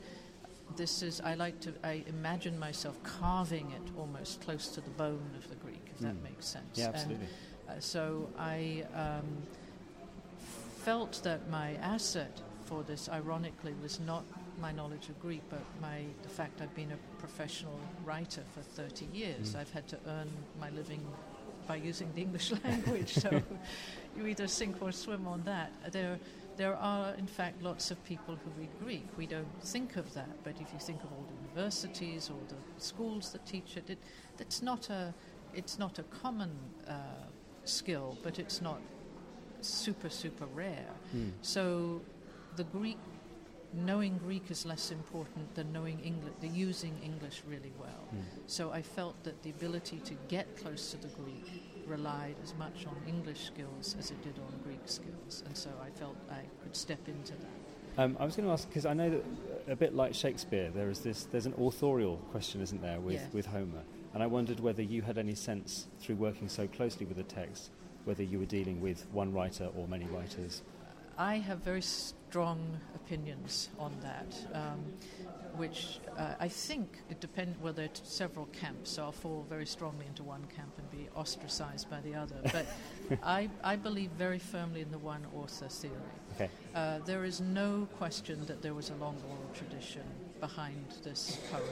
this 0.75 1.01
is 1.01 1.21
I 1.21 1.35
like 1.35 1.59
to 1.61 1.73
I 1.83 2.03
imagine 2.07 2.57
myself 2.57 3.01
carving 3.03 3.71
it 3.71 3.91
almost 3.97 4.41
close 4.41 4.67
to 4.69 4.81
the 4.81 4.89
bone 4.91 5.31
of 5.37 5.47
the 5.49 5.55
Greek, 5.55 5.81
if 5.87 5.99
mm. 5.99 6.03
that 6.03 6.23
makes 6.23 6.47
sense. 6.47 6.77
Yeah, 6.77 6.89
absolutely. 6.89 7.27
And, 7.67 7.77
uh, 7.77 7.79
so 7.79 8.29
I 8.37 8.83
um, 8.93 9.43
felt 10.77 11.21
that 11.23 11.49
my 11.49 11.75
asset 11.75 12.41
for 12.65 12.83
this, 12.83 13.09
ironically, 13.09 13.73
was 13.81 13.99
not 13.99 14.23
my 14.61 14.71
knowledge 14.71 15.09
of 15.09 15.19
Greek, 15.19 15.41
but 15.49 15.61
my 15.81 16.03
the 16.21 16.29
fact 16.29 16.61
I've 16.61 16.75
been 16.75 16.91
a 16.91 17.19
professional 17.19 17.79
writer 18.05 18.43
for 18.53 18.61
30 18.61 19.05
years. 19.13 19.53
Mm. 19.53 19.59
I've 19.59 19.71
had 19.71 19.87
to 19.89 19.97
earn 20.07 20.29
my 20.59 20.69
living 20.71 21.05
by 21.67 21.75
using 21.77 22.11
the 22.13 22.21
English 22.21 22.51
language. 22.63 23.13
so 23.23 23.41
you 24.17 24.27
either 24.27 24.47
sink 24.47 24.81
or 24.81 24.91
swim 24.91 25.27
on 25.27 25.43
that. 25.43 25.71
There, 25.91 26.19
there 26.57 26.75
are 26.75 27.13
in 27.15 27.27
fact 27.27 27.61
lots 27.61 27.91
of 27.91 28.03
people 28.03 28.35
who 28.35 28.49
read 28.61 28.69
Greek. 28.83 29.05
We 29.17 29.25
don't 29.25 29.63
think 29.63 29.95
of 29.95 30.13
that, 30.13 30.43
but 30.43 30.55
if 30.59 30.71
you 30.73 30.79
think 30.79 31.03
of 31.03 31.11
all 31.11 31.25
the 31.27 31.47
universities 31.47 32.29
or 32.29 32.39
the 32.47 32.81
schools 32.83 33.31
that 33.31 33.45
teach 33.45 33.77
it, 33.77 33.89
it 33.89 33.99
it's 34.39 34.61
not 34.61 34.89
a 34.89 35.13
it's 35.53 35.77
not 35.77 35.99
a 35.99 36.03
common 36.03 36.51
uh, 36.87 36.93
skill, 37.63 38.17
but 38.23 38.39
it's 38.39 38.61
not 38.61 38.79
super 39.61 40.09
super 40.09 40.45
rare. 40.47 40.93
Mm. 41.15 41.31
So 41.41 42.01
the 42.55 42.63
Greek, 42.65 42.97
knowing 43.73 44.17
Greek 44.17 44.49
is 44.49 44.65
less 44.65 44.91
important 44.91 45.53
than 45.55 45.71
knowing 45.73 45.99
English, 45.99 46.33
the 46.41 46.47
using 46.47 46.95
English 47.03 47.41
really 47.47 47.73
well. 47.79 48.07
Mm. 48.15 48.21
So 48.47 48.71
I 48.71 48.81
felt 48.81 49.21
that 49.23 49.41
the 49.43 49.49
ability 49.49 49.97
to 50.05 50.13
get 50.27 50.55
close 50.57 50.91
to 50.91 50.97
the 50.97 51.07
Greek 51.09 51.63
relied 51.87 52.35
as 52.43 52.53
much 52.55 52.85
on 52.85 52.95
English 53.07 53.45
skills 53.45 53.95
as 53.99 54.11
it 54.11 54.21
did 54.23 54.39
on 54.39 54.59
Greek 54.63 54.81
skills, 54.85 55.43
and 55.45 55.57
so 55.57 55.69
I 55.81 55.89
felt 55.89 56.15
I 56.29 56.41
could 56.61 56.75
step 56.75 57.07
into 57.07 57.33
that. 57.33 58.01
Um, 58.01 58.17
I 58.19 58.25
was 58.25 58.35
going 58.35 58.47
to 58.47 58.53
ask 58.53 58.67
because 58.67 58.85
I 58.85 58.93
know 58.93 59.09
that 59.09 59.23
a 59.67 59.75
bit 59.75 59.93
like 59.93 60.13
Shakespeare, 60.15 60.71
there 60.71 60.89
is 60.89 61.01
this. 61.01 61.25
There's 61.25 61.45
an 61.45 61.53
authorial 61.59 62.17
question, 62.31 62.61
isn't 62.61 62.81
there, 62.81 62.99
with 62.99 63.15
Yeah. 63.15 63.27
with 63.33 63.47
Homer? 63.47 63.83
And 64.13 64.21
I 64.21 64.27
wondered 64.27 64.59
whether 64.59 64.81
you 64.81 65.01
had 65.01 65.17
any 65.17 65.35
sense 65.35 65.87
through 65.99 66.15
working 66.15 66.47
so 66.47 66.67
closely 66.67 67.05
with 67.05 67.17
the 67.17 67.23
text, 67.23 67.71
whether 68.05 68.23
you 68.23 68.39
were 68.39 68.45
dealing 68.45 68.79
with 68.81 69.07
one 69.11 69.33
writer 69.33 69.69
or 69.75 69.87
many 69.87 70.05
writers. 70.05 70.61
I 71.17 71.37
have 71.37 71.59
very 71.59 71.81
strong 71.81 72.79
opinions 72.95 73.69
on 73.77 73.95
that, 74.01 74.35
um, 74.53 74.79
which 75.55 75.99
uh, 76.17 76.33
I 76.39 76.47
think 76.47 76.97
it 77.09 77.19
depends. 77.19 77.59
Well, 77.61 77.73
there 77.73 77.85
are 77.85 77.89
several 78.03 78.47
camps, 78.47 78.91
so 78.91 79.03
I'll 79.03 79.11
fall 79.11 79.45
very 79.47 79.67
strongly 79.67 80.07
into 80.07 80.23
one 80.23 80.43
camp 80.55 80.71
and 80.77 80.89
be 80.89 81.09
ostracized 81.15 81.89
by 81.89 82.01
the 82.01 82.15
other. 82.15 82.35
But 82.51 82.65
I, 83.21 83.49
I 83.63 83.75
believe 83.75 84.09
very 84.11 84.39
firmly 84.39 84.81
in 84.81 84.89
the 84.89 84.97
one 84.97 85.25
author 85.35 85.67
theory. 85.67 85.93
Okay. 86.35 86.49
Uh, 86.73 86.99
there 87.05 87.23
is 87.25 87.39
no 87.39 87.87
question 87.97 88.45
that 88.47 88.61
there 88.61 88.73
was 88.73 88.89
a 88.89 88.95
long 88.95 89.17
oral 89.29 89.49
tradition 89.53 90.03
behind 90.39 90.85
this 91.03 91.37
poem. 91.51 91.63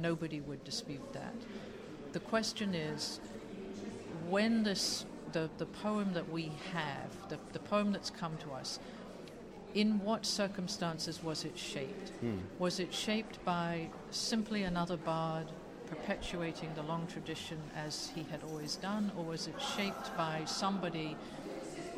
Nobody 0.00 0.40
would 0.40 0.64
dispute 0.64 1.12
that. 1.12 1.34
The 2.12 2.20
question 2.20 2.74
is 2.74 3.20
when 4.30 4.62
this 4.62 5.04
the, 5.34 5.50
the 5.58 5.66
poem 5.66 6.14
that 6.14 6.30
we 6.32 6.50
have, 6.72 7.28
the, 7.28 7.38
the 7.52 7.58
poem 7.58 7.92
that's 7.92 8.08
come 8.08 8.36
to 8.38 8.52
us, 8.52 8.78
in 9.74 9.98
what 9.98 10.24
circumstances 10.24 11.22
was 11.22 11.44
it 11.44 11.58
shaped? 11.58 12.10
Hmm. 12.20 12.38
Was 12.58 12.80
it 12.80 12.94
shaped 12.94 13.44
by 13.44 13.88
simply 14.10 14.62
another 14.62 14.96
bard 14.96 15.46
perpetuating 15.88 16.70
the 16.76 16.82
long 16.82 17.06
tradition 17.08 17.58
as 17.76 18.10
he 18.14 18.24
had 18.30 18.40
always 18.44 18.76
done, 18.76 19.10
or 19.18 19.24
was 19.24 19.48
it 19.48 19.54
shaped 19.76 20.16
by 20.16 20.42
somebody 20.46 21.16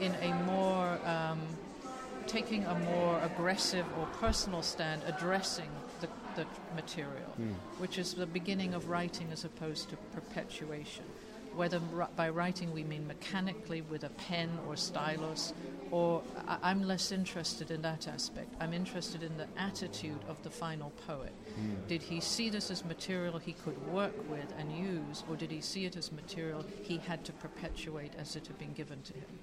in 0.00 0.12
a 0.22 0.34
more 0.44 0.98
um, 1.06 1.40
taking 2.26 2.64
a 2.64 2.74
more 2.74 3.20
aggressive 3.22 3.86
or 3.98 4.06
personal 4.20 4.62
stand, 4.62 5.00
addressing 5.06 5.68
the, 6.00 6.08
the 6.34 6.46
material, 6.74 7.30
Hmm. 7.36 7.52
which 7.78 7.98
is 7.98 8.14
the 8.14 8.26
beginning 8.26 8.74
of 8.74 8.88
writing 8.88 9.28
as 9.32 9.44
opposed 9.44 9.90
to 9.90 9.96
perpetuation? 10.14 11.04
Whether 11.56 11.80
by 12.16 12.28
writing 12.28 12.72
we 12.74 12.84
mean 12.84 13.06
mechanically 13.06 13.80
with 13.80 14.04
a 14.04 14.10
pen 14.10 14.50
or 14.68 14.76
stylus, 14.76 15.54
or 15.90 16.22
I- 16.46 16.58
I'm 16.62 16.82
less 16.82 17.12
interested 17.12 17.70
in 17.70 17.80
that 17.80 18.06
aspect. 18.06 18.54
I'm 18.60 18.74
interested 18.74 19.22
in 19.22 19.36
the 19.38 19.48
attitude 19.56 20.20
of 20.28 20.42
the 20.42 20.50
final 20.50 20.90
poet. 21.06 21.32
Hmm. 21.54 21.86
Did 21.88 22.02
he 22.02 22.20
see 22.20 22.50
this 22.50 22.70
as 22.70 22.84
material 22.84 23.38
he 23.38 23.54
could 23.54 23.78
work 23.90 24.14
with 24.28 24.52
and 24.58 24.70
use, 24.70 25.24
or 25.30 25.36
did 25.36 25.50
he 25.50 25.62
see 25.62 25.86
it 25.86 25.96
as 25.96 26.12
material 26.12 26.62
he 26.82 26.98
had 26.98 27.24
to 27.24 27.32
perpetuate 27.32 28.12
as 28.18 28.36
it 28.36 28.46
had 28.46 28.58
been 28.58 28.74
given 28.74 29.00
to 29.02 29.14
him? 29.14 29.38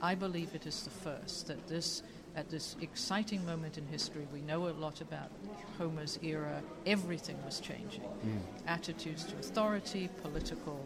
I 0.00 0.16
believe 0.16 0.56
it 0.56 0.66
is 0.66 0.82
the 0.82 0.90
first, 0.90 1.46
that 1.46 1.68
this, 1.68 2.02
at 2.34 2.50
this 2.50 2.74
exciting 2.80 3.46
moment 3.46 3.78
in 3.78 3.86
history, 3.86 4.26
we 4.32 4.40
know 4.40 4.66
a 4.68 4.70
lot 4.70 5.00
about 5.00 5.30
Homer's 5.78 6.18
era, 6.22 6.60
everything 6.86 7.36
was 7.44 7.60
changing. 7.60 8.02
Hmm. 8.02 8.38
Attitudes 8.66 9.22
to 9.26 9.36
authority, 9.36 10.08
political, 10.22 10.84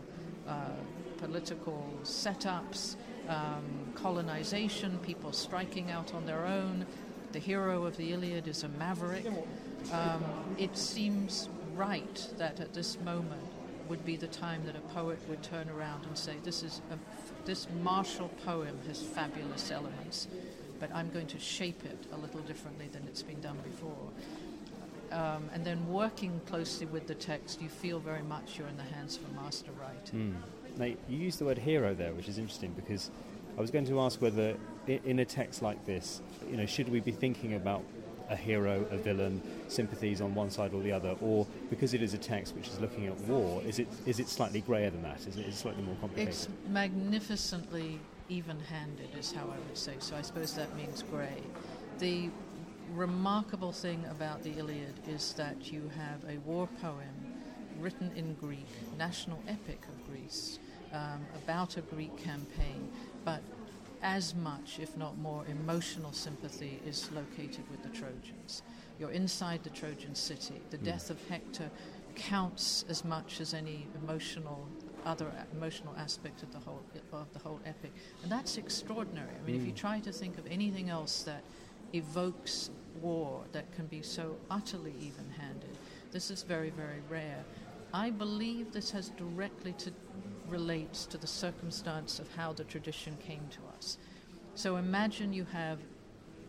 political 1.19 1.85
setups, 2.03 2.97
um, 3.29 3.65
colonization, 3.95 4.99
people 4.99 5.33
striking 5.33 5.91
out 5.91 6.15
on 6.15 6.27
their 6.27 6.47
own. 6.47 6.87
The 7.33 7.39
hero 7.39 7.85
of 7.85 7.97
the 7.97 8.13
Iliad 8.13 8.49
is 8.49 8.63
a 8.63 8.69
maverick. 8.69 9.27
Um, 9.93 10.25
it 10.59 10.77
seems 10.77 11.49
right 11.75 12.29
that 12.39 12.61
at 12.61 12.75
this 12.75 12.99
moment 13.01 13.43
would 13.89 14.05
be 14.05 14.17
the 14.17 14.27
time 14.27 14.65
that 14.67 14.75
a 14.75 14.81
poet 14.95 15.19
would 15.29 15.43
turn 15.43 15.69
around 15.71 16.07
and 16.07 16.17
say, 16.17 16.35
"This 16.43 16.63
is 16.63 16.81
a, 16.91 16.99
this 17.45 17.69
martial 17.83 18.29
poem 18.45 18.79
has 18.87 19.01
fabulous 19.01 19.71
elements, 19.71 20.27
but 20.81 20.91
I'm 20.93 21.11
going 21.11 21.29
to 21.29 21.39
shape 21.39 21.85
it 21.85 22.07
a 22.13 22.17
little 22.17 22.41
differently 22.41 22.89
than 22.93 23.03
it's 23.07 23.23
been 23.23 23.41
done 23.41 23.59
before." 23.65 24.11
Um, 25.13 25.49
and 25.53 25.65
then 25.65 25.87
working 25.89 26.41
closely 26.47 26.87
with 26.87 27.07
the 27.07 27.15
text, 27.15 27.63
you 27.63 27.69
feel 27.69 27.99
very 28.01 28.23
much 28.23 28.59
you're 28.59 28.69
in 28.69 28.77
the 28.77 28.83
hands 28.83 29.17
of 29.17 29.23
a 29.31 29.41
master 29.41 29.71
writer. 29.81 30.17
Mm. 30.17 30.35
Now, 30.77 30.85
you 30.85 30.97
used 31.09 31.39
the 31.39 31.45
word 31.45 31.59
hero 31.59 31.95
there, 31.95 32.13
which 32.13 32.29
is 32.29 32.39
interesting 32.39 32.73
because 32.73 33.11
I 33.57 33.61
was 33.61 33.71
going 33.71 33.87
to 33.87 34.01
ask 34.01 34.21
whether, 34.21 34.57
in 34.87 35.19
a 35.21 35.25
text 35.25 35.63
like 35.63 35.85
this, 35.87 36.21
you 36.51 36.57
know, 36.57 36.67
should 36.67 36.89
we 36.89 37.01
be 37.01 37.13
thinking 37.13 37.55
about 37.55 37.83
a 38.29 38.37
hero, 38.37 38.85
a 38.91 38.97
villain, 38.97 39.41
sympathies 39.69 40.21
on 40.21 40.35
one 40.35 40.51
side 40.51 40.75
or 40.75 40.83
the 40.83 40.93
other, 40.93 41.17
or 41.21 41.47
because 41.71 41.95
it 41.95 42.03
is 42.03 42.13
a 42.13 42.19
text 42.19 42.55
which 42.55 42.69
is 42.69 42.81
looking 42.81 43.07
at 43.07 43.19
war, 43.21 43.63
is 43.63 43.79
it 43.79 43.89
is 44.05 44.19
it 44.19 44.29
slightly 44.29 44.61
grayer 44.61 44.91
than 44.91 45.03
that? 45.03 45.21
Is 45.21 45.37
it 45.37 45.47
is 45.47 45.55
it 45.55 45.59
slightly 45.59 45.83
more 45.83 45.97
complicated? 46.01 46.35
It's 46.35 46.49
magnificently 46.69 48.01
even-handed, 48.29 49.09
is 49.19 49.33
how 49.33 49.45
I 49.45 49.59
would 49.69 49.79
say. 49.79 49.95
So 50.01 50.17
I 50.17 50.23
suppose 50.23 50.55
that 50.55 50.75
means 50.77 51.03
grey. 51.03 51.41
The 51.99 52.31
remarkable 52.95 53.73
thing 53.73 54.05
about 54.11 54.43
the 54.43 54.53
Iliad 54.59 54.95
is 55.09 55.33
that 55.35 55.73
you 55.73 55.91
have 55.97 56.25
a 56.29 56.39
war 56.39 56.69
poem 56.81 57.35
written 57.81 58.11
in 58.17 58.35
Greek, 58.35 58.67
national 58.99 59.43
epic 59.49 59.83
of 59.89 60.07
Greece, 60.11 60.59
um, 60.93 61.27
about 61.37 61.77
a 61.77 61.83
Greek 61.83 62.17
campaign, 62.17 62.91
but 63.25 63.43
as 64.03 64.35
much, 64.35 64.79
if 64.81 64.97
not 64.97 65.19
more, 65.19 65.45
emotional 65.49 66.13
sympathy 66.13 66.81
is 66.87 67.11
located 67.13 67.65
with 67.71 67.83
the 67.83 67.89
Trojans. 67.89 68.63
You're 68.99 69.11
inside 69.11 69.63
the 69.65 69.71
Trojan 69.71 70.15
city. 70.15 70.61
The 70.71 70.79
death 70.79 71.11
of 71.11 71.19
Hector 71.29 71.71
counts 72.15 72.85
as 72.89 73.05
much 73.05 73.41
as 73.41 73.53
any 73.53 73.87
emotional 74.03 74.67
other 75.05 75.31
emotional 75.53 75.95
aspect 75.97 76.43
of 76.43 76.53
the 76.53 76.59
whole 76.59 76.83
of 77.13 77.33
the 77.33 77.39
whole 77.39 77.61
epic, 77.65 77.93
and 78.23 78.33
that's 78.33 78.57
extraordinary. 78.57 79.29
I 79.41 79.47
mean, 79.47 79.61
if 79.61 79.67
you 79.67 79.73
try 79.73 80.01
to 80.01 80.11
think 80.11 80.37
of 80.37 80.47
anything 80.49 80.89
else 80.89 81.23
that 81.23 81.43
evokes 81.93 82.71
war 83.01 83.43
that 83.53 83.71
can 83.73 83.87
be 83.87 84.03
so 84.03 84.37
utterly 84.51 84.95
even-handed, 85.01 85.77
this 86.13 86.31
is 86.31 86.43
very 86.43 86.71
very 86.71 87.01
rare. 87.09 87.45
I 87.93 88.11
believe 88.11 88.73
this 88.73 88.91
has 88.91 89.11
directly 89.11 89.73
to 89.75 89.93
relates 90.49 91.07
to 91.07 91.19
the 91.19 91.27
circumstance 91.27 92.19
of 92.19 92.33
how 92.37 92.53
the 92.53 92.65
tradition 92.65 93.17
came 93.27 93.47
to 93.51 93.59
us. 93.77 93.99
So 94.55 94.77
imagine 94.77 95.33
you 95.33 95.45
have 95.53 95.81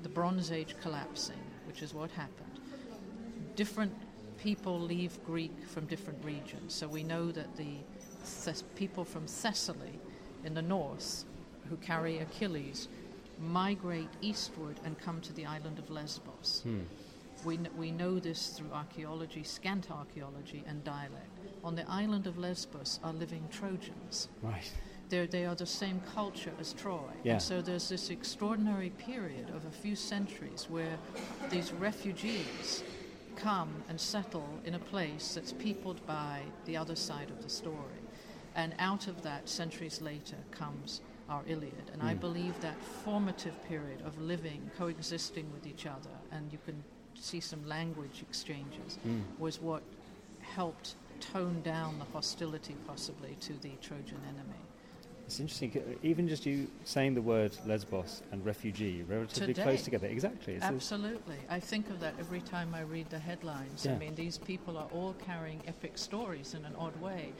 the 0.03 0.09
Bronze 0.09 0.51
Age 0.51 0.75
collapsing, 0.81 1.39
which 1.65 1.81
is 1.81 1.93
what 1.93 2.11
happened. 2.11 2.59
Different 3.55 3.93
people 4.37 4.79
leave 4.79 5.23
Greek 5.25 5.51
from 5.67 5.85
different 5.87 6.23
regions. 6.23 6.73
So 6.73 6.87
we 6.87 7.03
know 7.03 7.31
that 7.31 7.55
the 7.57 7.77
Thes- 8.23 8.63
people 8.75 9.03
from 9.03 9.25
Thessaly 9.25 9.99
in 10.43 10.53
the 10.53 10.61
north, 10.61 11.25
who 11.69 11.77
carry 11.77 12.19
Achilles, 12.19 12.87
migrate 13.39 14.09
eastward 14.21 14.79
and 14.83 14.97
come 14.99 15.21
to 15.21 15.33
the 15.33 15.45
island 15.45 15.79
of 15.79 15.89
Lesbos. 15.89 16.61
Hmm. 16.63 16.81
We, 17.45 17.57
kn- 17.57 17.69
we 17.77 17.91
know 17.91 18.19
this 18.19 18.47
through 18.49 18.71
archaeology, 18.73 19.43
scant 19.43 19.91
archaeology, 19.91 20.63
and 20.67 20.83
dialect. 20.83 21.29
On 21.63 21.75
the 21.75 21.89
island 21.89 22.27
of 22.27 22.37
Lesbos 22.37 22.99
are 23.03 23.13
living 23.13 23.47
Trojans. 23.51 24.29
Right. 24.41 24.71
They're, 25.09 25.27
they 25.27 25.45
are 25.45 25.55
the 25.55 25.65
same 25.65 26.01
culture 26.13 26.51
as 26.59 26.73
Troy. 26.73 26.99
Yeah. 27.23 27.33
And 27.33 27.41
so 27.41 27.61
there's 27.61 27.89
this 27.89 28.09
extraordinary 28.09 28.89
period 28.89 29.49
of 29.55 29.65
a 29.65 29.71
few 29.71 29.95
centuries 29.95 30.67
where 30.69 30.97
these 31.49 31.71
refugees 31.71 32.83
come 33.35 33.83
and 33.87 33.99
settle 34.01 34.49
in 34.65 34.73
a 34.73 34.79
place 34.79 35.35
that's 35.35 35.53
peopled 35.53 36.05
by 36.05 36.41
the 36.65 36.75
other 36.75 36.95
side 36.95 37.29
of 37.29 37.43
the 37.43 37.49
story. 37.49 38.01
And 38.55 38.73
out 38.79 39.07
of 39.07 39.21
that, 39.21 39.47
centuries 39.47 40.01
later, 40.01 40.37
comes 40.51 41.01
our 41.29 41.43
Iliad. 41.47 41.89
And 41.93 42.01
I 42.01 42.13
Mm. 42.15 42.19
believe 42.19 42.59
that 42.61 42.75
formative 42.81 43.61
period 43.67 44.01
of 44.01 44.19
living, 44.19 44.71
coexisting 44.77 45.51
with 45.51 45.65
each 45.67 45.85
other, 45.85 46.09
and 46.31 46.51
you 46.51 46.59
can 46.59 46.83
see 47.15 47.39
some 47.39 47.65
language 47.67 48.21
exchanges, 48.21 48.97
Mm. 49.05 49.23
was 49.37 49.61
what 49.61 49.83
helped 50.41 50.95
tone 51.19 51.61
down 51.61 51.97
the 51.99 52.05
hostility 52.05 52.75
possibly 52.85 53.35
to 53.41 53.53
the 53.53 53.71
Trojan 53.81 54.23
enemy. 54.27 54.61
It's 55.25 55.41
interesting, 55.41 55.99
even 56.03 56.29
just 56.29 56.45
you 56.45 56.69
saying 56.85 57.15
the 57.15 57.21
word 57.21 57.51
Lesbos 57.65 58.21
and 58.31 58.45
refugee 58.45 59.03
relatively 59.03 59.53
Today. 59.53 59.63
close 59.63 59.81
together. 59.83 60.07
Exactly. 60.07 60.53
It's 60.53 60.63
Absolutely. 60.63 61.35
I 61.49 61.59
think 61.59 61.89
of 61.89 61.99
that 61.99 62.13
every 62.17 62.39
time 62.39 62.73
I 62.73 62.81
read 62.81 63.09
the 63.09 63.19
headlines. 63.19 63.83
Yeah. 63.83 63.95
I 63.95 63.97
mean, 63.97 64.15
these 64.15 64.37
people 64.37 64.77
are 64.77 64.87
all 64.93 65.15
carrying 65.15 65.61
epic 65.67 65.97
stories 65.97 66.53
in 66.53 66.63
an 66.63 66.73
odd 66.77 66.95
way, 67.01 67.33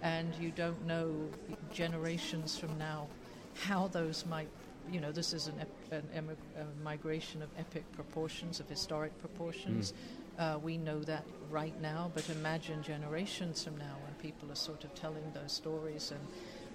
and 0.00 0.34
you 0.36 0.52
don't 0.52 0.86
know 0.86 1.28
generations 1.70 2.56
from 2.56 2.78
now 2.78 3.08
how 3.54 3.88
those 3.88 4.26
might. 4.26 4.48
You 4.90 5.00
know, 5.00 5.12
this 5.12 5.32
is 5.32 5.46
an, 5.46 5.60
ep- 5.60 5.92
an 5.92 6.08
emig- 6.14 6.60
a 6.60 6.66
migration 6.84 7.40
of 7.40 7.48
epic 7.56 7.90
proportions, 7.92 8.60
of 8.60 8.68
historic 8.68 9.16
proportions. 9.18 9.94
Uh, 10.38 10.58
we 10.62 10.76
know 10.76 11.00
that 11.00 11.24
right 11.50 11.72
now, 11.80 12.10
but 12.12 12.28
imagine 12.28 12.82
generations 12.82 13.62
from 13.64 13.76
now 13.76 13.96
when 14.02 14.12
people 14.14 14.50
are 14.50 14.56
sort 14.56 14.84
of 14.84 14.94
telling 14.94 15.30
those 15.32 15.52
stories 15.52 16.10
and 16.10 16.20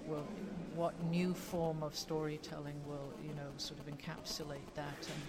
will, 0.06 0.26
what 0.74 1.00
new 1.04 1.34
form 1.34 1.82
of 1.82 1.94
storytelling 1.94 2.84
will, 2.86 3.12
you 3.22 3.34
know, 3.34 3.50
sort 3.58 3.78
of 3.78 3.86
encapsulate 3.86 4.74
that. 4.74 5.08
And 5.08 5.22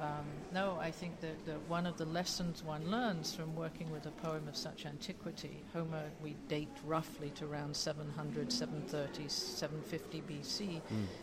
um, 0.00 0.24
no, 0.54 0.78
I 0.80 0.90
think 0.90 1.20
that, 1.20 1.44
that 1.46 1.60
one 1.68 1.84
of 1.86 1.96
the 1.98 2.04
lessons 2.04 2.62
one 2.62 2.88
learns 2.90 3.34
from 3.34 3.54
working 3.56 3.90
with 3.90 4.06
a 4.06 4.10
poem 4.10 4.46
of 4.48 4.56
such 4.56 4.86
antiquity, 4.86 5.62
Homer, 5.72 6.04
we 6.22 6.36
date 6.48 6.68
roughly 6.86 7.30
to 7.36 7.46
around 7.46 7.74
700, 7.76 8.52
730, 8.52 9.28
750 9.28 10.22
BC, 10.30 10.80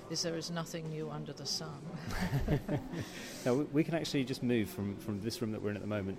is 0.10 0.22
there 0.22 0.36
is 0.36 0.52
nothing 0.52 0.90
new 0.90 1.10
under 1.10 1.34
the 1.34 1.46
sun. 1.46 1.80
Now, 3.46 3.54
we- 3.54 3.64
we 3.66 3.84
can 3.84 3.94
actually 3.94 4.24
just 4.26 4.44
move 4.44 4.70
from, 4.70 4.96
from 4.98 5.22
this 5.22 5.42
room 5.42 5.52
that 5.52 5.62
we're 5.62 5.70
in 5.70 5.76
at 5.76 5.82
the 5.82 5.88
moment 5.88 6.18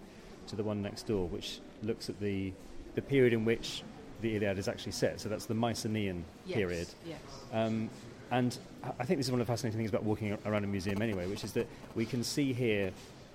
to 0.48 0.56
the 0.56 0.62
one 0.64 0.80
next 0.82 1.06
door, 1.06 1.26
which 1.28 1.60
looks 1.82 2.08
at 2.08 2.20
the, 2.20 2.52
the 2.94 3.02
period 3.02 3.32
in 3.32 3.44
which 3.44 3.82
the 4.22 4.34
Iliad 4.36 4.58
is 4.58 4.68
actually 4.68 4.92
set. 4.92 5.20
So 5.20 5.28
that's 5.28 5.46
the 5.46 5.54
Mycenaean 5.54 6.24
period. 6.56 6.88
Yes. 7.06 7.18
Um, 7.52 7.90
and 8.30 8.56
I- 8.82 9.04
think 9.04 9.18
this 9.18 9.26
is 9.26 9.32
one 9.32 9.40
of 9.40 9.46
the 9.46 9.52
fascinating 9.52 9.78
things 9.78 9.90
about 9.90 10.04
walking 10.04 10.36
around 10.46 10.64
a 10.64 10.66
museum 10.66 11.00
anyway, 11.02 11.26
which 11.26 11.44
is 11.44 11.52
that 11.52 11.66
we 11.94 12.04
can 12.06 12.22
see 12.24 12.52
here 12.52 12.92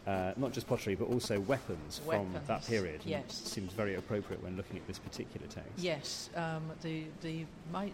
uh, 0.08 0.34
not 0.36 0.52
just 0.52 0.68
pottery 0.68 0.96
but 0.96 1.06
also 1.06 1.40
weapons, 1.42 2.02
from 2.04 2.34
that 2.34 2.48
Weapons, 2.48 2.68
period. 2.68 3.02
and 3.02 3.10
yes. 3.10 3.42
It 3.42 3.48
seems 3.48 3.72
very 3.74 3.96
appropriate 3.96 4.42
when 4.44 4.58
looking 4.58 4.78
at 4.78 4.88
this 4.88 4.98
particular 4.98 5.46
text. 5.48 5.70
Yes, 5.78 6.30
um, 6.36 6.72
the 6.82 7.06
the 7.22 7.46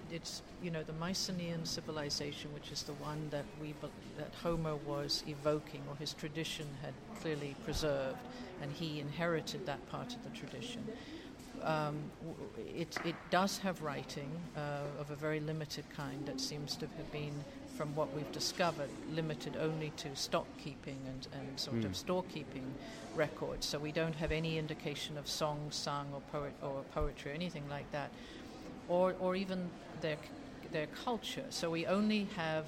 it's 0.10 0.42
you 0.64 0.72
know 0.72 0.84
the 0.84 0.94
Mycenaean 0.94 1.66
civilization, 1.66 2.54
which 2.54 2.72
is 2.72 2.84
the 2.84 2.94
one 2.94 3.30
that 3.32 3.44
we 3.62 3.74
that 4.18 4.34
Homer 4.42 4.78
was 4.78 5.24
evoking, 5.28 5.82
or 5.90 5.96
his 5.98 6.14
tradition 6.14 6.68
had 6.82 6.94
clearly 7.22 7.56
preserved, 7.66 8.20
and 8.62 8.72
he 8.72 9.02
inherited 9.02 9.66
that 9.66 9.86
part 9.90 10.16
of 10.16 10.24
the 10.24 10.30
tradition. 10.30 10.88
Um, 11.64 12.12
it 12.58 13.00
it 13.04 13.16
does 13.30 13.58
have 13.60 13.82
writing 13.82 14.50
uh, 14.56 15.00
of 15.00 15.12
a 15.12 15.16
very 15.16 15.40
limited 15.40 15.90
kind 15.90 16.26
that 16.26 16.40
seems 16.40 16.76
to 16.78 16.88
have 16.98 17.12
been. 17.12 17.44
From 17.78 17.94
what 17.94 18.12
we've 18.12 18.32
discovered, 18.32 18.90
limited 19.08 19.56
only 19.56 19.92
to 19.92 20.16
stock 20.16 20.48
keeping 20.58 20.98
and, 21.08 21.28
and 21.32 21.60
sort 21.60 21.78
Mm. 21.82 21.86
of 21.86 21.92
storekeeping 21.94 22.74
records. 23.16 23.68
So 23.68 23.78
we 23.78 23.92
don't 23.92 24.16
have 24.16 24.32
any 24.32 24.58
indication 24.58 25.16
of 25.18 25.28
songs 25.28 25.76
sung 25.76 26.12
or 26.14 26.22
poet 26.22 26.56
or 26.62 26.84
poetry 26.94 27.32
or 27.32 27.36
anything 27.36 27.70
like 27.70 27.92
that, 27.92 28.12
or 28.88 29.16
or 29.20 29.36
even 29.36 29.72
their 30.02 30.18
their 30.72 30.88
culture. 30.88 31.46
So 31.50 31.70
we 31.70 31.86
only 31.86 32.26
have 32.36 32.66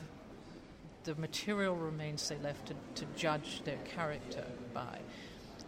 the 1.03 1.15
material 1.15 1.75
remains 1.75 2.27
they 2.29 2.37
left 2.39 2.67
to, 2.67 2.75
to 2.95 3.05
judge 3.15 3.63
their 3.63 3.79
character 3.79 4.45
by. 4.73 5.05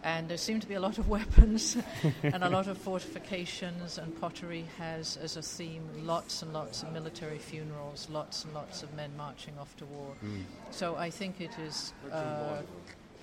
And 0.04 0.28
there 0.28 0.36
seem 0.36 0.58
to 0.58 0.66
be 0.66 0.74
a 0.74 0.80
lot 0.80 0.98
of 0.98 1.08
weapons 1.08 1.76
and 2.22 2.42
a 2.42 2.50
lot 2.50 2.66
of 2.66 2.76
fortifications, 2.78 3.98
and 3.98 4.20
pottery 4.20 4.64
has 4.78 5.16
as 5.16 5.36
a 5.36 5.42
theme 5.42 5.88
lots 6.04 6.42
and 6.42 6.52
lots 6.52 6.82
of 6.82 6.92
military 6.92 7.38
funerals, 7.38 8.08
lots 8.10 8.44
and 8.44 8.52
lots 8.52 8.82
of 8.82 8.92
men 8.94 9.10
marching 9.16 9.54
off 9.60 9.76
to 9.76 9.86
war. 9.86 10.14
Mm. 10.24 10.42
So 10.72 10.96
I 10.96 11.10
think 11.10 11.40
it 11.40 11.56
is, 11.60 11.92
uh, 12.10 12.62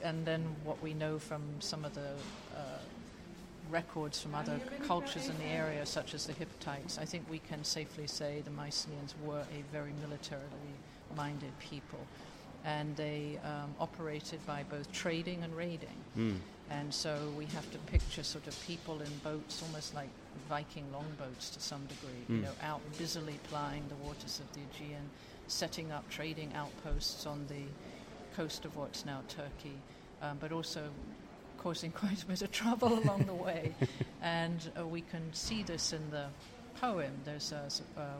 and 0.03 0.25
then 0.25 0.55
what 0.63 0.81
we 0.81 0.93
know 0.93 1.19
from 1.19 1.41
some 1.59 1.83
of 1.83 1.93
the 1.95 2.11
uh, 2.55 2.79
records 3.69 4.21
from 4.21 4.35
other 4.35 4.59
cultures 4.87 5.27
in 5.27 5.37
the 5.37 5.45
area, 5.45 5.85
such 5.85 6.13
as 6.13 6.25
the 6.25 6.33
Hittites, 6.33 6.97
I 6.97 7.05
think 7.05 7.29
we 7.29 7.39
can 7.39 7.63
safely 7.63 8.07
say 8.07 8.41
the 8.43 8.51
Mycenaeans 8.51 9.15
were 9.23 9.41
a 9.41 9.63
very 9.71 9.93
militarily 10.01 10.73
minded 11.15 11.51
people. 11.59 11.99
And 12.63 12.95
they 12.95 13.39
um, 13.43 13.75
operated 13.79 14.45
by 14.45 14.63
both 14.63 14.91
trading 14.91 15.43
and 15.43 15.55
raiding. 15.55 16.03
Mm. 16.17 16.35
And 16.69 16.93
so 16.93 17.33
we 17.35 17.45
have 17.47 17.69
to 17.71 17.79
picture 17.79 18.21
sort 18.23 18.47
of 18.47 18.59
people 18.59 19.01
in 19.01 19.17
boats, 19.19 19.61
almost 19.61 19.93
like 19.95 20.09
Viking 20.47 20.91
longboats 20.91 21.49
to 21.51 21.59
some 21.59 21.85
degree, 21.87 22.25
you 22.27 22.35
Mm. 22.35 22.43
know, 22.43 22.55
out 22.61 22.81
busily 22.97 23.39
plying 23.39 23.87
the 23.87 23.95
waters 23.95 24.39
of 24.39 24.51
the 24.53 24.61
Aegean, 24.61 25.09
setting 25.47 25.91
up 25.91 26.09
trading 26.09 26.53
outposts 26.53 27.25
on 27.25 27.47
the 27.47 27.65
coast 28.35 28.65
of 28.65 28.75
what's 28.75 29.03
now 29.05 29.23
Turkey, 29.27 29.81
um, 30.21 30.37
but 30.37 30.51
also 30.51 30.91
causing 31.57 31.91
quite 32.03 32.21
a 32.21 32.25
bit 32.25 32.41
of 32.41 32.51
trouble 32.51 32.99
along 32.99 33.25
the 33.25 33.33
way. 33.33 33.73
And 34.21 34.69
uh, 34.77 34.85
we 34.85 35.01
can 35.01 35.31
see 35.33 35.63
this 35.63 35.93
in 35.93 36.09
the 36.09 36.25
poem. 36.81 37.21
There's 37.23 37.53
a 37.53 37.69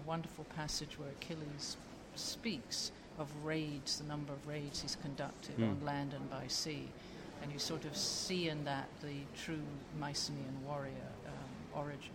wonderful 0.06 0.46
passage 0.46 0.98
where 0.98 1.10
Achilles 1.10 1.76
speaks 2.16 2.92
of 3.20 3.28
raids, 3.44 3.98
the 4.00 4.06
number 4.06 4.34
of 4.34 4.48
raids 4.48 4.82
he's 4.82 4.96
conducted 4.96 5.58
Mm. 5.58 5.70
on 5.72 5.86
land 5.86 6.14
and 6.14 6.30
by 6.30 6.48
sea. 6.48 6.88
And 7.42 7.52
you 7.52 7.60
sort 7.60 7.86
of 7.86 7.96
see 7.96 8.50
in 8.50 8.66
that 8.66 8.88
the 9.02 9.22
true 9.36 9.62
Mycenaean 10.00 10.64
warrior 10.66 11.12
um, 11.28 11.80
origin. 11.82 12.12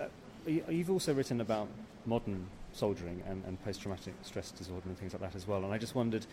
Uh, 0.00 0.06
you- 0.46 0.64
You've 0.68 0.90
also 0.90 1.14
written 1.14 1.40
about 1.40 1.68
modern 2.06 2.46
soldiering 2.72 3.22
and, 3.26 3.44
and 3.44 3.62
post-traumatic 3.64 4.14
stress 4.22 4.50
disorder 4.52 4.88
and 4.88 4.96
things 4.96 5.12
like 5.12 5.22
that 5.22 5.34
as 5.34 5.46
well. 5.46 5.64
And 5.64 5.72
I 5.72 5.78
just 5.78 5.94
wondered, 5.94 6.26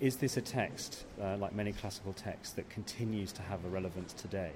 is 0.00 0.16
this 0.16 0.36
a 0.38 0.40
text, 0.40 1.04
uh, 1.20 1.36
like 1.36 1.54
many 1.54 1.72
classical 1.72 2.12
texts, 2.14 2.54
that 2.54 2.68
continues 2.70 3.32
to 3.32 3.42
have 3.42 3.64
a 3.64 3.68
relevance 3.68 4.12
today? 4.14 4.52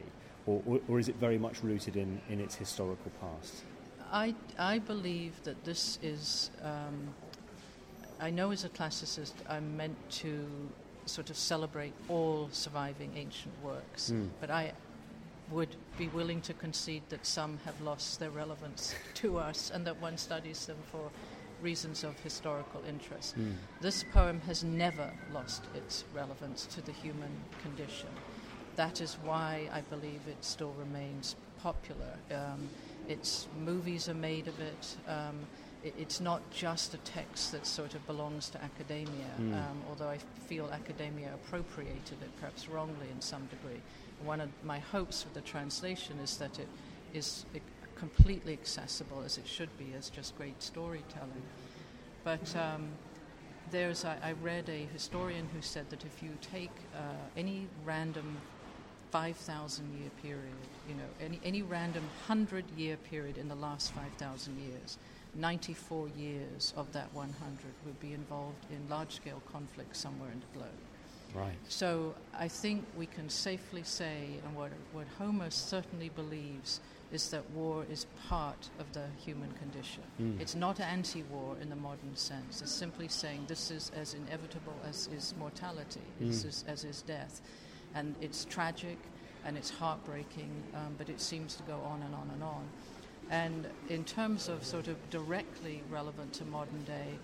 Or, 0.47 0.63
or, 0.67 0.81
or 0.89 0.99
is 0.99 1.09
it 1.09 1.17
very 1.17 1.39
much 1.39 1.63
rooted 1.63 1.97
in, 1.97 2.21
in 2.29 2.41
its 2.41 2.55
historical 2.55 3.11
past? 3.21 3.63
I, 4.13 4.35
I 4.59 4.79
believe 4.79 5.43
that 5.45 5.65
this 5.65 5.99
is. 6.03 6.51
Um, 6.63 7.09
I 8.21 8.31
know 8.31 8.51
as 8.51 8.65
a 8.65 8.69
classicist, 8.69 9.33
I'm 9.49 9.77
meant 9.77 9.97
to 10.23 10.71
sort 11.07 11.31
of 11.31 11.37
celebrate 11.37 11.93
all 12.09 12.49
surviving 12.51 13.17
ancient 13.17 13.55
works, 13.63 14.11
Mm. 14.11 14.31
but 14.41 14.51
I 14.51 14.73
would 15.51 15.77
be 15.99 16.09
willing 16.09 16.41
to 16.43 16.55
concede 16.55 17.03
that 17.11 17.27
some 17.27 17.59
have 17.59 17.81
lost 17.81 18.19
their 18.19 18.31
relevance 18.31 18.95
to 19.15 19.39
us 19.39 19.71
and 19.71 19.87
that 19.87 20.01
one 20.01 20.17
studies 20.17 20.67
them 20.67 20.79
for 20.91 21.11
reasons 21.61 22.03
of 22.05 22.19
historical 22.21 22.83
interest. 22.85 23.37
Mm. 23.39 23.57
This 23.81 24.03
poem 24.03 24.41
has 24.43 24.65
never 24.65 25.13
lost 25.31 25.69
its 25.75 26.05
relevance 26.13 26.67
to 26.69 26.81
the 26.81 26.93
human 26.93 27.45
condition. 27.59 28.09
That 28.77 29.01
is 29.01 29.19
why 29.23 29.69
I 29.73 29.83
believe 29.83 30.27
it 30.27 30.45
still 30.45 30.73
remains 30.73 31.37
popular. 31.57 32.19
Um, 32.31 32.71
its 33.07 33.47
movies 33.55 34.09
are 34.09 34.15
made 34.15 34.49
of 34.49 34.59
it. 34.61 34.97
Um, 35.07 35.43
it. 35.43 35.74
It's 35.85 36.19
not 36.19 36.41
just 36.51 36.95
a 36.95 36.99
text 36.99 37.53
that 37.53 37.67
sort 37.67 37.95
of 37.95 38.07
belongs 38.07 38.49
to 38.51 38.63
academia, 38.65 39.31
Mm. 39.39 39.55
um, 39.55 39.83
although 39.89 40.09
I 40.09 40.17
feel 40.49 40.71
academia 40.71 41.35
appropriated 41.35 42.23
it 42.23 42.35
perhaps 42.41 42.69
wrongly 42.69 43.11
in 43.11 43.21
some 43.21 43.47
degree. 43.47 43.83
One 44.25 44.41
of 44.41 44.49
my 44.65 44.79
hopes 44.79 45.25
with 45.25 45.35
the 45.35 45.43
translation 45.43 46.19
is 46.21 46.39
that 46.39 46.59
it 46.59 46.69
is 47.13 47.45
completely 47.97 48.55
accessible 48.55 49.23
as 49.23 49.37
it 49.37 49.47
should 49.47 49.77
be 49.79 49.93
as 49.97 50.09
just 50.09 50.37
great 50.39 50.63
storytelling. 50.63 51.43
But 52.25 52.57
um, 52.57 52.89
there's, 53.71 54.05
I, 54.07 54.17
I 54.23 54.33
read 54.43 54.69
a 54.71 54.87
historian 54.93 55.49
who 55.55 55.61
said 55.61 55.91
that 55.91 56.05
if 56.05 56.23
you 56.23 56.31
take 56.41 56.73
uh, 56.95 56.99
any 57.37 57.67
random 57.85 58.39
5,000 59.11 59.99
year 60.01 60.11
period, 60.23 60.57
you 60.89 60.95
know, 60.95 61.09
any, 61.21 61.41
any 61.45 61.63
random 61.63 62.03
100 62.27 62.65
year 62.77 62.97
period 62.97 63.37
in 63.39 63.49
the 63.49 63.55
last 63.55 63.93
5,000 63.93 64.59
years, 64.59 64.99
94 65.37 66.09
years 66.17 66.73
of 66.77 66.93
that 66.93 67.13
100 67.13 67.59
would 67.85 68.01
be 68.01 68.13
involved 68.13 68.65
in 68.71 68.89
large 68.89 69.13
scale 69.15 69.43
conflict 69.51 69.97
somewhere 69.97 70.31
in 70.31 70.41
the 70.41 70.59
globe. 70.59 70.71
Right. 71.35 71.57
So 71.69 72.15
I 72.39 72.47
think 72.47 72.85
we 72.97 73.07
can 73.07 73.29
safely 73.29 73.83
say, 73.83 74.39
and 74.47 74.55
what, 74.55 74.71
what 74.93 75.07
Homer 75.19 75.51
certainly 75.51 76.09
believes, 76.11 76.81
is 77.13 77.31
that 77.31 77.49
war 77.51 77.85
is 77.91 78.07
part 78.29 78.69
of 78.79 78.93
the 78.93 79.05
human 79.25 79.51
condition. 79.53 80.03
Mm. 80.21 80.41
It's 80.41 80.55
not 80.55 80.81
anti 80.81 81.23
war 81.25 81.57
in 81.61 81.71
the 81.71 81.77
modern 81.77 82.15
sense. 82.15 82.63
It's 82.63 82.73
simply 82.73 83.09
saying 83.09 83.45
this 83.49 83.71
is 83.71 83.91
as 83.97 84.15
inevitable 84.15 84.75
as 84.89 85.09
is 85.09 85.35
mortality, 85.39 86.01
this 86.21 86.45
Mm. 86.45 86.49
is, 86.49 86.65
as 86.69 86.85
is 86.85 87.03
death. 87.03 87.41
And 87.95 88.15
it's 88.21 88.45
tragic 88.45 88.99
and 89.45 89.57
it's 89.57 89.71
heartbreaking, 89.71 90.51
um, 90.75 90.95
but 90.99 91.09
it 91.09 91.21
seems 91.21 91.55
to 91.57 91.63
go 91.65 91.79
on 91.81 92.03
and 92.03 92.15
on 92.15 92.31
and 92.33 92.43
on. 92.43 92.69
And 93.31 93.67
in 93.89 94.05
terms 94.05 94.49
of 94.49 94.65
sort 94.65 94.89
of 94.89 94.97
directly 95.11 95.83
relevant 95.91 96.33
to 96.35 96.45
modern 96.45 96.83
day, 96.85 97.19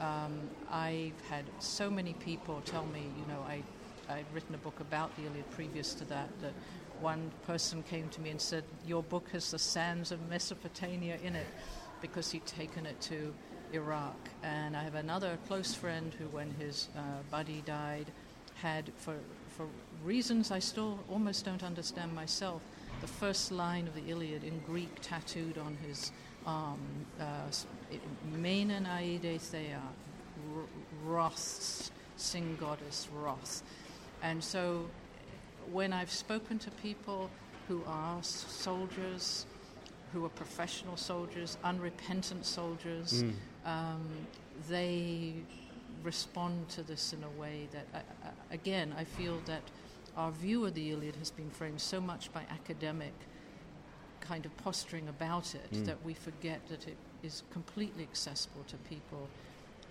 um, 0.00 0.38
I've 0.70 1.18
had 1.28 1.44
so 1.58 1.90
many 1.90 2.12
people 2.14 2.60
tell 2.64 2.86
me, 2.86 3.02
you 3.18 3.32
know, 3.32 3.40
I, 3.40 3.62
I'd 4.12 4.26
written 4.32 4.54
a 4.54 4.58
book 4.58 4.78
about 4.80 5.14
the 5.16 5.22
Iliad 5.22 5.50
previous 5.52 5.94
to 5.94 6.04
that, 6.06 6.28
that 6.42 6.52
one 7.00 7.30
person 7.46 7.82
came 7.82 8.08
to 8.10 8.20
me 8.20 8.30
and 8.30 8.40
said, 8.40 8.64
Your 8.86 9.02
book 9.02 9.28
has 9.32 9.50
the 9.50 9.58
sands 9.58 10.12
of 10.12 10.28
Mesopotamia 10.28 11.18
in 11.24 11.34
it, 11.34 11.46
because 12.00 12.30
he'd 12.30 12.46
taken 12.46 12.86
it 12.86 13.00
to 13.02 13.34
Iraq. 13.72 14.16
And 14.42 14.76
I 14.76 14.82
have 14.82 14.94
another 14.94 15.38
close 15.46 15.74
friend 15.74 16.14
who, 16.18 16.26
when 16.26 16.52
his 16.58 16.88
uh, 16.96 17.00
buddy 17.30 17.62
died, 17.66 18.06
had, 18.56 18.90
for, 18.96 19.16
for 19.56 19.66
reasons 20.04 20.50
I 20.50 20.58
still 20.58 20.98
almost 21.10 21.44
don't 21.44 21.62
understand 21.62 22.14
myself, 22.14 22.62
the 23.00 23.06
first 23.06 23.52
line 23.52 23.86
of 23.86 23.94
the 23.94 24.10
Iliad 24.10 24.44
in 24.44 24.60
Greek 24.66 25.00
tattooed 25.02 25.58
on 25.58 25.76
his 25.86 26.12
arm. 26.46 26.80
Uh, 27.20 27.50
aeide 28.34 29.40
thea, 29.40 29.82
wrath, 31.04 31.90
sing 32.16 32.56
goddess 32.60 33.08
wrath. 33.14 33.62
And 34.22 34.42
so 34.42 34.86
when 35.72 35.92
I've 35.92 36.10
spoken 36.10 36.58
to 36.60 36.70
people 36.70 37.30
who 37.68 37.82
are 37.86 38.22
soldiers, 38.22 39.46
who 40.12 40.24
are 40.24 40.30
professional 40.30 40.96
soldiers, 40.96 41.58
unrepentant 41.64 42.46
soldiers, 42.46 43.24
mm. 43.24 43.32
um, 43.64 44.08
they 44.68 45.34
respond 46.02 46.68
to 46.70 46.82
this 46.82 47.12
in 47.12 47.22
a 47.24 47.40
way 47.40 47.68
that, 47.72 47.86
uh, 47.94 48.28
again, 48.50 48.94
I 48.96 49.04
feel 49.04 49.40
that 49.46 49.62
our 50.16 50.30
view 50.30 50.64
of 50.64 50.74
the 50.74 50.90
Iliad 50.90 51.16
has 51.16 51.30
been 51.30 51.50
framed 51.50 51.80
so 51.80 52.00
much 52.00 52.32
by 52.32 52.42
academic 52.50 53.12
kind 54.20 54.44
of 54.44 54.56
posturing 54.56 55.08
about 55.08 55.54
it 55.54 55.70
mm. 55.72 55.84
that 55.86 56.02
we 56.04 56.14
forget 56.14 56.60
that 56.68 56.88
it 56.88 56.96
is 57.22 57.42
completely 57.52 58.02
accessible 58.02 58.64
to 58.66 58.76
people 58.88 59.28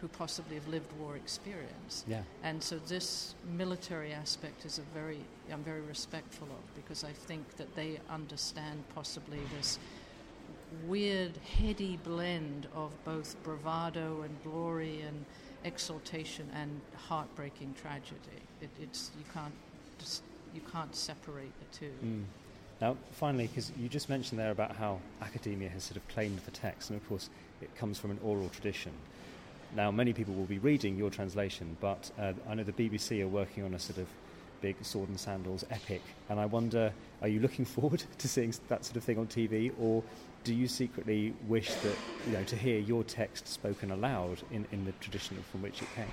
who 0.02 0.08
possibly 0.10 0.56
have 0.56 0.68
lived 0.68 0.92
war 1.00 1.16
experience. 1.16 2.04
Yeah. 2.08 2.22
And 2.44 2.62
so 2.62 2.78
this 2.80 3.36
military 3.58 4.12
aspect 4.12 4.66
is 4.66 4.78
a 4.78 4.82
very 4.94 5.20
I'm 5.52 5.64
very 5.64 5.82
respectful 5.82 6.48
of 6.48 6.76
because 6.76 7.04
I 7.04 7.12
think 7.12 7.56
that 7.58 7.74
they 7.76 8.00
understand 8.10 8.84
possibly 8.94 9.40
this 9.58 9.80
weird 10.86 11.38
heady 11.58 11.98
blend 12.04 12.68
of 12.76 12.92
both 13.06 13.42
bravado 13.44 14.22
and 14.24 14.44
glory 14.44 15.02
and 15.02 15.26
exaltation 15.64 16.50
and 16.54 16.82
heartbreaking 16.96 17.74
tragedy. 17.82 18.42
It, 18.62 18.70
it's 18.82 19.12
you 19.18 19.24
can't 19.34 19.54
you 20.54 20.62
can't 20.72 20.96
separate 20.96 21.52
the 21.60 21.78
two. 21.78 21.92
Mm. 22.04 22.24
Now, 22.82 22.98
finally, 23.12 23.48
because 23.48 23.72
you 23.78 23.88
just 23.88 24.10
mentioned 24.10 24.40
there 24.40 24.52
about 24.52 24.76
how 24.76 25.00
academia 25.22 25.70
has 25.70 25.84
sort 25.84 25.98
of 25.98 26.08
claimed 26.10 26.40
the 26.40 26.52
text, 26.52 26.90
and 26.90 27.00
of 27.00 27.08
course 27.08 27.30
it 27.62 27.74
comes 27.76 27.98
from 27.98 28.12
an 28.12 28.20
oral 28.24 28.50
tradition. 28.50 28.92
Now, 29.76 29.92
many 29.92 30.14
people 30.14 30.34
will 30.34 30.46
be 30.46 30.60
reading 30.60 30.98
your 30.98 31.10
translation, 31.10 31.78
but 31.80 32.12
uh, 32.20 32.34
I 32.50 32.56
know 32.56 32.64
the 32.64 32.72
BBC 32.72 33.22
are 33.22 33.28
working 33.28 33.64
on 33.64 33.74
a 33.74 33.80
sort 33.80 33.98
of 33.98 34.08
big 34.62 34.76
sword 34.84 35.10
and 35.10 35.20
sandals 35.20 35.66
epic, 35.70 36.02
and 36.30 36.40
I 36.40 36.46
wonder, 36.46 36.94
are 37.22 37.28
you 37.28 37.40
looking 37.40 37.66
forward 37.76 38.04
to 38.18 38.28
seeing 38.28 38.54
that 38.68 38.86
sort 38.86 38.98
of 38.98 39.04
thing 39.04 39.18
on 39.18 39.28
TV, 39.28 39.72
or 39.80 40.04
do 40.46 40.54
you 40.54 40.68
secretly 40.68 41.34
wish 41.48 41.74
that 41.74 41.96
you 42.28 42.34
know 42.34 42.44
to 42.44 42.56
hear 42.56 42.80
your 42.80 43.04
text 43.04 43.48
spoken 43.48 43.92
aloud 43.92 44.42
in, 44.52 44.66
in 44.72 44.86
the 44.86 44.92
tradition 44.94 45.44
from 45.52 45.64
which 45.64 45.82
it 45.82 45.88
came? 45.96 46.06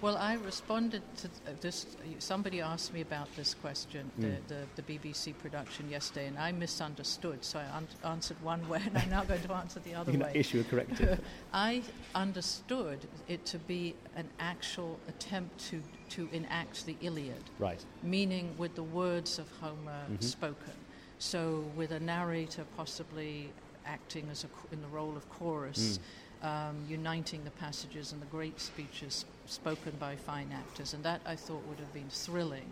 Well, 0.00 0.16
I 0.16 0.34
responded 0.34 1.02
to 1.16 1.28
this. 1.60 1.86
Somebody 2.20 2.62
asked 2.62 2.94
me 2.94 3.02
about 3.02 3.28
this 3.36 3.52
question, 3.52 4.10
mm. 4.18 4.22
the, 4.22 4.54
the, 4.54 4.82
the, 4.82 4.98
BBC 4.98 5.36
production 5.36 5.90
yesterday, 5.90 6.28
and 6.28 6.38
I 6.38 6.52
misunderstood. 6.52 7.44
So 7.44 7.58
I 7.58 7.76
un- 7.76 7.88
answered 8.04 8.38
one 8.42 8.66
way, 8.70 8.80
and 8.86 8.96
I'm 8.96 9.10
now 9.10 9.24
going 9.24 9.42
to 9.42 9.52
answer 9.52 9.80
the 9.80 9.94
other 9.94 10.12
you 10.12 10.20
way. 10.20 10.32
Issue 10.34 10.60
a 10.60 10.64
corrective. 10.64 11.20
I 11.52 11.82
understood 12.14 13.00
it 13.28 13.44
to 13.46 13.58
be 13.58 13.94
an 14.16 14.28
actual 14.38 14.98
attempt 15.08 15.58
to 15.70 15.82
to 16.10 16.28
enact 16.32 16.86
the 16.86 16.96
Iliad, 17.02 17.44
right? 17.58 17.84
Meaning 18.02 18.54
with 18.56 18.76
the 18.76 18.84
words 18.84 19.38
of 19.38 19.48
Homer 19.60 20.04
mm-hmm. 20.04 20.20
spoken. 20.20 20.74
So 21.18 21.64
with 21.76 21.90
a 21.90 22.00
narrator 22.00 22.64
possibly 22.78 23.50
acting 23.86 24.28
as 24.30 24.44
a, 24.44 24.48
in 24.72 24.82
the 24.82 24.88
role 24.88 25.16
of 25.16 25.28
chorus. 25.30 25.98
Mm 25.98 26.02
um, 26.42 26.76
uniting 26.88 27.44
the 27.44 27.50
passages 27.50 28.12
and 28.12 28.22
the 28.22 28.26
great 28.26 28.60
speeches 28.60 29.24
spoken 29.46 29.92
by 29.98 30.16
fine 30.16 30.50
actors, 30.52 30.94
and 30.94 31.02
that 31.04 31.20
I 31.26 31.36
thought 31.36 31.66
would 31.68 31.78
have 31.78 31.92
been 31.92 32.08
thrilling. 32.08 32.70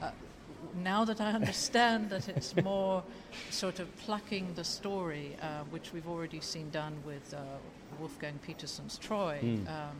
Uh, 0.00 0.10
now 0.82 1.04
that 1.04 1.20
I 1.20 1.32
understand 1.40 2.10
that 2.10 2.28
it's 2.28 2.56
more 2.56 3.02
sort 3.50 3.80
of 3.80 3.94
plucking 3.98 4.54
the 4.54 4.64
story, 4.64 5.36
uh, 5.42 5.64
which 5.70 5.92
we've 5.92 6.08
already 6.08 6.40
seen 6.40 6.70
done 6.70 6.94
with 7.04 7.34
uh, 7.34 7.38
Wolfgang 7.98 8.38
Petersen's 8.46 8.98
Troy, 8.98 9.38
mm. 9.42 9.68
um, 9.68 9.96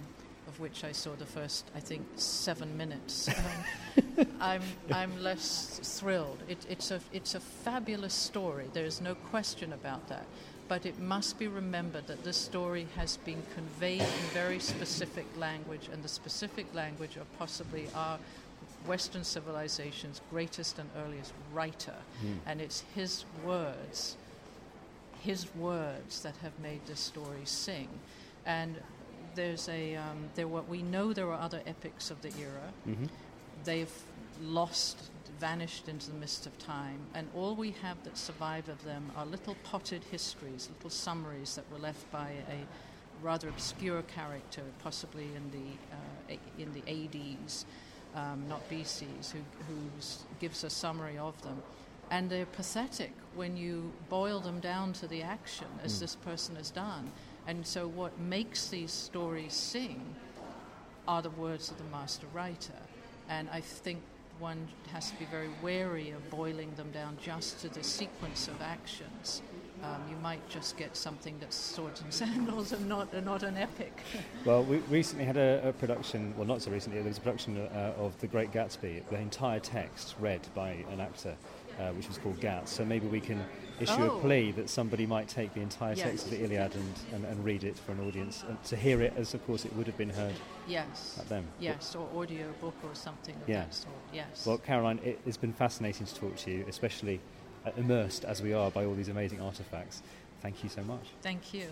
of 0.53 0.61
which 0.61 0.84
I 0.84 0.92
saw 0.92 1.14
the 1.14 1.24
first, 1.24 1.70
I 1.74 1.80
think, 1.80 2.07
seven 2.16 2.76
minutes. 2.76 3.28
Um, 4.16 4.26
I'm, 4.40 4.62
I'm 4.90 5.22
less 5.22 5.78
thrilled. 5.82 6.38
It, 6.48 6.64
it's, 6.68 6.90
a, 6.90 7.00
it's 7.12 7.34
a 7.34 7.40
fabulous 7.40 8.14
story. 8.14 8.66
There's 8.72 9.00
no 9.03 9.14
question 9.14 9.72
about 9.72 10.09
that 10.09 10.24
but 10.68 10.86
it 10.86 10.98
must 10.98 11.38
be 11.38 11.48
remembered 11.48 12.07
that 12.07 12.24
this 12.24 12.36
story 12.36 12.86
has 12.96 13.18
been 13.18 13.42
conveyed 13.55 14.00
in 14.00 14.26
very 14.32 14.59
specific 14.59 15.26
language, 15.36 15.90
and 15.92 16.03
the 16.03 16.09
specific 16.09 16.64
language 16.74 17.16
of 17.16 17.26
possibly 17.38 17.86
our 17.94 18.18
Western 18.86 19.22
civilization's 19.22 20.22
greatest 20.30 20.78
and 20.78 20.88
earliest 21.05 21.34
writer. 21.53 21.96
Mm. 22.24 22.38
And 22.46 22.61
it's 22.62 22.84
his 22.94 23.26
words, 23.44 24.16
his 25.20 25.55
words 25.57 26.22
that 26.22 26.36
have 26.42 26.59
made 26.61 26.80
this 26.86 27.00
story 27.00 27.44
sing. 27.44 27.88
And 28.46 28.76
there's 29.34 29.68
a, 29.68 29.96
um, 29.96 30.28
there 30.34 30.48
were, 30.48 30.62
we 30.62 30.82
know 30.82 31.12
there 31.12 31.28
are 31.28 31.40
other 31.40 31.62
epics 31.66 32.10
of 32.10 32.20
the 32.22 32.32
era. 32.38 32.72
Mm-hmm. 32.88 33.06
They've 33.64 33.92
lost 34.40 35.10
vanished 35.42 35.88
into 35.88 36.08
the 36.10 36.16
mist 36.16 36.46
of 36.46 36.56
time, 36.58 37.00
and 37.14 37.28
all 37.34 37.56
we 37.56 37.72
have 37.82 37.96
that 38.04 38.16
survive 38.16 38.68
of 38.68 38.82
them 38.84 39.10
are 39.16 39.26
little 39.26 39.56
potted 39.64 40.04
histories, 40.04 40.68
little 40.76 40.90
summaries 40.90 41.56
that 41.56 41.64
were 41.72 41.78
left 41.78 42.10
by 42.12 42.30
a 42.48 43.24
rather 43.24 43.48
obscure 43.48 44.02
character, 44.02 44.62
possibly 44.82 45.28
in 45.34 45.50
the 45.50 46.34
uh, 46.34 46.62
in 46.62 46.72
the 46.72 46.82
ADs, 46.88 47.66
um, 48.14 48.44
not 48.48 48.68
BCs, 48.70 49.32
who 49.32 49.40
who 49.66 49.76
gives 50.38 50.62
a 50.62 50.70
summary 50.70 51.18
of 51.18 51.40
them, 51.42 51.60
and 52.10 52.30
they're 52.30 52.46
pathetic 52.46 53.12
when 53.34 53.56
you 53.56 53.92
boil 54.08 54.38
them 54.38 54.60
down 54.60 54.92
to 54.92 55.08
the 55.08 55.22
action, 55.22 55.66
as 55.82 55.96
mm. 55.96 56.00
this 56.00 56.14
person 56.16 56.54
has 56.54 56.70
done. 56.70 57.10
And 57.47 57.66
so, 57.66 57.88
what 57.88 58.18
makes 58.20 58.68
these 58.68 58.93
stories 58.93 59.53
sing 59.53 60.14
are 61.09 61.22
the 61.22 61.30
words 61.30 61.70
of 61.70 61.78
the 61.78 61.84
master 61.84 62.26
writer. 62.32 62.80
And 63.28 63.49
I 63.51 63.61
think 63.61 64.01
one 64.38 64.66
has 64.93 65.11
to 65.11 65.18
be 65.18 65.24
very 65.26 65.49
wary 65.62 66.11
of 66.11 66.28
boiling 66.30 66.74
them 66.74 66.90
down 66.90 67.16
just 67.22 67.61
to 67.61 67.68
the 67.68 67.82
sequence 67.82 68.49
of 68.49 68.61
actions. 68.61 69.43
Um, 69.82 70.03
you 70.11 70.16
might 70.16 70.47
just 70.49 70.76
get 70.76 70.97
something 70.97 71.36
that's 71.40 71.57
swords 71.57 72.01
and 72.01 72.12
sandals 72.22 72.72
and 72.72 72.88
not, 72.88 73.12
not 73.24 73.43
an 73.43 73.57
epic. 73.57 73.97
well, 74.45 74.62
we 74.64 74.78
recently 74.90 75.24
had 75.24 75.36
a, 75.36 75.68
a, 75.68 75.72
production, 75.72 76.34
well, 76.36 76.47
not 76.47 76.62
so 76.62 76.70
recently, 76.70 76.99
there 76.99 77.09
was 77.09 77.18
a 77.18 77.20
production 77.20 77.57
uh, 77.59 77.93
of 77.97 78.18
The 78.20 78.26
Great 78.26 78.53
Gatsby, 78.53 79.03
the 79.11 79.18
entire 79.18 79.61
text 79.61 80.14
read 80.20 80.40
by 80.55 80.84
an 80.90 81.01
actor, 81.01 81.34
uh, 81.78 81.90
which 81.90 82.09
was 82.09 82.18
called 82.18 82.40
Gatz. 82.40 82.68
So 82.68 82.84
maybe 82.84 83.07
we 83.07 83.20
can 83.20 83.45
issue 83.80 83.92
oh. 83.98 84.16
a 84.16 84.20
plea 84.20 84.52
that 84.52 84.68
somebody 84.68 85.06
might 85.06 85.28
take 85.28 85.54
the 85.54 85.60
entire 85.60 85.94
yes. 85.94 86.06
text 86.06 86.24
of 86.26 86.30
the 86.32 86.44
Iliad 86.44 86.74
and, 86.74 86.94
and, 87.12 87.24
and, 87.24 87.44
read 87.44 87.64
it 87.64 87.78
for 87.78 87.92
an 87.92 88.06
audience, 88.06 88.44
and 88.48 88.62
to 88.64 88.76
hear 88.76 89.00
it 89.02 89.12
as, 89.16 89.34
of 89.34 89.44
course, 89.46 89.64
it 89.64 89.74
would 89.76 89.86
have 89.86 89.96
been 89.96 90.10
heard 90.10 90.34
yes. 90.66 91.16
at 91.20 91.28
them. 91.28 91.44
Yes, 91.60 91.94
or 91.94 92.08
audio 92.20 92.46
book 92.60 92.74
or 92.84 92.94
something 92.94 93.34
of 93.34 93.48
yeah. 93.48 93.60
that 93.60 93.74
sort. 93.74 93.94
Yes. 94.12 94.46
Well, 94.46 94.58
Caroline, 94.58 95.00
it, 95.04 95.20
has 95.24 95.36
been 95.36 95.52
fascinating 95.52 96.06
to 96.06 96.14
talk 96.14 96.36
to 96.36 96.50
you, 96.50 96.64
especially 96.68 97.20
uh, 97.66 97.70
immersed 97.76 98.24
as 98.24 98.42
we 98.42 98.52
are 98.52 98.70
by 98.70 98.84
all 98.84 98.94
these 98.94 99.08
amazing 99.08 99.40
artifacts. 99.40 100.02
Thank 100.40 100.62
you 100.62 100.68
so 100.68 100.82
much. 100.82 101.08
Thank 101.22 101.54
you. 101.54 101.66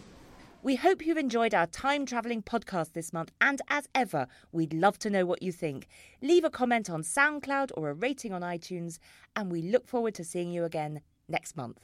We 0.63 0.77
hope 0.77 1.07
you've 1.07 1.17
enjoyed 1.17 1.55
our 1.55 1.67
time 1.67 2.05
travelling 2.05 2.43
podcast 2.43 2.93
this 2.93 3.15
month, 3.15 3.33
and 3.41 3.63
as 3.69 3.89
ever, 3.95 4.27
we'd 4.53 4.75
love 4.75 4.99
to 4.99 5.09
know 5.09 5.25
what 5.25 5.43
you 5.43 5.53
think. 5.53 5.89
Leave 6.21 6.45
a 6.45 6.51
comment 6.51 6.91
on 6.91 7.03
SoundCloud 7.03 7.71
or 7.75 7.89
a 7.89 7.95
rating 7.95 8.35
on 8.35 8.43
iTunes, 8.43 8.99
and 9.35 9.51
we 9.51 9.63
look 9.63 9.89
forward 9.89 10.15
to 10.17 10.25
seeing 10.25 10.53
you 10.53 10.65
again 10.65 11.01
next 11.31 11.57
month. 11.57 11.79